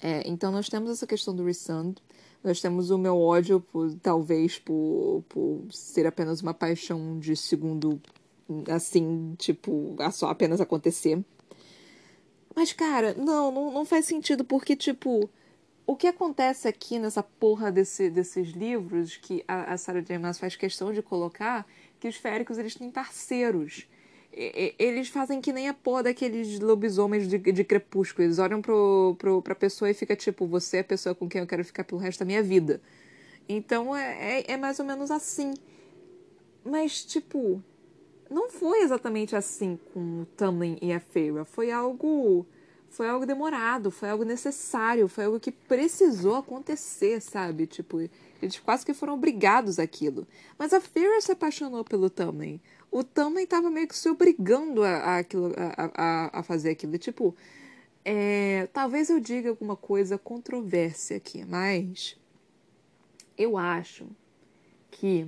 É, 0.00 0.22
então 0.28 0.52
nós 0.52 0.68
temos 0.68 0.90
essa 0.90 1.08
questão 1.08 1.34
do 1.34 1.44
Resund. 1.44 1.96
Nós 2.46 2.60
temos 2.60 2.90
o 2.90 2.96
meu 2.96 3.18
ódio, 3.20 3.58
por, 3.58 3.92
talvez, 3.96 4.56
por, 4.56 5.24
por 5.28 5.66
ser 5.68 6.06
apenas 6.06 6.40
uma 6.40 6.54
paixão 6.54 7.18
de 7.18 7.34
segundo, 7.34 8.00
assim, 8.70 9.34
tipo, 9.36 9.96
a 9.98 10.12
só 10.12 10.28
apenas 10.28 10.60
acontecer. 10.60 11.24
Mas, 12.54 12.72
cara, 12.72 13.14
não, 13.14 13.50
não, 13.50 13.72
não 13.72 13.84
faz 13.84 14.04
sentido, 14.04 14.44
porque, 14.44 14.76
tipo, 14.76 15.28
o 15.84 15.96
que 15.96 16.06
acontece 16.06 16.68
aqui 16.68 17.00
nessa 17.00 17.20
porra 17.20 17.72
desse, 17.72 18.08
desses 18.08 18.50
livros 18.50 19.16
que 19.16 19.42
a, 19.48 19.72
a 19.72 19.76
Sarah 19.76 20.00
J. 20.00 20.16
Maas 20.16 20.38
faz 20.38 20.54
questão 20.54 20.92
de 20.92 21.02
colocar, 21.02 21.66
que 21.98 22.06
os 22.06 22.14
féricos, 22.14 22.58
eles 22.58 22.76
têm 22.76 22.92
parceiros 22.92 23.88
eles 24.36 25.08
fazem 25.08 25.40
que 25.40 25.50
nem 25.50 25.66
a 25.68 25.72
porra 25.74 26.04
daqueles 26.04 26.60
lobisomens 26.60 27.26
de, 27.26 27.38
de 27.38 27.64
crepúsculo. 27.64 28.26
Eles 28.26 28.38
olham 28.38 28.60
pro, 28.60 29.16
pro, 29.18 29.40
pra 29.40 29.54
pessoa 29.54 29.90
e 29.90 29.94
fica 29.94 30.14
tipo, 30.14 30.46
você 30.46 30.78
é 30.78 30.80
a 30.80 30.84
pessoa 30.84 31.14
com 31.14 31.26
quem 31.26 31.40
eu 31.40 31.46
quero 31.46 31.64
ficar 31.64 31.84
pelo 31.84 32.00
resto 32.00 32.18
da 32.18 32.26
minha 32.26 32.42
vida. 32.42 32.82
Então 33.48 33.96
é, 33.96 34.40
é, 34.40 34.52
é 34.52 34.56
mais 34.58 34.78
ou 34.78 34.84
menos 34.84 35.10
assim. 35.10 35.54
Mas, 36.62 37.02
tipo, 37.02 37.62
não 38.30 38.50
foi 38.50 38.82
exatamente 38.82 39.34
assim 39.34 39.78
com 39.94 40.22
o 40.22 40.26
Tamlin 40.36 40.76
e 40.82 40.92
a 40.92 41.00
Feyre. 41.00 41.44
Foi 41.46 41.70
algo. 41.70 42.46
Foi 42.88 43.08
algo 43.08 43.26
demorado, 43.26 43.90
foi 43.90 44.08
algo 44.08 44.24
necessário, 44.24 45.08
foi 45.08 45.24
algo 45.24 45.40
que 45.40 45.50
precisou 45.50 46.36
acontecer, 46.36 47.20
sabe? 47.20 47.66
Tipo, 47.66 48.00
eles 48.40 48.58
quase 48.60 48.86
que 48.86 48.94
foram 48.94 49.14
obrigados 49.14 49.78
àquilo. 49.78 50.26
Mas 50.56 50.72
a 50.72 50.80
Feyre 50.80 51.20
se 51.20 51.32
apaixonou 51.32 51.84
pelo 51.84 52.08
Tamlin 52.08 52.60
o 52.90 53.04
também 53.04 53.44
estava 53.44 53.70
meio 53.70 53.88
que 53.88 53.96
se 53.96 54.08
obrigando 54.08 54.82
a, 54.82 55.18
a, 55.18 55.20
a, 55.94 56.40
a, 56.40 56.42
fazer 56.42 56.70
aquilo. 56.70 56.96
Tipo, 56.98 57.34
É, 58.04 58.68
talvez 58.72 59.10
eu 59.10 59.18
diga 59.18 59.48
alguma 59.50 59.76
coisa 59.76 60.16
controvérsia 60.16 61.16
aqui, 61.16 61.44
mas 61.44 62.16
eu 63.36 63.58
acho 63.58 64.06
que 64.90 65.26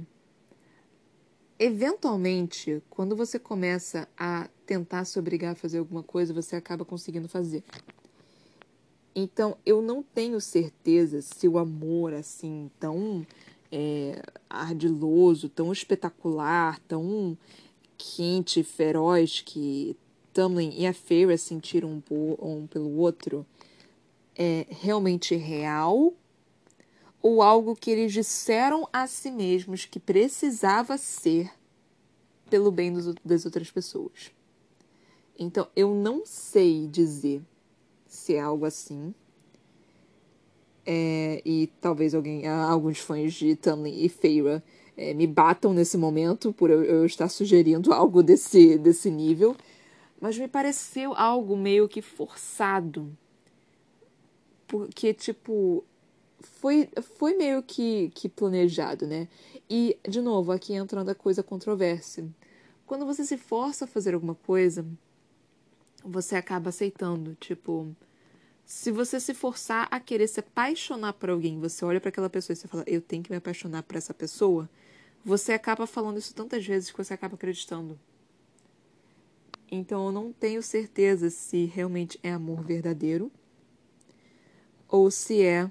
eventualmente, 1.59 2.81
quando 2.89 3.17
você 3.17 3.39
começa 3.39 4.09
a 4.17 4.49
tentar 4.65 5.05
se 5.05 5.19
obrigar 5.19 5.53
a 5.53 5.57
fazer 5.57 5.79
alguma 5.79 6.03
coisa, 6.03 6.33
você 6.33 6.55
acaba 6.57 6.85
conseguindo 6.85 7.29
fazer. 7.29 7.65
Então, 9.15 9.59
eu 9.67 9.83
não 9.83 10.01
tenho 10.01 10.41
certeza 10.41 11.21
se 11.21 11.49
o 11.49 11.59
amor, 11.59 12.15
assim, 12.15 12.71
tão 12.79 13.27
é, 13.71 14.23
ardiloso, 14.49 15.49
tão 15.49 15.73
espetacular, 15.73 16.79
tão 16.81 17.37
quente, 17.97 18.63
feroz 18.63 19.41
que 19.41 19.97
Tamlin 20.33 20.73
e 20.77 20.87
a 20.87 20.93
Feyre 20.93 21.37
sentiram 21.37 22.03
um, 22.11 22.37
um 22.41 22.67
pelo 22.67 22.97
outro, 22.97 23.45
é 24.37 24.67
realmente 24.71 25.35
real 25.35 26.13
ou 27.21 27.43
algo 27.43 27.75
que 27.75 27.91
eles 27.91 28.13
disseram 28.13 28.89
a 28.93 29.07
si 29.07 29.31
mesmos 29.31 29.85
que 29.85 29.99
precisava 29.99 30.97
ser 30.97 31.51
pelo 32.49 32.71
bem 32.71 32.93
dos, 32.93 33.15
das 33.25 33.45
outras 33.45 33.71
pessoas. 33.71 34.33
Então, 35.39 35.69
eu 35.75 35.95
não 35.95 36.25
sei 36.25 36.87
dizer 36.87 37.43
se 38.07 38.35
é 38.35 38.41
algo 38.41 38.65
assim. 38.65 39.15
É, 40.91 41.43
e 41.45 41.67
talvez 41.83 42.15
alguém, 42.15 42.47
alguns 42.47 42.99
fãs 42.99 43.35
de 43.35 43.55
Tamlin 43.55 43.95
e 44.03 44.09
Feyre 44.09 44.63
é, 44.97 45.13
me 45.13 45.27
batam 45.27 45.75
nesse 45.75 45.99
momento 45.99 46.51
por 46.51 46.71
eu, 46.71 46.83
eu, 46.83 47.05
estar 47.05 47.29
sugerindo 47.29 47.93
algo 47.95 48.23
desse, 48.23 48.79
desse 48.79 49.11
nível. 49.11 49.55
Mas 50.19 50.39
me 50.39 50.49
pareceu 50.49 51.13
algo 51.13 51.59
meio 51.59 51.87
que 51.91 52.01
forçado. 52.01 53.15
Porque, 54.67 55.13
tipo, 55.13 55.85
foi, 56.41 56.89
foi 57.19 57.35
meio 57.35 57.63
que, 57.63 58.11
que 58.15 58.27
planejado, 58.27 59.07
né? 59.07 59.29
E, 59.69 59.99
de 60.09 60.23
novo, 60.23 60.53
aqui 60.53 60.73
entrando 60.73 61.11
a 61.11 61.15
coisa 61.15 61.43
controvérsia. 61.43 62.27
Quando 62.87 63.05
você 63.05 63.27
se 63.27 63.37
força 63.37 63.85
a 63.85 63.89
fazer 63.89 64.15
alguma 64.15 64.35
coisa, 64.35 64.87
você 66.03 66.35
acaba 66.35 66.71
aceitando. 66.71 67.37
Tipo, 67.39 67.95
se 68.69 68.93
você 68.93 69.19
se 69.19 69.33
forçar 69.33 69.89
a 69.91 69.99
querer 69.99 70.29
se 70.29 70.41
apaixonar 70.41 71.15
por 71.15 71.31
alguém, 71.31 71.59
você 71.59 71.83
olha 71.87 71.99
para 71.99 72.11
aquela 72.11 72.29
pessoa 72.29 72.53
e 72.53 72.57
você 72.57 72.69
fala, 72.69 72.85
eu 72.87 73.01
tenho 73.01 73.23
que 73.23 73.31
me 73.31 73.39
apaixonar 73.39 73.83
por 73.83 73.97
essa 73.97 74.13
pessoa, 74.13 74.69
você 75.25 75.53
acaba 75.53 75.87
falando 75.87 76.19
isso 76.19 76.35
tantas 76.35 76.67
vezes 76.67 76.91
que 76.91 76.99
você 76.99 77.15
acaba 77.15 77.35
acreditando. 77.35 77.99
Então 79.73 80.05
eu 80.05 80.13
não 80.13 80.35
tenho 80.35 80.63
certeza 80.63 81.31
se 81.31 81.65
realmente 81.65 82.21
é 82.23 82.31
amor 82.31 82.63
verdadeiro 82.63 83.33
ou 84.87 85.11
se 85.11 85.43
é 85.43 85.71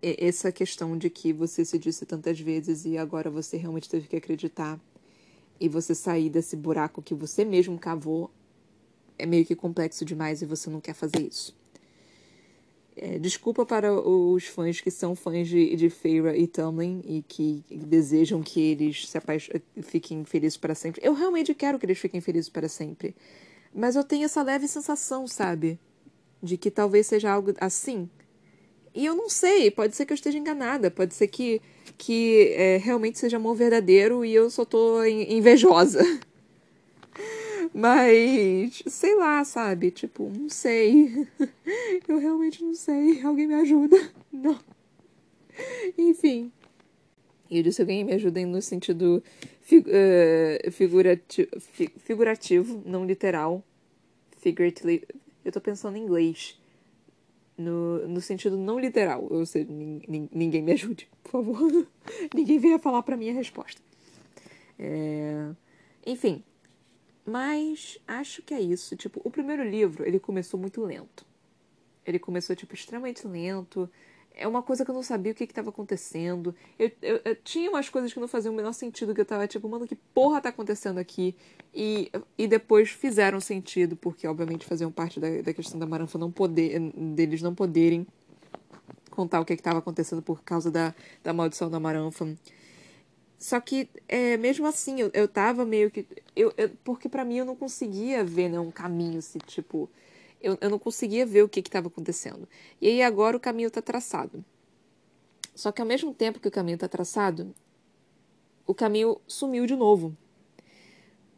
essa 0.00 0.50
questão 0.50 0.96
de 0.96 1.10
que 1.10 1.34
você 1.34 1.66
se 1.66 1.78
disse 1.78 2.06
tantas 2.06 2.40
vezes 2.40 2.86
e 2.86 2.96
agora 2.96 3.30
você 3.30 3.58
realmente 3.58 3.90
teve 3.90 4.08
que 4.08 4.16
acreditar 4.16 4.80
e 5.60 5.68
você 5.68 5.94
sair 5.94 6.30
desse 6.30 6.56
buraco 6.56 7.02
que 7.02 7.14
você 7.14 7.44
mesmo 7.44 7.78
cavou 7.78 8.30
é 9.18 9.26
meio 9.26 9.44
que 9.44 9.54
complexo 9.54 10.02
demais 10.02 10.40
e 10.40 10.46
você 10.46 10.70
não 10.70 10.80
quer 10.80 10.94
fazer 10.94 11.20
isso. 11.20 11.54
É, 12.96 13.18
desculpa 13.18 13.66
para 13.66 13.92
os 13.92 14.44
fãs 14.44 14.80
que 14.80 14.90
são 14.90 15.16
fãs 15.16 15.48
de, 15.48 15.74
de 15.74 15.92
e 16.36 16.46
Tamlin 16.46 17.02
e 17.04 17.22
que 17.26 17.64
desejam 17.68 18.40
que 18.40 18.60
eles 18.60 19.08
se 19.08 19.18
fiquem 19.82 20.24
felizes 20.24 20.56
para 20.56 20.74
sempre. 20.74 21.00
Eu 21.04 21.12
realmente 21.12 21.52
quero 21.54 21.78
que 21.78 21.86
eles 21.86 21.98
fiquem 21.98 22.20
felizes 22.20 22.48
para 22.48 22.68
sempre. 22.68 23.14
Mas 23.74 23.96
eu 23.96 24.04
tenho 24.04 24.24
essa 24.24 24.42
leve 24.42 24.68
sensação, 24.68 25.26
sabe? 25.26 25.78
De 26.40 26.56
que 26.56 26.70
talvez 26.70 27.08
seja 27.08 27.32
algo 27.32 27.52
assim. 27.60 28.08
E 28.94 29.04
eu 29.04 29.16
não 29.16 29.28
sei, 29.28 29.72
pode 29.72 29.96
ser 29.96 30.06
que 30.06 30.12
eu 30.12 30.14
esteja 30.14 30.38
enganada, 30.38 30.88
pode 30.88 31.14
ser 31.14 31.26
que, 31.26 31.60
que 31.98 32.52
é, 32.52 32.76
realmente 32.76 33.18
seja 33.18 33.38
amor 33.38 33.56
verdadeiro 33.56 34.24
e 34.24 34.32
eu 34.32 34.48
só 34.48 34.64
tô 34.64 35.04
invejosa. 35.04 36.00
Mas, 37.76 38.84
sei 38.86 39.16
lá, 39.16 39.44
sabe? 39.44 39.90
Tipo, 39.90 40.30
não 40.30 40.48
sei. 40.48 41.26
Eu 42.06 42.18
realmente 42.20 42.62
não 42.62 42.72
sei. 42.72 43.20
Alguém 43.20 43.48
me 43.48 43.54
ajuda. 43.54 43.96
Não. 44.32 44.56
Enfim. 45.98 46.52
Eu 47.50 47.62
disse 47.64 47.80
alguém 47.80 48.04
me 48.04 48.12
ajuda 48.12 48.44
no 48.46 48.62
sentido 48.62 49.22
fig 49.60 49.86
uh, 49.88 50.70
figurativo, 51.98 52.82
não 52.84 53.04
literal. 53.04 53.62
Figuratively. 54.38 55.04
Eu 55.44 55.52
tô 55.52 55.60
pensando 55.60 55.96
em 55.96 56.02
inglês 56.02 56.58
no, 57.56 58.06
no 58.08 58.20
sentido 58.20 58.56
não 58.56 58.78
literal. 58.78 59.26
Ou 59.30 59.44
seja, 59.46 59.68
ninguém 59.68 60.62
me 60.62 60.72
ajude, 60.72 61.08
por 61.22 61.44
favor. 61.44 61.86
ninguém 62.34 62.58
venha 62.58 62.78
falar 62.78 63.02
para 63.02 63.16
mim 63.16 63.30
a 63.30 63.34
resposta. 63.34 63.80
É... 64.78 65.50
Enfim, 66.06 66.42
mas 67.26 67.98
acho 68.06 68.42
que 68.42 68.52
é 68.52 68.60
isso. 68.60 68.96
Tipo, 68.96 69.20
o 69.24 69.30
primeiro 69.30 69.62
livro, 69.62 70.06
ele 70.06 70.18
começou 70.18 70.60
muito 70.60 70.82
lento. 70.82 71.24
Ele 72.04 72.18
começou, 72.18 72.54
tipo, 72.54 72.74
extremamente 72.74 73.26
lento. 73.26 73.88
É 74.34 74.46
uma 74.46 74.62
coisa 74.62 74.84
que 74.84 74.90
eu 74.90 74.94
não 74.94 75.02
sabia 75.02 75.32
o 75.32 75.34
que 75.34 75.44
estava 75.44 75.70
acontecendo. 75.70 76.54
Eu, 76.78 76.90
eu, 77.00 77.20
eu, 77.24 77.36
tinha 77.36 77.70
umas 77.70 77.88
coisas 77.88 78.12
que 78.12 78.20
não 78.20 78.28
faziam 78.28 78.52
o 78.52 78.56
menor 78.56 78.72
sentido, 78.72 79.14
que 79.14 79.20
eu 79.20 79.24
tava 79.24 79.46
tipo, 79.46 79.68
mano, 79.68 79.86
que 79.86 79.94
porra 79.94 80.40
tá 80.40 80.48
acontecendo 80.50 80.98
aqui? 80.98 81.34
E, 81.72 82.10
e 82.36 82.46
depois 82.46 82.90
fizeram 82.90 83.40
sentido, 83.40 83.96
porque 83.96 84.26
obviamente 84.26 84.66
faziam 84.66 84.90
parte 84.90 85.18
da, 85.20 85.40
da 85.40 85.54
questão 85.54 85.78
da 85.78 85.86
Maranfa 85.86 86.18
não 86.18 86.32
poder, 86.32 86.78
deles 87.14 87.40
não 87.40 87.54
poderem 87.54 88.06
contar 89.08 89.40
o 89.40 89.44
que 89.44 89.52
estava 89.52 89.78
acontecendo 89.78 90.20
por 90.20 90.42
causa 90.42 90.70
da, 90.70 90.94
da 91.22 91.32
maldição 91.32 91.70
da 91.70 91.78
Maranfa. 91.78 92.36
Só 93.44 93.60
que, 93.60 93.90
é, 94.08 94.38
mesmo 94.38 94.66
assim, 94.66 94.98
eu, 95.02 95.10
eu 95.12 95.28
tava 95.28 95.66
meio 95.66 95.90
que. 95.90 96.06
Eu, 96.34 96.50
eu 96.56 96.70
porque 96.82 97.10
para 97.10 97.26
mim 97.26 97.36
eu 97.36 97.44
não 97.44 97.54
conseguia 97.54 98.24
ver 98.24 98.48
né, 98.48 98.58
um 98.58 98.70
caminho, 98.70 99.18
assim, 99.18 99.38
tipo 99.38 99.90
eu, 100.40 100.56
eu 100.62 100.70
não 100.70 100.78
conseguia 100.78 101.26
ver 101.26 101.42
o 101.42 101.48
que 101.48 101.60
estava 101.60 101.88
acontecendo. 101.88 102.48
E 102.80 102.88
aí 102.88 103.02
agora 103.02 103.36
o 103.36 103.40
caminho 103.40 103.66
está 103.66 103.82
traçado. 103.82 104.42
Só 105.54 105.70
que 105.70 105.82
ao 105.82 105.86
mesmo 105.86 106.14
tempo 106.14 106.40
que 106.40 106.48
o 106.48 106.50
caminho 106.50 106.76
está 106.76 106.88
traçado, 106.88 107.54
o 108.66 108.72
caminho 108.72 109.20
sumiu 109.26 109.66
de 109.66 109.76
novo. 109.76 110.16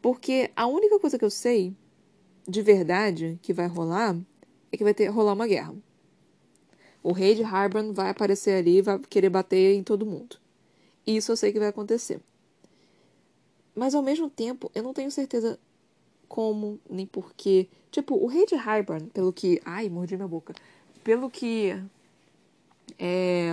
Porque 0.01 0.53
a 0.55 0.69
única 0.69 1.01
coisa 1.01 1.19
que 1.19 1.25
eu 1.25 1.31
sei 1.31 1.75
de 2.47 2.63
verdade 2.63 3.37
que 3.43 3.53
vai 3.53 3.67
rolar 3.67 4.17
é 4.71 4.77
que 4.77 4.85
vai 4.85 4.95
ter 4.95 5.09
rolar 5.09 5.33
uma 5.33 5.49
guerra. 5.49 5.75
O 7.03 7.11
rei 7.11 7.35
de 7.35 7.43
Harbin 7.43 7.93
vai 7.93 8.11
aparecer 8.11 8.53
ali 8.61 8.77
e 8.77 8.83
vai 8.83 8.97
querer 9.01 9.29
bater 9.29 9.75
em 9.75 9.83
todo 9.83 10.07
mundo. 10.07 10.46
Isso 11.07 11.33
eu 11.33 11.37
sei 11.37 11.53
que 11.53 11.59
vai 11.59 11.69
acontecer. 11.69 12.21
Mas 13.75 13.95
ao 13.95 14.03
mesmo 14.03 14.29
tempo, 14.29 14.71
eu 14.75 14.83
não 14.83 14.93
tenho 14.93 15.11
certeza 15.11 15.59
como, 16.27 16.81
nem 16.89 17.07
porquê. 17.07 17.69
Tipo, 17.91 18.17
o 18.17 18.27
rei 18.27 18.47
de 18.47 18.55
Hybern, 18.57 19.09
pelo 19.11 19.33
que. 19.33 19.61
Ai, 19.65 19.89
mordi 19.89 20.17
minha 20.17 20.27
boca. 20.27 20.55
Pelo 21.05 21.31
que 21.31 21.73
é, 22.99 23.53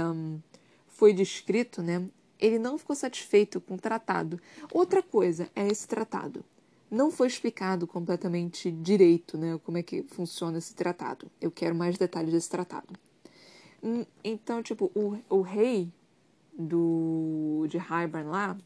foi 0.87 1.13
descrito, 1.13 1.81
né? 1.81 2.07
Ele 2.39 2.57
não 2.57 2.77
ficou 2.77 2.95
satisfeito 2.95 3.61
com 3.61 3.75
o 3.75 3.77
tratado. 3.79 4.39
Outra 4.71 5.03
coisa 5.03 5.49
é 5.55 5.67
esse 5.67 5.87
tratado. 5.87 6.43
Não 6.89 7.09
foi 7.09 7.27
explicado 7.27 7.87
completamente 7.87 8.71
direito, 8.71 9.37
né? 9.37 9.59
Como 9.63 9.77
é 9.77 9.83
que 9.83 10.03
funciona 10.03 10.57
esse 10.57 10.73
tratado. 10.73 11.29
Eu 11.41 11.51
quero 11.51 11.75
mais 11.75 11.97
detalhes 11.97 12.33
desse 12.33 12.49
tratado. 12.49 12.93
Hum, 13.81 14.05
então, 14.23 14.61
tipo, 14.63 14.91
o, 14.95 15.17
o 15.29 15.41
rei 15.41 15.89
do 16.57 17.65
de 17.69 17.77
Hybern 17.77 18.29
lá 18.29 18.57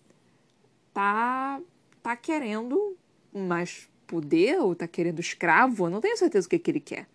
tá 0.93 1.61
tá 2.01 2.15
querendo 2.15 2.97
mais 3.33 3.89
poder 4.07 4.59
ou 4.59 4.73
tá 4.73 4.88
querendo 4.88 5.19
escravo, 5.19 5.85
eu 5.85 5.89
não 5.89 6.01
tenho 6.01 6.17
certeza 6.17 6.47
o 6.47 6.49
que, 6.49 6.57
que 6.57 6.71
ele 6.71 6.79
quer. 6.79 7.07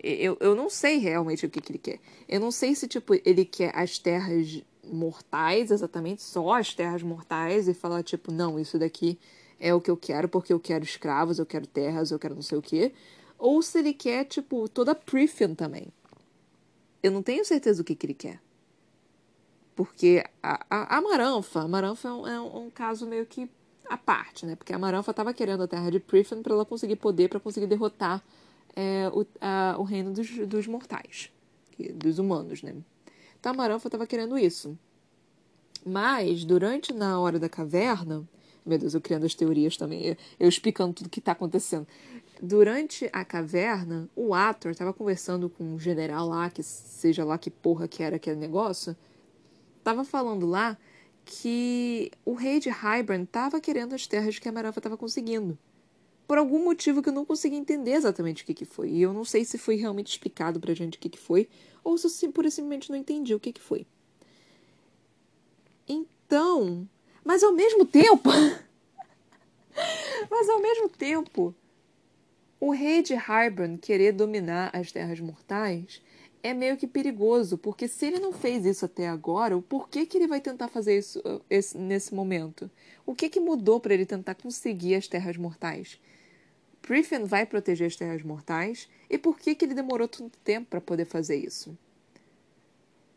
Eu, 0.00 0.36
eu 0.40 0.54
não 0.54 0.70
sei 0.70 0.98
realmente 0.98 1.44
o 1.44 1.50
que, 1.50 1.60
que 1.60 1.72
ele 1.72 1.78
quer. 1.78 1.98
Eu 2.28 2.38
não 2.40 2.52
sei 2.52 2.74
se, 2.74 2.86
tipo, 2.86 3.14
ele 3.24 3.44
quer 3.44 3.72
as 3.74 3.98
terras 3.98 4.62
mortais, 4.84 5.72
exatamente, 5.72 6.22
só 6.22 6.52
as 6.52 6.72
terras 6.72 7.02
mortais, 7.02 7.66
e 7.66 7.74
falar, 7.74 8.04
tipo, 8.04 8.32
não, 8.32 8.60
isso 8.60 8.78
daqui 8.78 9.18
é 9.58 9.74
o 9.74 9.80
que 9.80 9.90
eu 9.90 9.96
quero, 9.96 10.28
porque 10.28 10.52
eu 10.52 10.60
quero 10.60 10.84
escravos, 10.84 11.40
eu 11.40 11.46
quero 11.46 11.66
terras, 11.66 12.12
eu 12.12 12.18
quero 12.18 12.36
não 12.36 12.42
sei 12.42 12.56
o 12.56 12.62
quê. 12.62 12.92
Ou 13.36 13.60
se 13.60 13.78
ele 13.80 13.92
quer, 13.92 14.24
tipo, 14.24 14.68
toda 14.68 14.92
a 14.92 14.94
Prithian 14.94 15.54
também. 15.54 15.88
Eu 17.02 17.10
não 17.10 17.22
tenho 17.22 17.44
certeza 17.44 17.82
o 17.82 17.84
que, 17.84 17.94
que 17.96 18.06
ele 18.06 18.14
quer. 18.14 18.40
Porque 19.78 20.24
a, 20.42 20.66
a, 20.68 20.98
a 20.98 21.00
Maranfa, 21.00 21.60
a 21.60 21.68
Maranfa 21.68 22.08
é 22.08 22.12
um, 22.12 22.26
é 22.26 22.40
um 22.40 22.68
caso 22.68 23.06
meio 23.06 23.24
que 23.24 23.48
à 23.88 23.96
parte, 23.96 24.44
né? 24.44 24.56
Porque 24.56 24.72
a 24.72 24.78
Maranfa 24.78 25.12
estava 25.12 25.32
querendo 25.32 25.62
a 25.62 25.68
terra 25.68 25.88
de 25.88 26.00
Prithian 26.00 26.42
para 26.42 26.52
ela 26.52 26.64
conseguir 26.64 26.96
poder, 26.96 27.28
para 27.28 27.38
conseguir 27.38 27.68
derrotar 27.68 28.20
é, 28.74 29.08
o, 29.14 29.24
a, 29.40 29.76
o 29.78 29.84
reino 29.84 30.12
dos, 30.12 30.28
dos 30.48 30.66
mortais, 30.66 31.30
dos 31.94 32.18
humanos, 32.18 32.60
né? 32.60 32.74
Então 33.38 33.52
a 33.52 33.54
Maranfa 33.54 33.86
estava 33.86 34.04
querendo 34.04 34.36
isso. 34.36 34.76
Mas, 35.86 36.44
durante 36.44 36.92
na 36.92 37.20
hora 37.20 37.38
da 37.38 37.48
caverna, 37.48 38.28
meu 38.66 38.78
Deus, 38.80 38.94
eu 38.94 39.00
criando 39.00 39.26
as 39.26 39.34
teorias 39.36 39.76
também, 39.76 40.04
eu, 40.04 40.16
eu 40.40 40.48
explicando 40.48 40.92
tudo 40.92 41.08
que 41.08 41.20
está 41.20 41.30
acontecendo. 41.30 41.86
durante 42.42 43.08
a 43.12 43.24
caverna, 43.24 44.08
o 44.16 44.34
Ator 44.34 44.72
estava 44.72 44.92
conversando 44.92 45.48
com 45.48 45.62
um 45.62 45.78
general 45.78 46.28
lá, 46.28 46.50
que 46.50 46.64
seja 46.64 47.24
lá 47.24 47.38
que 47.38 47.48
porra 47.48 47.86
que 47.86 48.02
era 48.02 48.16
aquele 48.16 48.40
negócio, 48.40 48.96
tava 49.82 50.04
falando 50.04 50.46
lá 50.46 50.76
que 51.24 52.10
o 52.24 52.32
rei 52.32 52.58
de 52.58 52.70
Hybern 52.70 53.24
estava 53.24 53.60
querendo 53.60 53.94
as 53.94 54.06
terras 54.06 54.38
que 54.38 54.48
a 54.48 54.52
Marafa 54.52 54.78
estava 54.78 54.96
conseguindo. 54.96 55.58
Por 56.26 56.38
algum 56.38 56.64
motivo 56.64 57.02
que 57.02 57.08
eu 57.08 57.12
não 57.12 57.24
consegui 57.24 57.56
entender 57.56 57.92
exatamente 57.92 58.42
o 58.42 58.46
que, 58.46 58.54
que 58.54 58.64
foi. 58.64 58.90
E 58.90 59.02
eu 59.02 59.12
não 59.12 59.24
sei 59.24 59.44
se 59.44 59.58
foi 59.58 59.76
realmente 59.76 60.10
explicado 60.10 60.60
pra 60.60 60.74
gente 60.74 60.96
o 60.96 61.00
que, 61.00 61.08
que 61.08 61.18
foi, 61.18 61.48
ou 61.84 61.96
se 61.96 62.26
eu 62.26 62.32
pura 62.32 62.50
simplesmente 62.50 62.90
não 62.90 62.98
entendi 62.98 63.34
o 63.34 63.40
que, 63.40 63.52
que 63.52 63.60
foi. 63.60 63.86
Então. 65.86 66.88
Mas 67.24 67.42
ao 67.42 67.52
mesmo 67.52 67.84
tempo. 67.84 68.30
mas 70.30 70.48
ao 70.48 70.60
mesmo 70.60 70.88
tempo. 70.88 71.54
O 72.60 72.72
rei 72.72 73.02
de 73.02 73.14
Hybern 73.14 73.78
querer 73.78 74.12
dominar 74.12 74.70
as 74.74 74.90
terras 74.90 75.20
mortais 75.20 76.02
é 76.42 76.54
meio 76.54 76.76
que 76.76 76.86
perigoso, 76.86 77.58
porque 77.58 77.88
se 77.88 78.06
ele 78.06 78.18
não 78.18 78.32
fez 78.32 78.64
isso 78.64 78.84
até 78.84 79.08
agora, 79.08 79.56
o 79.56 79.62
porquê 79.62 80.06
que 80.06 80.16
ele 80.16 80.26
vai 80.26 80.40
tentar 80.40 80.68
fazer 80.68 80.98
isso 80.98 81.18
uh, 81.20 81.40
esse, 81.50 81.76
nesse 81.76 82.14
momento? 82.14 82.70
O 83.04 83.14
que, 83.14 83.28
que 83.28 83.40
mudou 83.40 83.80
para 83.80 83.94
ele 83.94 84.06
tentar 84.06 84.34
conseguir 84.34 84.94
as 84.94 85.08
Terras 85.08 85.36
Mortais? 85.36 86.00
Prifen 86.82 87.24
vai 87.24 87.44
proteger 87.44 87.86
as 87.86 87.96
Terras 87.96 88.22
Mortais 88.22 88.88
e 89.10 89.18
por 89.18 89.38
que, 89.38 89.54
que 89.54 89.64
ele 89.64 89.74
demorou 89.74 90.08
tanto 90.08 90.38
tempo 90.38 90.68
para 90.70 90.80
poder 90.80 91.04
fazer 91.04 91.36
isso? 91.36 91.76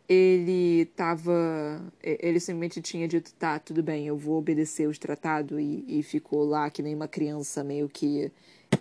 Ele 0.10 0.82
estava. 0.82 1.82
Ele 2.04 2.38
simplesmente 2.40 2.82
tinha 2.82 3.08
dito: 3.08 3.34
tá, 3.36 3.60
tudo 3.60 3.82
bem, 3.82 4.08
eu 4.08 4.18
vou 4.18 4.38
obedecer 4.40 4.88
os 4.90 4.98
tratados 4.98 5.58
e, 5.58 5.86
e 5.88 6.04
ficou 6.04 6.44
lá 6.44 6.70
que 6.70 6.84
nem 6.84 6.94
uma 6.94 7.08
criança 7.08 7.64
meio 7.64 7.88
que. 7.88 8.30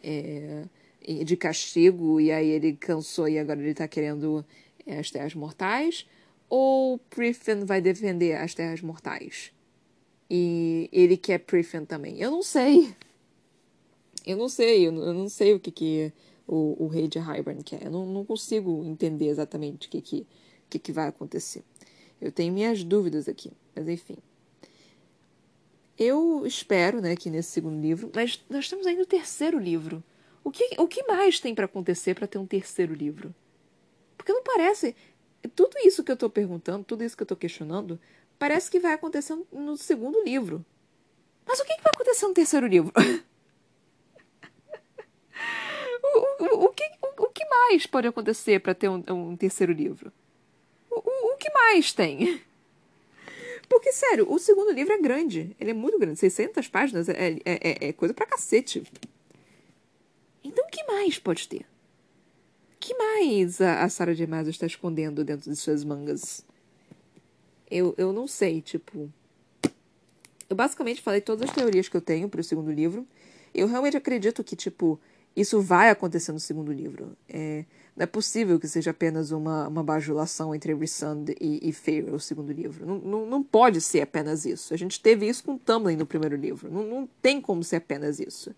É, 0.03 0.64
de 1.24 1.36
castigo 1.36 2.20
e 2.20 2.30
aí 2.30 2.48
ele 2.48 2.74
cansou 2.74 3.28
e 3.28 3.38
agora 3.38 3.61
ele 3.61 3.70
está 3.70 3.88
querendo 3.88 4.44
é, 4.86 4.98
as 4.98 5.11
Terras 5.11 5.34
Mortais? 5.34 6.07
Ou 6.48 6.98
Prifen 6.98 7.64
vai 7.64 7.80
defender 7.80 8.36
as 8.36 8.55
Terras 8.55 8.80
Mortais? 8.80 9.53
E 10.28 10.88
ele 10.92 11.16
quer 11.16 11.38
Prifen 11.38 11.84
também? 11.84 12.18
Eu 12.18 12.30
não 12.30 12.42
sei. 12.42 12.94
Eu 14.26 14.36
não 14.36 14.48
sei, 14.48 14.86
eu 14.86 14.92
não 14.92 15.28
sei 15.28 15.55
o 15.55 15.61
que, 15.61 15.70
que 15.70 16.12
o, 16.46 16.84
o 16.84 16.86
rei 16.88 17.09
de 17.09 17.18
Hybern 17.18 17.62
quer. 17.62 17.84
Eu 17.84 17.90
não, 17.90 18.07
não 18.07 18.24
consigo 18.24 18.84
entender 18.84 19.28
exatamente 19.28 19.88
o 19.88 19.90
que, 19.90 20.01
que, 20.01 20.26
que, 20.68 20.78
que 20.78 20.92
vai 20.92 21.09
acontecer. 21.09 21.62
Eu 22.20 22.30
tenho 22.30 22.53
minhas 22.53 22.84
dúvidas 22.84 23.28
aqui, 23.28 23.51
mas 23.74 23.88
enfim. 23.88 24.18
Eu 25.98 26.44
espero, 26.46 27.01
né, 27.01 27.14
que 27.16 27.30
nesse 27.30 27.51
segundo 27.51 27.80
livro, 27.80 28.11
mas 28.14 28.42
nós 28.48 28.64
estamos 28.64 28.86
aí 28.86 28.96
no 28.96 29.07
terceiro 29.07 29.59
livro. 29.59 30.03
O 30.43 30.51
que, 30.51 30.74
o 30.78 30.88
que 30.88 31.03
mais 31.07 31.38
tem 31.38 31.55
para 31.55 31.66
acontecer 31.66 32.14
para 32.14 32.26
ter 32.26 32.38
um 32.38 32.47
terceiro 32.47 32.95
livro? 32.95 33.34
Porque 34.16 34.32
não 34.32 34.43
parece. 34.43 34.97
Tudo 35.55 35.76
isso 35.84 36.03
que 36.05 36.11
eu 36.11 36.14
estou 36.14 36.28
perguntando, 36.28 36.84
tudo 36.84 37.05
isso 37.05 37.16
que 37.16 37.22
eu 37.22 37.24
estou 37.24 37.36
questionando, 37.36 37.99
parece 38.38 38.70
que 38.70 38.80
vai 38.80 38.93
acontecer 38.95 39.36
no 39.53 39.76
segundo 39.76 40.22
livro. 40.22 40.64
Mas 41.47 41.61
o 41.61 41.64
que, 41.64 41.74
que 41.74 41.82
vai 41.82 41.93
acontecer 41.95 42.26
no 42.26 42.34
terceiro 42.34 42.66
livro? 42.66 42.93
o, 46.03 46.45
o, 46.45 46.64
o, 46.64 46.68
que, 46.70 46.84
o, 47.03 47.24
o, 47.24 47.28
que 47.28 47.45
mais 47.47 47.86
pode 47.86 48.07
acontecer 48.09 48.61
para 48.61 48.74
ter 48.74 48.88
um, 48.88 49.03
um, 49.09 49.36
terceiro 49.36 49.72
livro? 49.72 50.12
O, 50.91 51.32
o, 51.32 51.36
que 51.36 51.51
mais 51.51 51.93
tem? 51.93 52.41
Porque, 53.68 53.93
sério, 53.93 54.30
o 54.30 54.38
segundo 54.38 54.72
livro 54.72 54.93
é 54.93 54.99
grande. 54.99 55.55
Ele 55.59 55.70
é 55.70 55.74
muito 55.74 55.99
grande. 55.99 56.18
600 56.18 56.68
páginas 56.68 57.09
é, 57.09 57.32
é, 57.32 57.41
é, 57.45 57.88
é 57.88 57.93
coisa 57.93 58.14
pra 58.14 58.26
cacete. 58.26 58.82
Então, 60.43 60.64
o 60.64 60.70
que 60.70 60.84
mais 60.84 61.18
pode 61.18 61.49
ter? 61.49 61.66
Que 62.78 62.95
mais 62.95 63.61
a, 63.61 63.84
a 63.84 63.88
Sarah 63.88 64.14
J. 64.14 64.26
Maas 64.26 64.49
está 64.49 64.66
escondendo 64.66 65.24
dentro 65.24 65.51
de 65.51 65.57
suas 65.57 65.84
mangas? 65.84 66.45
Eu, 67.70 67.95
eu 67.99 68.12
não 68.12 68.26
sei, 68.26 68.61
tipo. 68.61 69.12
Eu 70.49 70.57
basicamente 70.57 71.03
falei 71.03 71.20
todas 71.20 71.49
as 71.49 71.55
teorias 71.55 71.88
que 71.88 71.97
eu 71.97 72.01
tenho 72.01 72.28
para 72.28 72.41
o 72.41 72.45
segundo 72.45 72.72
livro. 72.72 73.07
Eu 73.55 73.68
realmente 73.68 73.97
acredito 73.97 74.43
que, 74.43 74.57
tipo, 74.57 74.99
isso 75.36 75.61
vai 75.61 75.91
acontecer 75.91 76.32
no 76.32 76.41
segundo 76.41 76.72
livro. 76.72 77.16
É, 77.28 77.64
não 77.97 78.05
é 78.05 78.07
possível 78.07 78.59
que 78.59 78.66
seja 78.66 78.91
apenas 78.91 79.30
uma, 79.30 79.68
uma 79.68 79.84
bajulação 79.84 80.55
entre 80.55 80.74
Rissand 80.74 81.26
e, 81.41 81.68
e 81.68 81.72
Feyre, 81.72 82.11
o 82.11 82.18
segundo 82.18 82.53
livro. 82.53 82.84
Não, 82.86 82.99
não, 82.99 83.26
não 83.26 83.43
pode 83.43 83.80
ser 83.80 84.01
apenas 84.01 84.45
isso. 84.45 84.74
A 84.74 84.76
gente 84.76 85.01
teve 85.01 85.28
isso 85.28 85.45
com 85.45 85.57
Tamlin 85.57 85.97
no 85.97 86.07
primeiro 86.07 86.34
livro. 86.34 86.70
Não, 86.70 86.84
não 86.84 87.09
tem 87.20 87.41
como 87.41 87.62
ser 87.62 87.76
apenas 87.76 88.18
isso. 88.18 88.55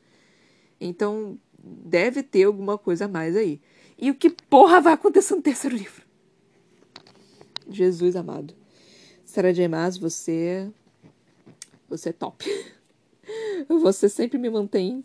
Então, 0.80 1.39
deve 1.62 2.22
ter 2.22 2.44
alguma 2.44 2.76
coisa 2.76 3.04
a 3.04 3.08
mais 3.08 3.36
aí. 3.36 3.60
E 3.98 4.10
o 4.10 4.14
que 4.14 4.30
porra 4.30 4.80
vai 4.80 4.94
acontecer 4.94 5.34
no 5.34 5.42
terceiro 5.42 5.76
livro? 5.76 6.02
Jesus 7.68 8.16
amado. 8.16 8.54
Sarah 9.24 9.52
J. 9.52 9.68
Maas, 9.68 9.96
você. 9.96 10.68
Você 11.88 12.08
é 12.08 12.12
top. 12.12 12.44
Você 13.68 14.08
sempre 14.08 14.38
me 14.38 14.50
mantém 14.50 15.04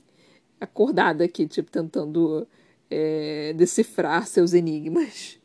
acordada 0.60 1.24
aqui, 1.24 1.48
tipo, 1.48 1.70
tentando 1.70 2.48
é, 2.90 3.54
decifrar 3.54 4.26
seus 4.26 4.54
enigmas. 4.54 5.40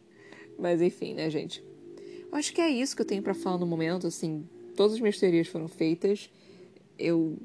Mas 0.59 0.81
enfim, 0.81 1.15
né, 1.15 1.29
gente? 1.29 1.63
Eu 2.31 2.39
acho 2.39 2.53
que 2.53 2.61
é 2.61 2.71
isso 2.71 2.97
que 2.97 3.03
eu 3.03 3.07
tenho 3.07 3.23
para 3.23 3.35
falar 3.35 3.59
no 3.59 3.67
momento. 3.67 4.07
Assim, 4.07 4.49
todas 4.75 4.95
as 4.95 5.01
minhas 5.01 5.19
teorias 5.19 5.49
foram 5.49 5.69
feitas. 5.69 6.31
Eu 6.99 7.37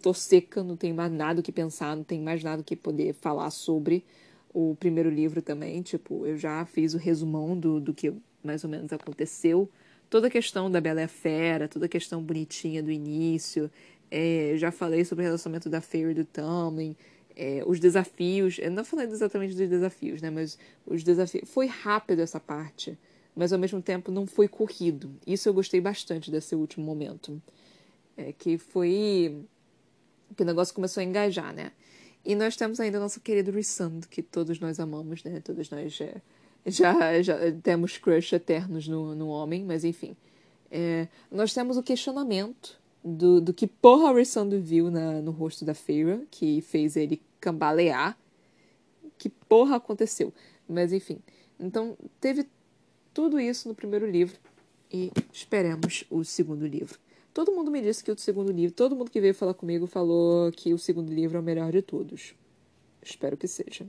tô 0.00 0.14
seca, 0.14 0.62
não 0.62 0.76
tenho 0.76 0.94
mais 0.94 1.12
nada 1.12 1.40
o 1.40 1.42
que 1.42 1.52
pensar, 1.52 1.96
não 1.96 2.04
tenho 2.04 2.22
mais 2.22 2.42
nada 2.42 2.62
o 2.62 2.64
que 2.64 2.74
poder 2.74 3.14
falar 3.14 3.50
sobre 3.50 4.04
o 4.52 4.74
primeiro 4.78 5.10
livro 5.10 5.40
também. 5.40 5.82
Tipo, 5.82 6.26
eu 6.26 6.36
já 6.36 6.64
fiz 6.66 6.94
o 6.94 6.98
resumão 6.98 7.58
do, 7.58 7.80
do 7.80 7.94
que 7.94 8.12
mais 8.42 8.64
ou 8.64 8.70
menos 8.70 8.92
aconteceu. 8.92 9.68
Toda 10.08 10.26
a 10.26 10.30
questão 10.30 10.70
da 10.70 10.80
Bela 10.80 11.00
e 11.00 11.04
a 11.04 11.08
Fera, 11.08 11.68
toda 11.68 11.86
a 11.86 11.88
questão 11.88 12.22
bonitinha 12.22 12.82
do 12.82 12.90
início. 12.90 13.70
É, 14.10 14.54
já 14.56 14.72
falei 14.72 15.04
sobre 15.04 15.22
o 15.22 15.26
relacionamento 15.26 15.68
da 15.68 15.80
Fairy 15.80 16.10
e 16.10 16.14
do 16.14 16.24
Tamlin. 16.24 16.96
É, 17.36 17.62
os 17.64 17.78
desafios. 17.78 18.58
Eu 18.58 18.70
não 18.72 18.84
falei 18.84 19.06
exatamente 19.06 19.54
dos 19.54 19.68
desafios, 19.68 20.20
né? 20.20 20.30
Mas 20.30 20.58
os 20.84 21.04
desafios. 21.04 21.48
Foi 21.48 21.66
rápido 21.66 22.20
essa 22.20 22.40
parte, 22.40 22.98
mas 23.36 23.52
ao 23.52 23.58
mesmo 23.58 23.80
tempo 23.80 24.10
não 24.10 24.26
foi 24.26 24.48
corrido. 24.48 25.12
Isso 25.24 25.48
eu 25.48 25.54
gostei 25.54 25.80
bastante 25.80 26.30
desse 26.30 26.56
último 26.56 26.84
momento. 26.84 27.40
É, 28.16 28.32
que 28.32 28.58
foi 28.58 29.46
que 30.36 30.42
o 30.42 30.46
negócio 30.46 30.74
começou 30.74 31.00
a 31.00 31.04
engajar, 31.04 31.54
né? 31.54 31.72
E 32.24 32.34
nós 32.34 32.56
temos 32.56 32.78
ainda 32.80 32.98
o 32.98 33.00
nosso 33.00 33.20
querido 33.20 33.50
Rissand, 33.50 34.00
que 34.10 34.22
todos 34.22 34.60
nós 34.60 34.78
amamos, 34.78 35.24
né? 35.24 35.40
Todos 35.40 35.70
nós 35.70 35.92
já, 35.92 36.12
já, 36.66 37.22
já 37.22 37.36
temos 37.62 37.96
crush 37.96 38.34
eternos 38.34 38.86
no, 38.86 39.14
no 39.14 39.28
homem, 39.28 39.64
mas 39.64 39.84
enfim. 39.84 40.16
É, 40.70 41.08
nós 41.30 41.52
temos 41.52 41.76
o 41.76 41.82
questionamento 41.82 42.78
do, 43.02 43.40
do 43.40 43.54
que 43.54 43.66
porra 43.66 44.14
Rissand 44.14 44.50
viu 44.60 44.90
na, 44.90 45.20
no 45.22 45.30
rosto 45.30 45.64
da 45.64 45.74
Feira, 45.74 46.22
que 46.30 46.60
fez 46.60 46.96
ele 46.96 47.20
cambalear. 47.40 48.16
Que 49.16 49.28
porra 49.28 49.76
aconteceu? 49.76 50.32
Mas 50.68 50.92
enfim. 50.92 51.18
Então, 51.58 51.96
teve 52.20 52.46
tudo 53.12 53.40
isso 53.40 53.68
no 53.68 53.74
primeiro 53.74 54.08
livro. 54.08 54.38
E 54.92 55.10
esperemos 55.32 56.04
o 56.10 56.24
segundo 56.24 56.66
livro. 56.66 56.98
Todo 57.32 57.52
mundo 57.52 57.70
me 57.70 57.80
disse 57.80 58.02
que 58.02 58.10
o 58.10 58.18
segundo 58.18 58.50
livro, 58.50 58.74
todo 58.74 58.96
mundo 58.96 59.10
que 59.10 59.20
veio 59.20 59.34
falar 59.34 59.54
comigo 59.54 59.86
falou 59.86 60.50
que 60.50 60.74
o 60.74 60.78
segundo 60.78 61.12
livro 61.12 61.36
é 61.36 61.40
o 61.40 61.44
melhor 61.44 61.70
de 61.70 61.80
todos. 61.80 62.34
Espero 63.02 63.36
que 63.36 63.46
seja. 63.46 63.86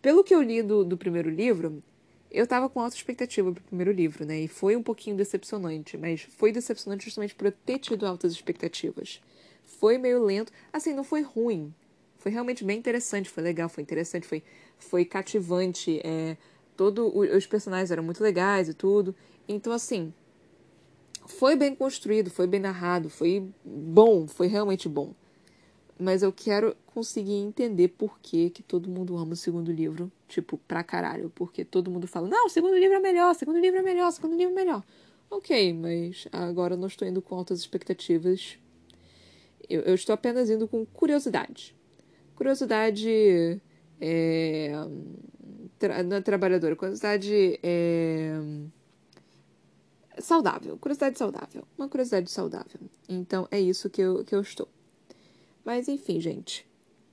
Pelo 0.00 0.22
que 0.22 0.34
eu 0.34 0.40
li 0.40 0.62
do, 0.62 0.84
do 0.84 0.96
primeiro 0.96 1.28
livro, 1.28 1.82
eu 2.30 2.46
tava 2.46 2.68
com 2.68 2.80
alta 2.80 2.96
expectativa 2.96 3.52
pro 3.52 3.62
primeiro 3.62 3.90
livro, 3.90 4.24
né? 4.24 4.40
E 4.40 4.48
foi 4.48 4.76
um 4.76 4.82
pouquinho 4.82 5.16
decepcionante, 5.16 5.96
mas 5.96 6.22
foi 6.22 6.52
decepcionante 6.52 7.04
justamente 7.04 7.34
por 7.34 7.46
eu 7.46 7.52
ter 7.52 7.78
tido 7.78 8.06
altas 8.06 8.32
expectativas. 8.32 9.20
Foi 9.64 9.98
meio 9.98 10.22
lento. 10.22 10.52
Assim, 10.72 10.94
não 10.94 11.04
foi 11.04 11.22
ruim. 11.22 11.72
Foi 12.18 12.30
realmente 12.30 12.64
bem 12.64 12.78
interessante, 12.78 13.28
foi 13.28 13.42
legal, 13.42 13.68
foi 13.68 13.82
interessante, 13.82 14.26
foi, 14.26 14.42
foi 14.78 15.04
cativante. 15.04 16.00
É, 16.04 16.36
todo 16.76 17.16
os 17.16 17.46
personagens 17.46 17.90
eram 17.90 18.02
muito 18.02 18.22
legais 18.22 18.68
e 18.68 18.74
tudo. 18.74 19.14
Então, 19.48 19.72
assim, 19.72 20.12
foi 21.26 21.56
bem 21.56 21.74
construído, 21.74 22.30
foi 22.30 22.46
bem 22.46 22.60
narrado, 22.60 23.08
foi 23.08 23.48
bom, 23.64 24.26
foi 24.26 24.46
realmente 24.46 24.88
bom. 24.88 25.14
Mas 25.98 26.22
eu 26.22 26.32
quero 26.32 26.76
conseguir 26.86 27.34
entender 27.34 27.88
por 27.88 28.18
que, 28.20 28.50
que 28.50 28.62
todo 28.62 28.88
mundo 28.88 29.16
ama 29.16 29.32
o 29.32 29.36
segundo 29.36 29.70
livro, 29.70 30.10
tipo, 30.28 30.58
pra 30.58 30.82
caralho. 30.82 31.30
Porque 31.34 31.64
todo 31.64 31.90
mundo 31.90 32.06
fala, 32.06 32.28
não, 32.28 32.46
o 32.46 32.48
segundo 32.48 32.76
livro 32.76 32.96
é 32.96 33.00
melhor, 33.00 33.30
o 33.30 33.34
segundo 33.34 33.58
livro 33.58 33.78
é 33.78 33.82
melhor, 33.82 34.08
o 34.08 34.12
segundo 34.12 34.36
livro 34.36 34.52
é 34.52 34.56
melhor. 34.56 34.82
Ok, 35.30 35.72
mas 35.72 36.26
agora 36.32 36.74
eu 36.74 36.78
não 36.78 36.88
estou 36.88 37.06
indo 37.06 37.22
com 37.22 37.34
altas 37.34 37.60
expectativas. 37.60 38.58
Eu, 39.68 39.82
eu 39.82 39.94
estou 39.94 40.12
apenas 40.12 40.50
indo 40.50 40.68
com 40.68 40.84
curiosidade. 40.84 41.74
Curiosidade 42.34 43.60
é, 44.00 44.72
tra, 45.78 46.02
não 46.02 46.16
é 46.16 46.20
trabalhadora, 46.20 46.76
curiosidade 46.76 47.58
é, 47.62 48.32
saudável, 50.20 50.76
curiosidade 50.78 51.18
saudável, 51.18 51.64
uma 51.76 51.88
curiosidade 51.88 52.30
saudável. 52.30 52.80
Então 53.08 53.46
é 53.50 53.60
isso 53.60 53.90
que 53.90 54.00
eu, 54.00 54.24
que 54.24 54.34
eu 54.34 54.40
estou. 54.40 54.68
Mas 55.64 55.88
enfim, 55.88 56.20
gente, 56.20 56.66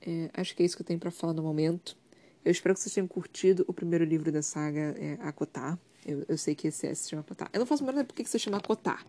É, 0.04 0.30
acho 0.34 0.56
que 0.56 0.62
é 0.62 0.66
isso 0.66 0.76
que 0.76 0.82
eu 0.82 0.86
tenho 0.86 0.98
para 0.98 1.10
falar 1.12 1.32
no 1.32 1.42
momento. 1.42 1.96
Eu 2.44 2.50
espero 2.50 2.74
que 2.74 2.80
vocês 2.80 2.92
tenham 2.92 3.06
curtido 3.06 3.64
o 3.68 3.72
primeiro 3.72 4.04
livro 4.04 4.32
da 4.32 4.42
saga 4.42 4.96
é, 4.98 5.16
Akotar. 5.20 5.78
Eu, 6.04 6.24
eu 6.28 6.36
sei 6.36 6.56
que 6.56 6.66
esse 6.66 6.88
é, 6.88 6.94
se 6.94 7.08
chama 7.08 7.22
Akotar. 7.22 7.48
Eu 7.52 7.60
não 7.60 7.66
faço 7.66 7.84
menor 7.84 7.92
ideia 7.92 8.04
por 8.04 8.14
que 8.14 8.24
se 8.24 8.38
chama 8.38 8.56
Akotar. 8.56 9.06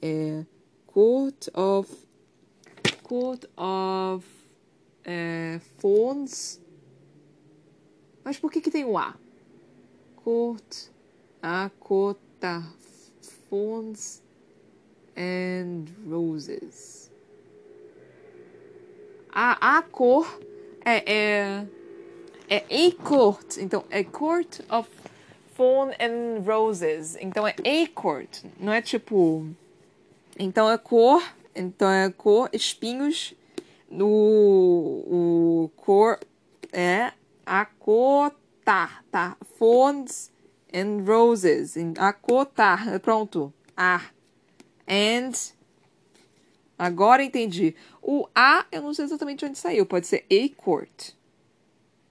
É 0.00 0.44
Court 0.86 1.46
of... 1.54 1.88
Court 3.04 3.44
of... 3.56 4.26
É. 5.04 5.60
Mas 8.24 8.38
por 8.38 8.50
que 8.50 8.60
que 8.60 8.70
tem 8.70 8.84
o 8.84 8.98
A? 8.98 9.16
Court... 10.16 10.90
Akotar... 11.40 12.68
Phones 13.52 14.22
and 15.14 15.84
Roses. 16.08 17.10
A, 19.30 19.76
a 19.76 19.82
cor 19.82 20.40
é, 20.82 21.12
é, 21.12 21.66
é 22.48 22.86
a 22.86 22.92
court. 22.92 23.58
Então, 23.58 23.84
é 23.90 24.02
Court 24.04 24.60
of 24.70 24.88
Fawn 25.54 25.90
and 26.00 26.42
Roses. 26.46 27.18
Então, 27.20 27.46
é 27.46 27.54
a 27.82 27.88
court. 27.88 28.42
Não 28.58 28.72
é 28.72 28.80
tipo... 28.80 29.46
Então, 30.38 30.70
é 30.70 30.78
cor... 30.78 31.22
Então, 31.54 31.90
é 31.90 32.10
cor, 32.10 32.48
espinhos... 32.54 33.34
No 33.90 34.08
o 34.08 35.70
cor 35.76 36.18
é 36.72 37.12
a 37.44 37.66
cotar, 37.66 39.04
tá? 39.10 39.36
Fawns 39.58 40.31
and 40.74 41.04
Roses. 41.04 41.76
A 41.98 42.12
cotar. 42.12 42.98
Pronto. 43.00 43.52
A. 43.76 44.00
And 44.88 45.32
Agora 46.82 47.22
entendi. 47.22 47.76
O 48.02 48.26
A, 48.34 48.66
eu 48.72 48.82
não 48.82 48.92
sei 48.92 49.04
exatamente 49.04 49.44
onde 49.44 49.56
saiu. 49.56 49.86
Pode 49.86 50.04
ser 50.04 50.26
a 50.28 50.60
court. 50.60 51.10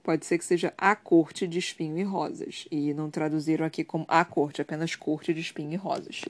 Pode 0.02 0.24
ser 0.24 0.38
que 0.38 0.46
seja 0.46 0.72
a 0.78 0.96
corte 0.96 1.46
de 1.46 1.58
espinho 1.58 1.98
e 1.98 2.02
rosas. 2.02 2.66
E 2.70 2.94
não 2.94 3.10
traduziram 3.10 3.66
aqui 3.66 3.84
como 3.84 4.06
a 4.08 4.24
corte, 4.24 4.62
apenas 4.62 4.96
corte 4.96 5.34
de 5.34 5.40
espinho 5.40 5.74
e 5.74 5.76
rosas. 5.76 6.22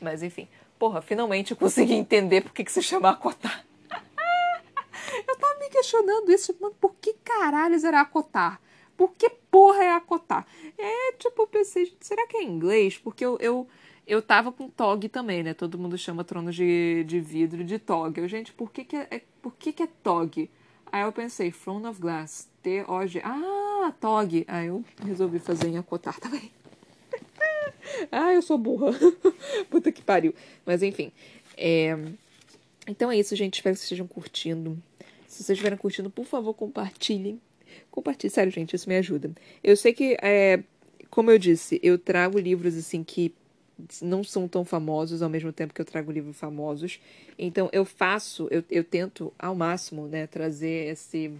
Mas 0.00 0.22
enfim. 0.22 0.46
Porra, 0.78 1.02
finalmente 1.02 1.50
eu 1.50 1.56
consegui 1.56 1.94
entender 1.94 2.42
por 2.42 2.52
que, 2.52 2.62
que 2.62 2.70
se 2.70 2.80
chama 2.80 3.10
acotar. 3.10 3.64
eu 5.26 5.36
tava 5.36 5.58
me 5.58 5.68
questionando 5.68 6.30
isso, 6.30 6.54
mano, 6.60 6.76
por 6.80 6.94
que 7.00 7.14
caralhos 7.24 7.82
era 7.82 8.00
acotar? 8.00 8.60
Por 8.96 9.12
que 9.18 9.28
porra 9.54 9.84
é 9.84 9.92
acotar? 9.92 10.44
É 10.76 11.12
tipo, 11.12 11.42
eu 11.42 11.46
pensei, 11.46 11.96
será 12.00 12.26
que 12.26 12.36
é 12.36 12.42
inglês? 12.42 12.98
Porque 12.98 13.24
eu, 13.24 13.38
eu 13.40 13.68
eu 14.04 14.20
tava 14.20 14.50
com 14.50 14.68
TOG 14.68 15.08
também, 15.08 15.44
né? 15.44 15.54
Todo 15.54 15.78
mundo 15.78 15.96
chama 15.96 16.24
trono 16.24 16.50
de, 16.50 17.04
de 17.04 17.20
vidro 17.20 17.62
de 17.62 17.78
TOG. 17.78 18.18
Eu, 18.18 18.26
gente, 18.26 18.52
por 18.52 18.72
que 18.72 18.84
que 18.84 18.96
é, 18.96 19.06
é, 19.12 19.22
por 19.40 19.54
que 19.54 19.72
que 19.72 19.84
é 19.84 19.86
TOG? 19.86 20.50
Aí 20.90 21.02
eu 21.02 21.12
pensei, 21.12 21.52
Throne 21.52 21.86
of 21.86 22.00
Glass, 22.00 22.48
T-O-G. 22.64 23.22
Ah, 23.24 23.94
TOG. 24.00 24.44
Aí 24.48 24.66
eu 24.66 24.84
resolvi 25.06 25.38
fazer 25.38 25.68
em 25.68 25.78
acotar 25.78 26.18
também. 26.18 26.50
ah, 28.10 28.34
eu 28.34 28.42
sou 28.42 28.58
burra. 28.58 28.90
Puta 29.70 29.92
que 29.92 30.02
pariu. 30.02 30.34
Mas 30.66 30.82
enfim. 30.82 31.12
É... 31.56 31.96
Então 32.88 33.08
é 33.08 33.16
isso, 33.16 33.36
gente. 33.36 33.54
Espero 33.54 33.74
que 33.74 33.78
vocês 33.78 33.86
estejam 33.86 34.08
curtindo. 34.08 34.76
Se 35.28 35.44
vocês 35.44 35.50
estiverem 35.50 35.78
curtindo, 35.78 36.10
por 36.10 36.24
favor, 36.24 36.52
compartilhem. 36.54 37.40
Compartilhe, 37.90 38.30
sério, 38.30 38.52
gente, 38.52 38.74
isso 38.74 38.88
me 38.88 38.96
ajuda. 38.96 39.30
Eu 39.62 39.76
sei 39.76 39.92
que, 39.92 40.16
é, 40.22 40.62
como 41.10 41.30
eu 41.30 41.38
disse, 41.38 41.80
eu 41.82 41.98
trago 41.98 42.38
livros 42.38 42.76
assim 42.76 43.02
que 43.02 43.34
não 44.00 44.22
são 44.22 44.46
tão 44.46 44.64
famosos 44.64 45.22
ao 45.22 45.28
mesmo 45.28 45.52
tempo 45.52 45.74
que 45.74 45.80
eu 45.80 45.84
trago 45.84 46.12
livros 46.12 46.36
famosos. 46.36 47.00
Então 47.38 47.68
eu 47.72 47.84
faço, 47.84 48.48
eu, 48.50 48.62
eu 48.70 48.84
tento 48.84 49.32
ao 49.38 49.54
máximo, 49.54 50.06
né, 50.06 50.26
trazer 50.26 50.92
esse 50.92 51.32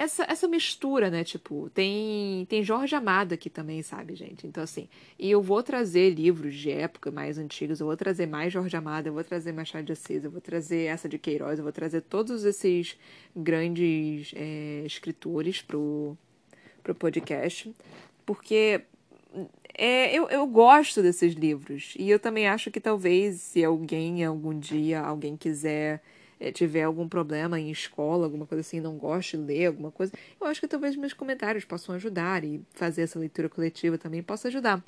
essa, 0.00 0.24
essa 0.26 0.48
mistura, 0.48 1.10
né? 1.10 1.22
Tipo, 1.22 1.68
tem 1.74 2.46
tem 2.48 2.62
Jorge 2.62 2.94
Amado 2.94 3.34
aqui 3.34 3.50
também, 3.50 3.82
sabe, 3.82 4.14
gente? 4.14 4.46
Então 4.46 4.62
assim, 4.62 4.88
e 5.18 5.30
eu 5.30 5.42
vou 5.42 5.62
trazer 5.62 6.08
livros 6.08 6.54
de 6.54 6.70
época 6.70 7.10
mais 7.10 7.36
antigos, 7.36 7.80
eu 7.80 7.86
vou 7.86 7.96
trazer 7.96 8.26
mais 8.26 8.50
Jorge 8.50 8.74
Amado, 8.74 9.08
eu 9.08 9.12
vou 9.12 9.22
trazer 9.22 9.52
Machado 9.52 9.84
de 9.84 9.92
Assis, 9.92 10.24
eu 10.24 10.30
vou 10.30 10.40
trazer 10.40 10.84
essa 10.84 11.06
de 11.06 11.18
Queiroz, 11.18 11.58
eu 11.58 11.62
vou 11.64 11.72
trazer 11.72 12.00
todos 12.00 12.44
esses 12.44 12.96
grandes 13.36 14.32
é, 14.34 14.82
escritores 14.86 15.60
pro 15.60 16.16
pro 16.82 16.94
podcast, 16.94 17.74
porque 18.24 18.80
é, 19.76 20.14
eu, 20.16 20.30
eu 20.30 20.46
gosto 20.46 21.02
desses 21.02 21.34
livros. 21.34 21.94
E 21.98 22.08
eu 22.08 22.18
também 22.18 22.48
acho 22.48 22.70
que 22.70 22.80
talvez, 22.80 23.36
se 23.40 23.62
alguém, 23.62 24.24
algum 24.24 24.58
dia, 24.58 25.00
alguém 25.00 25.36
quiser, 25.36 26.02
tiver 26.52 26.84
algum 26.84 27.08
problema 27.08 27.60
em 27.60 27.70
escola, 27.70 28.24
alguma 28.24 28.46
coisa 28.46 28.60
assim, 28.60 28.80
não 28.80 28.96
goste 28.96 29.36
de 29.36 29.42
ler 29.42 29.66
alguma 29.66 29.90
coisa, 29.90 30.12
eu 30.40 30.46
acho 30.46 30.60
que 30.60 30.68
talvez 30.68 30.96
meus 30.96 31.12
comentários 31.12 31.64
possam 31.64 31.94
ajudar 31.94 32.44
e 32.44 32.62
fazer 32.72 33.02
essa 33.02 33.18
leitura 33.18 33.48
coletiva 33.48 33.98
também 33.98 34.22
possa 34.22 34.48
ajudar. 34.48 34.82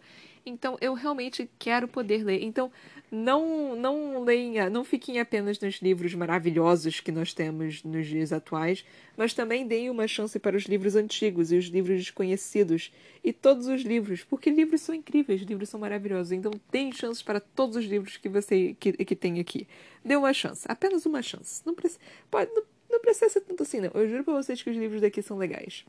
Então, 0.45 0.77
eu 0.81 0.95
realmente 0.95 1.49
quero 1.59 1.87
poder 1.87 2.25
ler. 2.25 2.43
Então, 2.43 2.71
não 3.11 3.77
não 3.77 4.25
leia, 4.25 4.71
não 4.71 4.83
fiquem 4.83 5.21
apenas 5.21 5.61
nos 5.61 5.77
livros 5.83 6.15
maravilhosos 6.15 6.99
que 6.99 7.13
nós 7.13 7.33
temos 7.35 7.85
nos 7.85 8.07
dias 8.07 8.33
atuais, 8.33 8.85
mas 9.17 9.35
também 9.35 9.67
deem 9.67 9.91
uma 9.91 10.09
chance 10.09 10.39
para 10.39 10.57
os 10.57 10.65
livros 10.65 10.97
antigos 10.97 11.53
e 11.53 11.57
os 11.57 11.67
livros 11.67 11.99
desconhecidos 11.99 12.91
e 13.23 13.33
todos 13.33 13.67
os 13.67 13.83
livros, 13.83 14.25
porque 14.25 14.51
livros 14.51 14.81
são 14.81 14.95
incríveis, 14.95 15.43
livros 15.43 15.69
são 15.69 15.79
maravilhosos. 15.79 16.33
Então, 16.33 16.51
deem 16.71 16.91
chances 16.91 17.23
para 17.23 17.39
todos 17.39 17.77
os 17.77 17.85
livros 17.85 18.17
que 18.17 18.29
você 18.29 18.75
que, 18.81 18.93
que 18.93 19.15
tem 19.15 19.39
aqui. 19.39 19.69
Dê 20.05 20.17
uma 20.17 20.33
chance, 20.33 20.67
apenas 20.69 21.07
uma 21.07 21.23
chance. 21.23 21.63
Não 21.65 21.75
precisa, 21.75 22.01
pode, 22.31 22.51
não, 22.53 22.65
não 22.91 23.01
precisa 23.01 23.29
ser 23.29 23.43
tanto 23.43 23.63
assim, 23.63 23.81
não. 23.81 23.91
Eu 23.95 24.09
juro 24.09 24.25
para 24.25 24.35
vocês 24.35 24.63
que 24.63 24.71
os 24.71 24.77
livros 24.77 25.01
daqui 25.01 25.23
são 25.23 25.39
legais. 25.39 25.85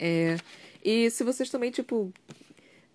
É, 0.00 0.36
e 0.84 1.10
se 1.10 1.24
vocês 1.24 1.50
também, 1.50 1.70
tipo, 1.70 2.12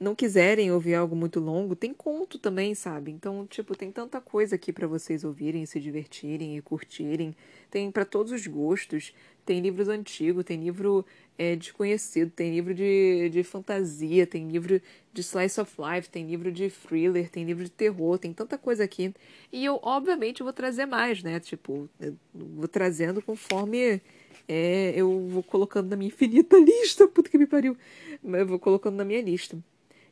não 0.03 0.13
quiserem 0.13 0.71
ouvir 0.71 0.95
algo 0.95 1.15
muito 1.15 1.39
longo, 1.39 1.75
tem 1.75 1.93
conto 1.93 2.37
também, 2.37 2.75
sabe? 2.75 3.11
Então, 3.11 3.47
tipo, 3.47 3.75
tem 3.75 3.91
tanta 3.91 4.19
coisa 4.19 4.55
aqui 4.55 4.71
para 4.73 4.85
vocês 4.85 5.23
ouvirem, 5.23 5.65
se 5.65 5.79
divertirem 5.79 6.57
e 6.57 6.61
curtirem. 6.61 7.35
Tem 7.71 7.89
para 7.89 8.05
todos 8.05 8.31
os 8.31 8.45
gostos. 8.45 9.13
Tem 9.45 9.59
livros 9.59 9.89
antigos, 9.89 10.45
tem 10.45 10.61
livro 10.63 11.05
é, 11.37 11.55
desconhecido, 11.55 12.31
tem 12.31 12.53
livro 12.53 12.73
de, 12.73 13.29
de 13.29 13.43
fantasia, 13.43 14.25
tem 14.25 14.47
livro 14.47 14.81
de 15.11 15.21
slice 15.21 15.59
of 15.59 15.73
life, 15.79 16.09
tem 16.09 16.25
livro 16.25 16.51
de 16.51 16.69
thriller, 16.69 17.29
tem 17.29 17.43
livro 17.43 17.63
de 17.63 17.71
terror, 17.71 18.17
tem 18.17 18.31
tanta 18.31 18.57
coisa 18.57 18.83
aqui. 18.83 19.13
E 19.51 19.65
eu, 19.65 19.79
obviamente, 19.81 20.43
vou 20.43 20.53
trazer 20.53 20.85
mais, 20.85 21.23
né? 21.23 21.39
Tipo, 21.39 21.89
vou 22.33 22.67
trazendo 22.67 23.21
conforme 23.21 24.01
é, 24.47 24.93
eu 24.95 25.27
vou 25.27 25.43
colocando 25.43 25.89
na 25.89 25.95
minha 25.95 26.07
infinita 26.07 26.57
lista. 26.59 27.07
Puta 27.07 27.29
que 27.29 27.37
me 27.37 27.47
pariu. 27.47 27.77
Eu 28.23 28.47
vou 28.47 28.59
colocando 28.59 28.95
na 28.95 29.05
minha 29.05 29.21
lista. 29.21 29.57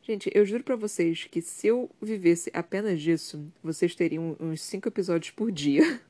Gente, 0.02 0.28
eu 0.34 0.44
juro 0.44 0.64
para 0.64 0.74
vocês 0.74 1.28
que 1.30 1.40
se 1.40 1.68
eu 1.68 1.88
vivesse 2.00 2.50
apenas 2.52 3.00
disso, 3.00 3.46
vocês 3.62 3.94
teriam 3.94 4.36
uns 4.40 4.60
cinco 4.60 4.88
episódios 4.88 5.30
por 5.30 5.52
dia. 5.52 6.00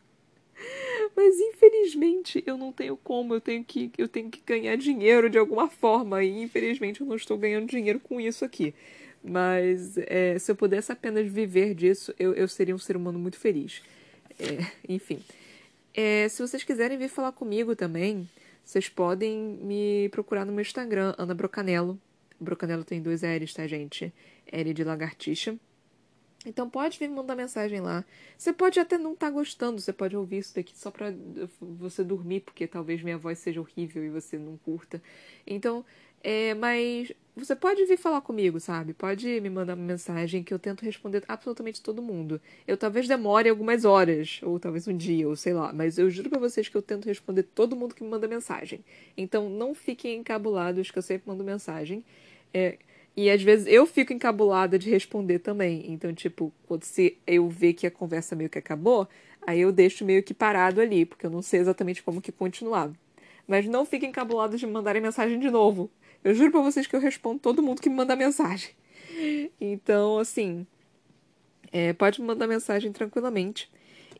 Mas 1.15 1.39
infelizmente 1.39 2.43
eu 2.47 2.57
não 2.57 2.73
tenho 2.73 2.97
como, 2.97 3.35
eu 3.35 3.41
tenho 3.41 3.63
que 3.63 3.93
eu 3.99 4.09
tenho 4.09 4.31
que 4.31 4.41
ganhar 4.47 4.77
dinheiro 4.77 5.29
de 5.29 5.37
alguma 5.37 5.69
forma 5.69 6.25
e 6.25 6.43
infelizmente 6.43 7.03
eu 7.03 7.07
não 7.07 7.17
estou 7.17 7.37
ganhando 7.37 7.67
dinheiro 7.67 8.01
com 8.01 8.19
isso 8.19 8.47
aqui. 8.47 8.75
Mas 9.23 9.99
é, 9.99 10.39
se 10.39 10.51
eu 10.51 10.57
pudesse 10.57 10.91
apenas 10.91 11.29
viver 11.29 11.75
disso, 11.75 12.15
eu, 12.19 12.33
eu 12.33 12.49
seria 12.49 12.75
um 12.75 12.79
ser 12.79 12.97
humano 12.97 13.19
muito 13.19 13.39
feliz. 13.39 13.83
É, 14.41 14.73
enfim. 14.89 15.23
É, 15.93 16.27
se 16.31 16.41
vocês 16.41 16.65
quiserem 16.65 16.97
vir 16.97 17.11
falar 17.11 17.33
comigo 17.33 17.77
também, 17.77 18.27
vocês 18.65 18.89
podem 18.89 19.39
me 19.39 20.09
procurar 20.09 20.47
no 20.47 20.53
meu 20.53 20.63
Instagram, 20.63 21.15
Ana 21.19 21.35
Brocanello. 21.35 22.01
Brocanelo 22.43 22.85
tem 22.85 23.01
dois 23.01 23.23
L's, 23.23 23.55
tá, 23.55 23.67
gente? 23.67 24.13
L 24.51 24.75
de 24.75 24.85
lagartixa. 24.85 25.57
Então 26.45 26.69
pode 26.69 26.99
vir 26.99 27.09
mandar 27.09 27.37
mensagem 27.37 27.81
lá. 27.81 28.05
Você 28.37 28.53
pode 28.53 28.81
até 28.81 28.99
não 28.99 29.13
estar 29.13 29.29
tá 29.29 29.33
gostando, 29.33 29.81
você 29.81 29.93
pode 29.93 30.17
ouvir 30.17 30.39
isso 30.39 30.55
daqui 30.55 30.77
só 30.77 30.91
pra 30.91 31.13
você 31.61 32.03
dormir, 32.03 32.41
porque 32.41 32.67
talvez 32.67 33.03
minha 33.03 33.17
voz 33.17 33.39
seja 33.39 33.61
horrível 33.61 34.05
e 34.05 34.11
você 34.11 34.37
não 34.37 34.57
curta. 34.57 35.01
Então, 35.47 35.85
é, 36.23 36.55
mas 36.55 37.13
você 37.35 37.57
pode 37.57 37.85
vir 37.85 37.97
falar 37.97 38.21
comigo, 38.21 38.61
sabe? 38.61 38.93
Pode 38.93 39.41
me 39.41 39.49
mandar 39.51 39.75
uma 39.75 39.85
mensagem 39.85 40.43
que 40.43 40.53
eu 40.53 40.59
tento 40.59 40.85
responder 40.85 41.25
absolutamente 41.27 41.81
todo 41.81 42.03
mundo. 42.03 42.41
Eu 42.67 42.77
talvez 42.77 43.09
demore 43.09 43.49
algumas 43.49 43.85
horas, 43.85 44.41
ou 44.43 44.59
talvez 44.61 44.87
um 44.87 44.97
dia, 44.97 45.29
ou 45.29 45.35
sei 45.35 45.55
lá, 45.55 45.73
mas 45.73 45.99
eu 45.99 46.11
juro 46.11 46.29
pra 46.29 46.39
vocês 46.39 46.69
que 46.69 46.77
eu 46.77 46.83
tento 46.83 47.07
responder 47.07 47.45
todo 47.45 47.75
mundo 47.77 47.95
que 47.95 48.03
me 48.03 48.11
manda 48.11 48.29
mensagem. 48.29 48.85
Então 49.17 49.49
não 49.49 49.75
fiquem 49.75 50.19
encabulados 50.19 50.91
que 50.91 50.99
eu 50.99 51.03
sempre 51.03 51.29
mando 51.29 51.43
mensagem. 51.43 52.05
É, 52.53 52.79
e 53.17 53.31
às 53.31 53.43
vezes 53.43 53.67
eu 53.67 53.87
fico 53.87 54.13
encabulada 54.13 54.79
de 54.79 54.91
responder 54.91 55.39
também. 55.39 55.85
Então, 55.93 56.13
tipo, 56.15 56.53
quando 56.67 56.85
se 56.85 57.19
eu 57.27 57.49
ver 57.49 57.75
que 57.75 57.87
a 57.87 57.91
conversa 57.91 58.35
meio 58.35 58.51
que 58.51 58.59
acabou, 58.59 59.09
aí 59.47 59.61
eu 59.61 59.73
deixo 59.73 60.05
meio 60.05 60.23
que 60.23 60.33
parado 60.33 60.81
ali, 60.81 61.05
porque 61.05 61.27
eu 61.27 61.31
não 61.31 61.43
sei 61.43 61.61
exatamente 61.61 62.03
como 62.03 62.21
que 62.23 62.33
continuar. 62.33 62.91
Mas 63.47 63.67
não 63.67 63.85
fiquem 63.85 64.09
encabulados 64.11 64.59
de 64.59 64.67
me 64.67 64.73
mandarem 64.73 65.03
mensagem 65.03 65.39
de 65.39 65.51
novo. 65.51 65.91
Eu 66.25 66.35
juro 66.35 66.53
pra 66.53 66.61
vocês 66.61 66.87
que 66.87 66.95
eu 66.95 67.01
respondo 67.01 67.41
todo 67.41 67.63
mundo 67.63 67.83
que 67.83 67.91
me 67.91 67.97
manda 67.97 68.17
mensagem. 68.17 68.71
Então, 69.61 70.19
assim. 70.19 70.67
É, 71.73 71.93
pode 71.93 72.21
me 72.21 72.27
mandar 72.27 72.47
mensagem 72.47 72.93
tranquilamente. 72.93 73.71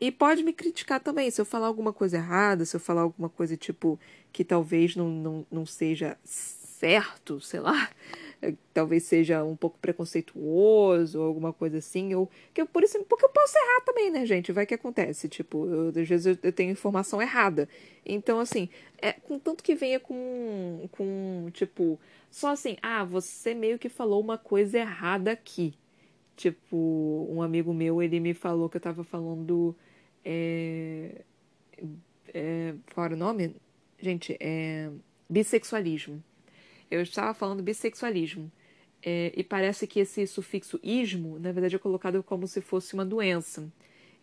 E 0.01 0.11
pode 0.11 0.43
me 0.43 0.51
criticar 0.51 0.99
também. 0.99 1.31
Se 1.31 1.39
eu 1.39 1.45
falar 1.45 1.67
alguma 1.67 1.93
coisa 1.93 2.17
errada, 2.17 2.65
se 2.65 2.75
eu 2.75 2.79
falar 2.79 3.01
alguma 3.01 3.29
coisa 3.29 3.55
tipo 3.55 3.99
que 4.31 4.43
talvez 4.43 4.95
não, 4.95 5.07
não, 5.09 5.45
não 5.51 5.65
seja 5.65 6.17
certo, 6.83 7.39
sei 7.39 7.61
lá, 7.61 7.89
talvez 8.73 9.03
seja 9.03 9.41
um 9.41 9.55
pouco 9.55 9.79
preconceituoso 9.79 11.21
alguma 11.21 11.53
coisa 11.53 11.77
assim, 11.77 12.13
ou 12.13 12.29
que 12.53 12.59
eu, 12.59 12.67
por 12.67 12.83
isso, 12.83 13.01
porque 13.05 13.23
eu 13.23 13.29
posso 13.29 13.57
errar 13.57 13.81
também, 13.85 14.11
né, 14.11 14.25
gente? 14.25 14.51
Vai 14.51 14.65
que 14.65 14.73
acontece, 14.73 15.29
tipo, 15.29 15.65
eu, 15.65 15.87
às 15.89 16.07
vezes 16.09 16.25
eu, 16.25 16.37
eu, 16.43 16.51
tenho 16.51 16.71
informação 16.71 17.21
errada. 17.21 17.69
Então, 18.05 18.37
assim, 18.37 18.67
é 19.01 19.13
contanto 19.13 19.63
que 19.63 19.75
venha 19.75 19.97
com 19.97 20.89
com 20.91 21.49
tipo, 21.53 21.97
só 22.29 22.49
assim, 22.51 22.75
ah, 22.81 23.05
você 23.05 23.53
meio 23.53 23.79
que 23.79 23.87
falou 23.87 24.19
uma 24.21 24.37
coisa 24.37 24.79
errada 24.79 25.31
aqui. 25.31 25.73
Tipo, 26.35 27.27
um 27.31 27.41
amigo 27.41 27.73
meu, 27.73 28.01
ele 28.01 28.19
me 28.19 28.33
falou 28.33 28.69
que 28.69 28.77
eu 28.77 28.81
tava 28.81 29.03
falando 29.05 29.75
é, 30.25 31.21
é, 32.33 32.75
qual 32.93 33.05
era 33.05 33.15
o 33.15 33.17
nome? 33.17 33.55
Gente, 33.99 34.35
é 34.39 34.89
bissexualismo 35.29 36.21
eu 36.95 37.01
estava 37.01 37.33
falando 37.33 37.63
bissexualismo. 37.63 38.51
É, 39.05 39.33
e 39.35 39.43
parece 39.43 39.85
que 39.85 39.99
esse 39.99 40.25
sufixo 40.25 40.79
ismo, 40.81 41.37
na 41.37 41.51
verdade, 41.51 41.75
é 41.75 41.79
colocado 41.79 42.23
como 42.23 42.47
se 42.47 42.61
fosse 42.61 42.93
uma 42.93 43.05
doença. 43.05 43.69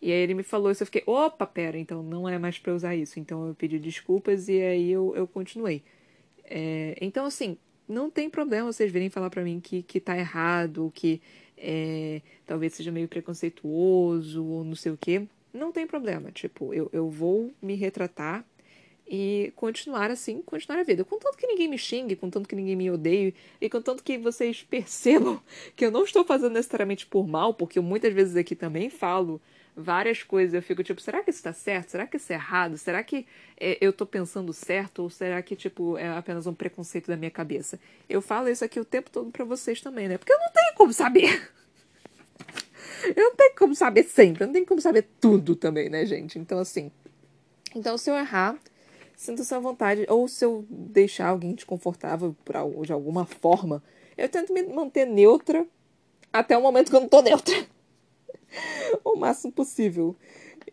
E 0.01 0.11
aí 0.11 0.17
ele 0.17 0.33
me 0.33 0.43
falou 0.43 0.71
isso, 0.71 0.81
eu 0.81 0.87
fiquei, 0.87 1.03
opa, 1.05 1.45
pera, 1.45 1.77
então 1.77 2.01
não 2.01 2.27
é 2.27 2.39
mais 2.39 2.57
para 2.57 2.73
usar 2.73 2.95
isso. 2.95 3.19
Então 3.19 3.47
eu 3.47 3.53
pedi 3.53 3.77
desculpas 3.77 4.49
e 4.49 4.59
aí 4.59 4.91
eu, 4.91 5.15
eu 5.15 5.27
continuei. 5.27 5.83
É, 6.43 6.97
então, 6.99 7.25
assim, 7.25 7.57
não 7.87 8.09
tem 8.09 8.29
problema 8.29 8.71
vocês 8.71 8.91
virem 8.91 9.09
falar 9.09 9.29
para 9.29 9.43
mim 9.43 9.59
que, 9.59 9.83
que 9.83 9.99
tá 9.99 10.17
errado, 10.17 10.91
que 10.95 11.21
é, 11.57 12.21
talvez 12.45 12.73
seja 12.73 12.91
meio 12.91 13.07
preconceituoso 13.07 14.43
ou 14.43 14.63
não 14.63 14.75
sei 14.75 14.91
o 14.91 14.97
quê. 14.97 15.27
Não 15.53 15.71
tem 15.71 15.85
problema. 15.85 16.31
Tipo, 16.31 16.73
eu, 16.73 16.89
eu 16.91 17.09
vou 17.09 17.53
me 17.61 17.75
retratar 17.75 18.45
e 19.13 19.51
continuar 19.57 20.09
assim, 20.09 20.41
continuar 20.41 20.79
a 20.79 20.83
vida. 20.83 21.03
Contanto 21.03 21.35
que 21.35 21.45
ninguém 21.45 21.67
me 21.67 21.77
xingue, 21.77 22.15
contanto 22.15 22.47
que 22.47 22.55
ninguém 22.55 22.77
me 22.77 22.89
odeie 22.89 23.35
e 23.59 23.69
contanto 23.69 24.01
que 24.01 24.17
vocês 24.17 24.63
percebam 24.71 25.41
que 25.75 25.85
eu 25.85 25.91
não 25.91 26.05
estou 26.05 26.23
fazendo 26.23 26.53
necessariamente 26.53 27.05
por 27.05 27.27
mal, 27.27 27.53
porque 27.53 27.77
eu 27.77 27.83
muitas 27.83 28.13
vezes 28.13 28.37
aqui 28.37 28.55
também 28.55 28.89
falo 28.89 29.41
várias 29.75 30.23
coisas. 30.23 30.53
Eu 30.53 30.61
fico 30.61 30.81
tipo, 30.81 31.01
será 31.01 31.21
que 31.21 31.29
isso 31.29 31.39
está 31.39 31.51
certo? 31.51 31.89
Será 31.89 32.07
que 32.07 32.15
isso 32.15 32.31
é 32.31 32.35
errado? 32.35 32.77
Será 32.77 33.03
que 33.03 33.27
é, 33.59 33.77
eu 33.81 33.89
estou 33.89 34.07
pensando 34.07 34.53
certo? 34.53 34.99
Ou 34.99 35.09
será 35.09 35.41
que, 35.41 35.57
tipo, 35.57 35.97
é 35.97 36.07
apenas 36.07 36.47
um 36.47 36.53
preconceito 36.53 37.07
da 37.07 37.17
minha 37.17 37.31
cabeça? 37.31 37.77
Eu 38.07 38.21
falo 38.21 38.47
isso 38.47 38.63
aqui 38.63 38.79
o 38.79 38.85
tempo 38.85 39.09
todo 39.11 39.29
para 39.29 39.43
vocês 39.43 39.81
também, 39.81 40.07
né? 40.07 40.17
Porque 40.17 40.31
eu 40.31 40.39
não 40.39 40.51
tenho 40.53 40.73
como 40.75 40.93
saber. 40.93 41.51
eu 43.13 43.23
não 43.25 43.35
tenho 43.35 43.55
como 43.57 43.75
saber 43.75 44.03
sempre. 44.03 44.43
Eu 44.43 44.47
não 44.47 44.53
tenho 44.53 44.65
como 44.65 44.79
saber 44.79 45.05
tudo 45.19 45.53
também, 45.53 45.89
né, 45.89 46.05
gente? 46.05 46.39
Então, 46.39 46.59
assim. 46.59 46.89
Então, 47.75 47.97
se 47.97 48.09
eu 48.09 48.15
errar, 48.15 48.57
sinta-se 49.21 49.53
à 49.53 49.59
vontade. 49.59 50.05
Ou 50.09 50.27
se 50.27 50.43
eu 50.43 50.65
deixar 50.69 51.29
alguém 51.29 51.53
desconfortável 51.53 52.35
por, 52.43 52.85
de 52.85 52.91
alguma 52.91 53.25
forma, 53.25 53.83
eu 54.17 54.27
tento 54.27 54.51
me 54.51 54.63
manter 54.63 55.05
neutra 55.05 55.65
até 56.33 56.57
o 56.57 56.61
momento 56.61 56.89
que 56.89 56.95
eu 56.95 57.01
não 57.01 57.07
tô 57.07 57.21
neutra. 57.21 57.55
o 59.05 59.15
máximo 59.15 59.53
possível. 59.53 60.15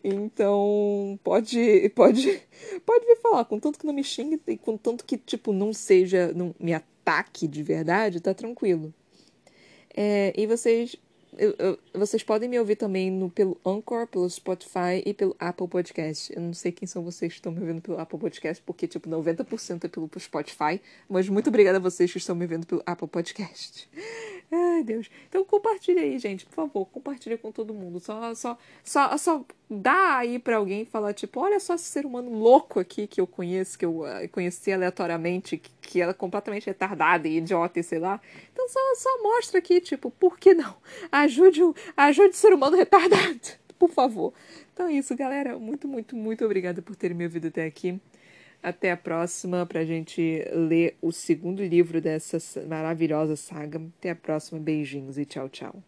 Então, 0.03 1.19
pode, 1.23 1.89
pode, 1.93 2.41
pode 2.85 3.05
vir 3.05 3.17
falar, 3.17 3.45
com 3.45 3.59
tanto 3.59 3.77
que 3.77 3.85
não 3.85 3.93
me 3.93 4.03
xingue 4.03 4.41
e 4.47 4.57
com 4.57 4.77
tanto 4.77 5.05
que, 5.05 5.17
tipo, 5.17 5.53
não 5.53 5.71
seja, 5.71 6.31
não 6.33 6.55
me 6.59 6.73
ataque 6.73 7.47
de 7.47 7.61
verdade, 7.61 8.19
tá 8.19 8.33
tranquilo. 8.33 8.93
É, 9.95 10.33
e 10.35 10.47
vocês 10.47 10.95
eu, 11.37 11.55
eu, 11.59 11.79
vocês 11.93 12.23
podem 12.23 12.49
me 12.49 12.59
ouvir 12.59 12.75
também 12.75 13.11
no, 13.11 13.29
pelo 13.29 13.59
Anchor, 13.65 14.07
pelo 14.07 14.29
Spotify 14.29 15.03
e 15.05 15.13
pelo 15.13 15.35
Apple 15.39 15.67
Podcast. 15.67 16.33
Eu 16.35 16.41
não 16.41 16.53
sei 16.53 16.71
quem 16.71 16.87
são 16.87 17.03
vocês 17.03 17.33
que 17.33 17.39
estão 17.39 17.51
me 17.51 17.59
ouvindo 17.59 17.81
pelo 17.81 17.99
Apple 17.99 18.19
Podcast, 18.19 18.63
porque, 18.65 18.87
tipo, 18.87 19.09
90% 19.09 19.85
é 19.85 19.87
pelo 19.87 20.09
Spotify. 20.17 20.81
Mas 21.07 21.29
muito 21.29 21.47
obrigada 21.49 21.77
a 21.77 21.81
vocês 21.81 22.11
que 22.11 22.17
estão 22.17 22.35
me 22.35 22.47
vendo 22.47 22.65
pelo 22.65 22.81
Apple 22.85 23.07
Podcast. 23.07 23.89
Ai, 24.51 24.83
Deus. 24.83 25.09
Então 25.27 25.45
compartilha 25.45 26.01
aí, 26.01 26.17
gente, 26.17 26.45
por 26.45 26.53
favor, 26.53 26.85
compartilha 26.87 27.37
com 27.37 27.51
todo 27.51 27.73
mundo. 27.73 27.99
Só, 27.99 28.33
só, 28.33 28.57
só, 28.83 29.17
só 29.17 29.45
dá 29.69 30.17
aí 30.17 30.39
para 30.39 30.57
alguém 30.57 30.85
falar, 30.85 31.13
tipo, 31.13 31.39
olha 31.39 31.59
só 31.59 31.75
esse 31.75 31.85
ser 31.85 32.05
humano 32.05 32.33
louco 32.33 32.79
aqui 32.79 33.05
que 33.05 33.21
eu 33.21 33.27
conheço, 33.27 33.77
que 33.77 33.85
eu 33.85 34.01
uh, 34.01 34.27
conheci 34.31 34.71
aleatoriamente, 34.71 35.57
que, 35.57 35.69
que 35.89 35.99
era 35.99 36.13
completamente 36.13 36.67
retardada 36.67 37.27
e 37.27 37.37
idiota 37.37 37.79
e 37.79 37.83
sei 37.83 37.97
lá. 37.97 38.21
Então 38.53 38.69
só, 38.69 38.79
só 38.95 39.23
mostra 39.23 39.57
aqui, 39.57 39.81
tipo, 39.81 40.11
por 40.11 40.37
que 40.37 40.53
não? 40.53 40.75
Ajude 41.11 41.63
o, 41.63 41.75
ajude 41.97 42.29
o 42.29 42.33
ser 42.33 42.53
humano 42.53 42.77
retardado, 42.77 43.39
por 43.79 43.89
favor. 43.89 44.31
Então 44.71 44.87
é 44.87 44.93
isso, 44.93 45.15
galera. 45.15 45.57
Muito, 45.57 45.87
muito, 45.87 46.15
muito 46.15 46.45
obrigada 46.45 46.79
por 46.79 46.95
terem 46.95 47.17
me 47.17 47.23
ouvido 47.23 47.47
até 47.47 47.65
aqui. 47.65 47.99
Até 48.61 48.91
a 48.91 48.97
próxima 48.97 49.65
para 49.65 49.79
a 49.79 49.85
gente 49.85 50.45
ler 50.53 50.95
o 51.01 51.11
segundo 51.11 51.65
livro 51.65 51.99
dessa 51.99 52.37
maravilhosa 52.67 53.35
saga. 53.35 53.81
Até 53.97 54.11
a 54.11 54.15
próxima. 54.15 54.59
Beijinhos 54.59 55.17
e 55.17 55.25
tchau, 55.25 55.49
tchau. 55.49 55.83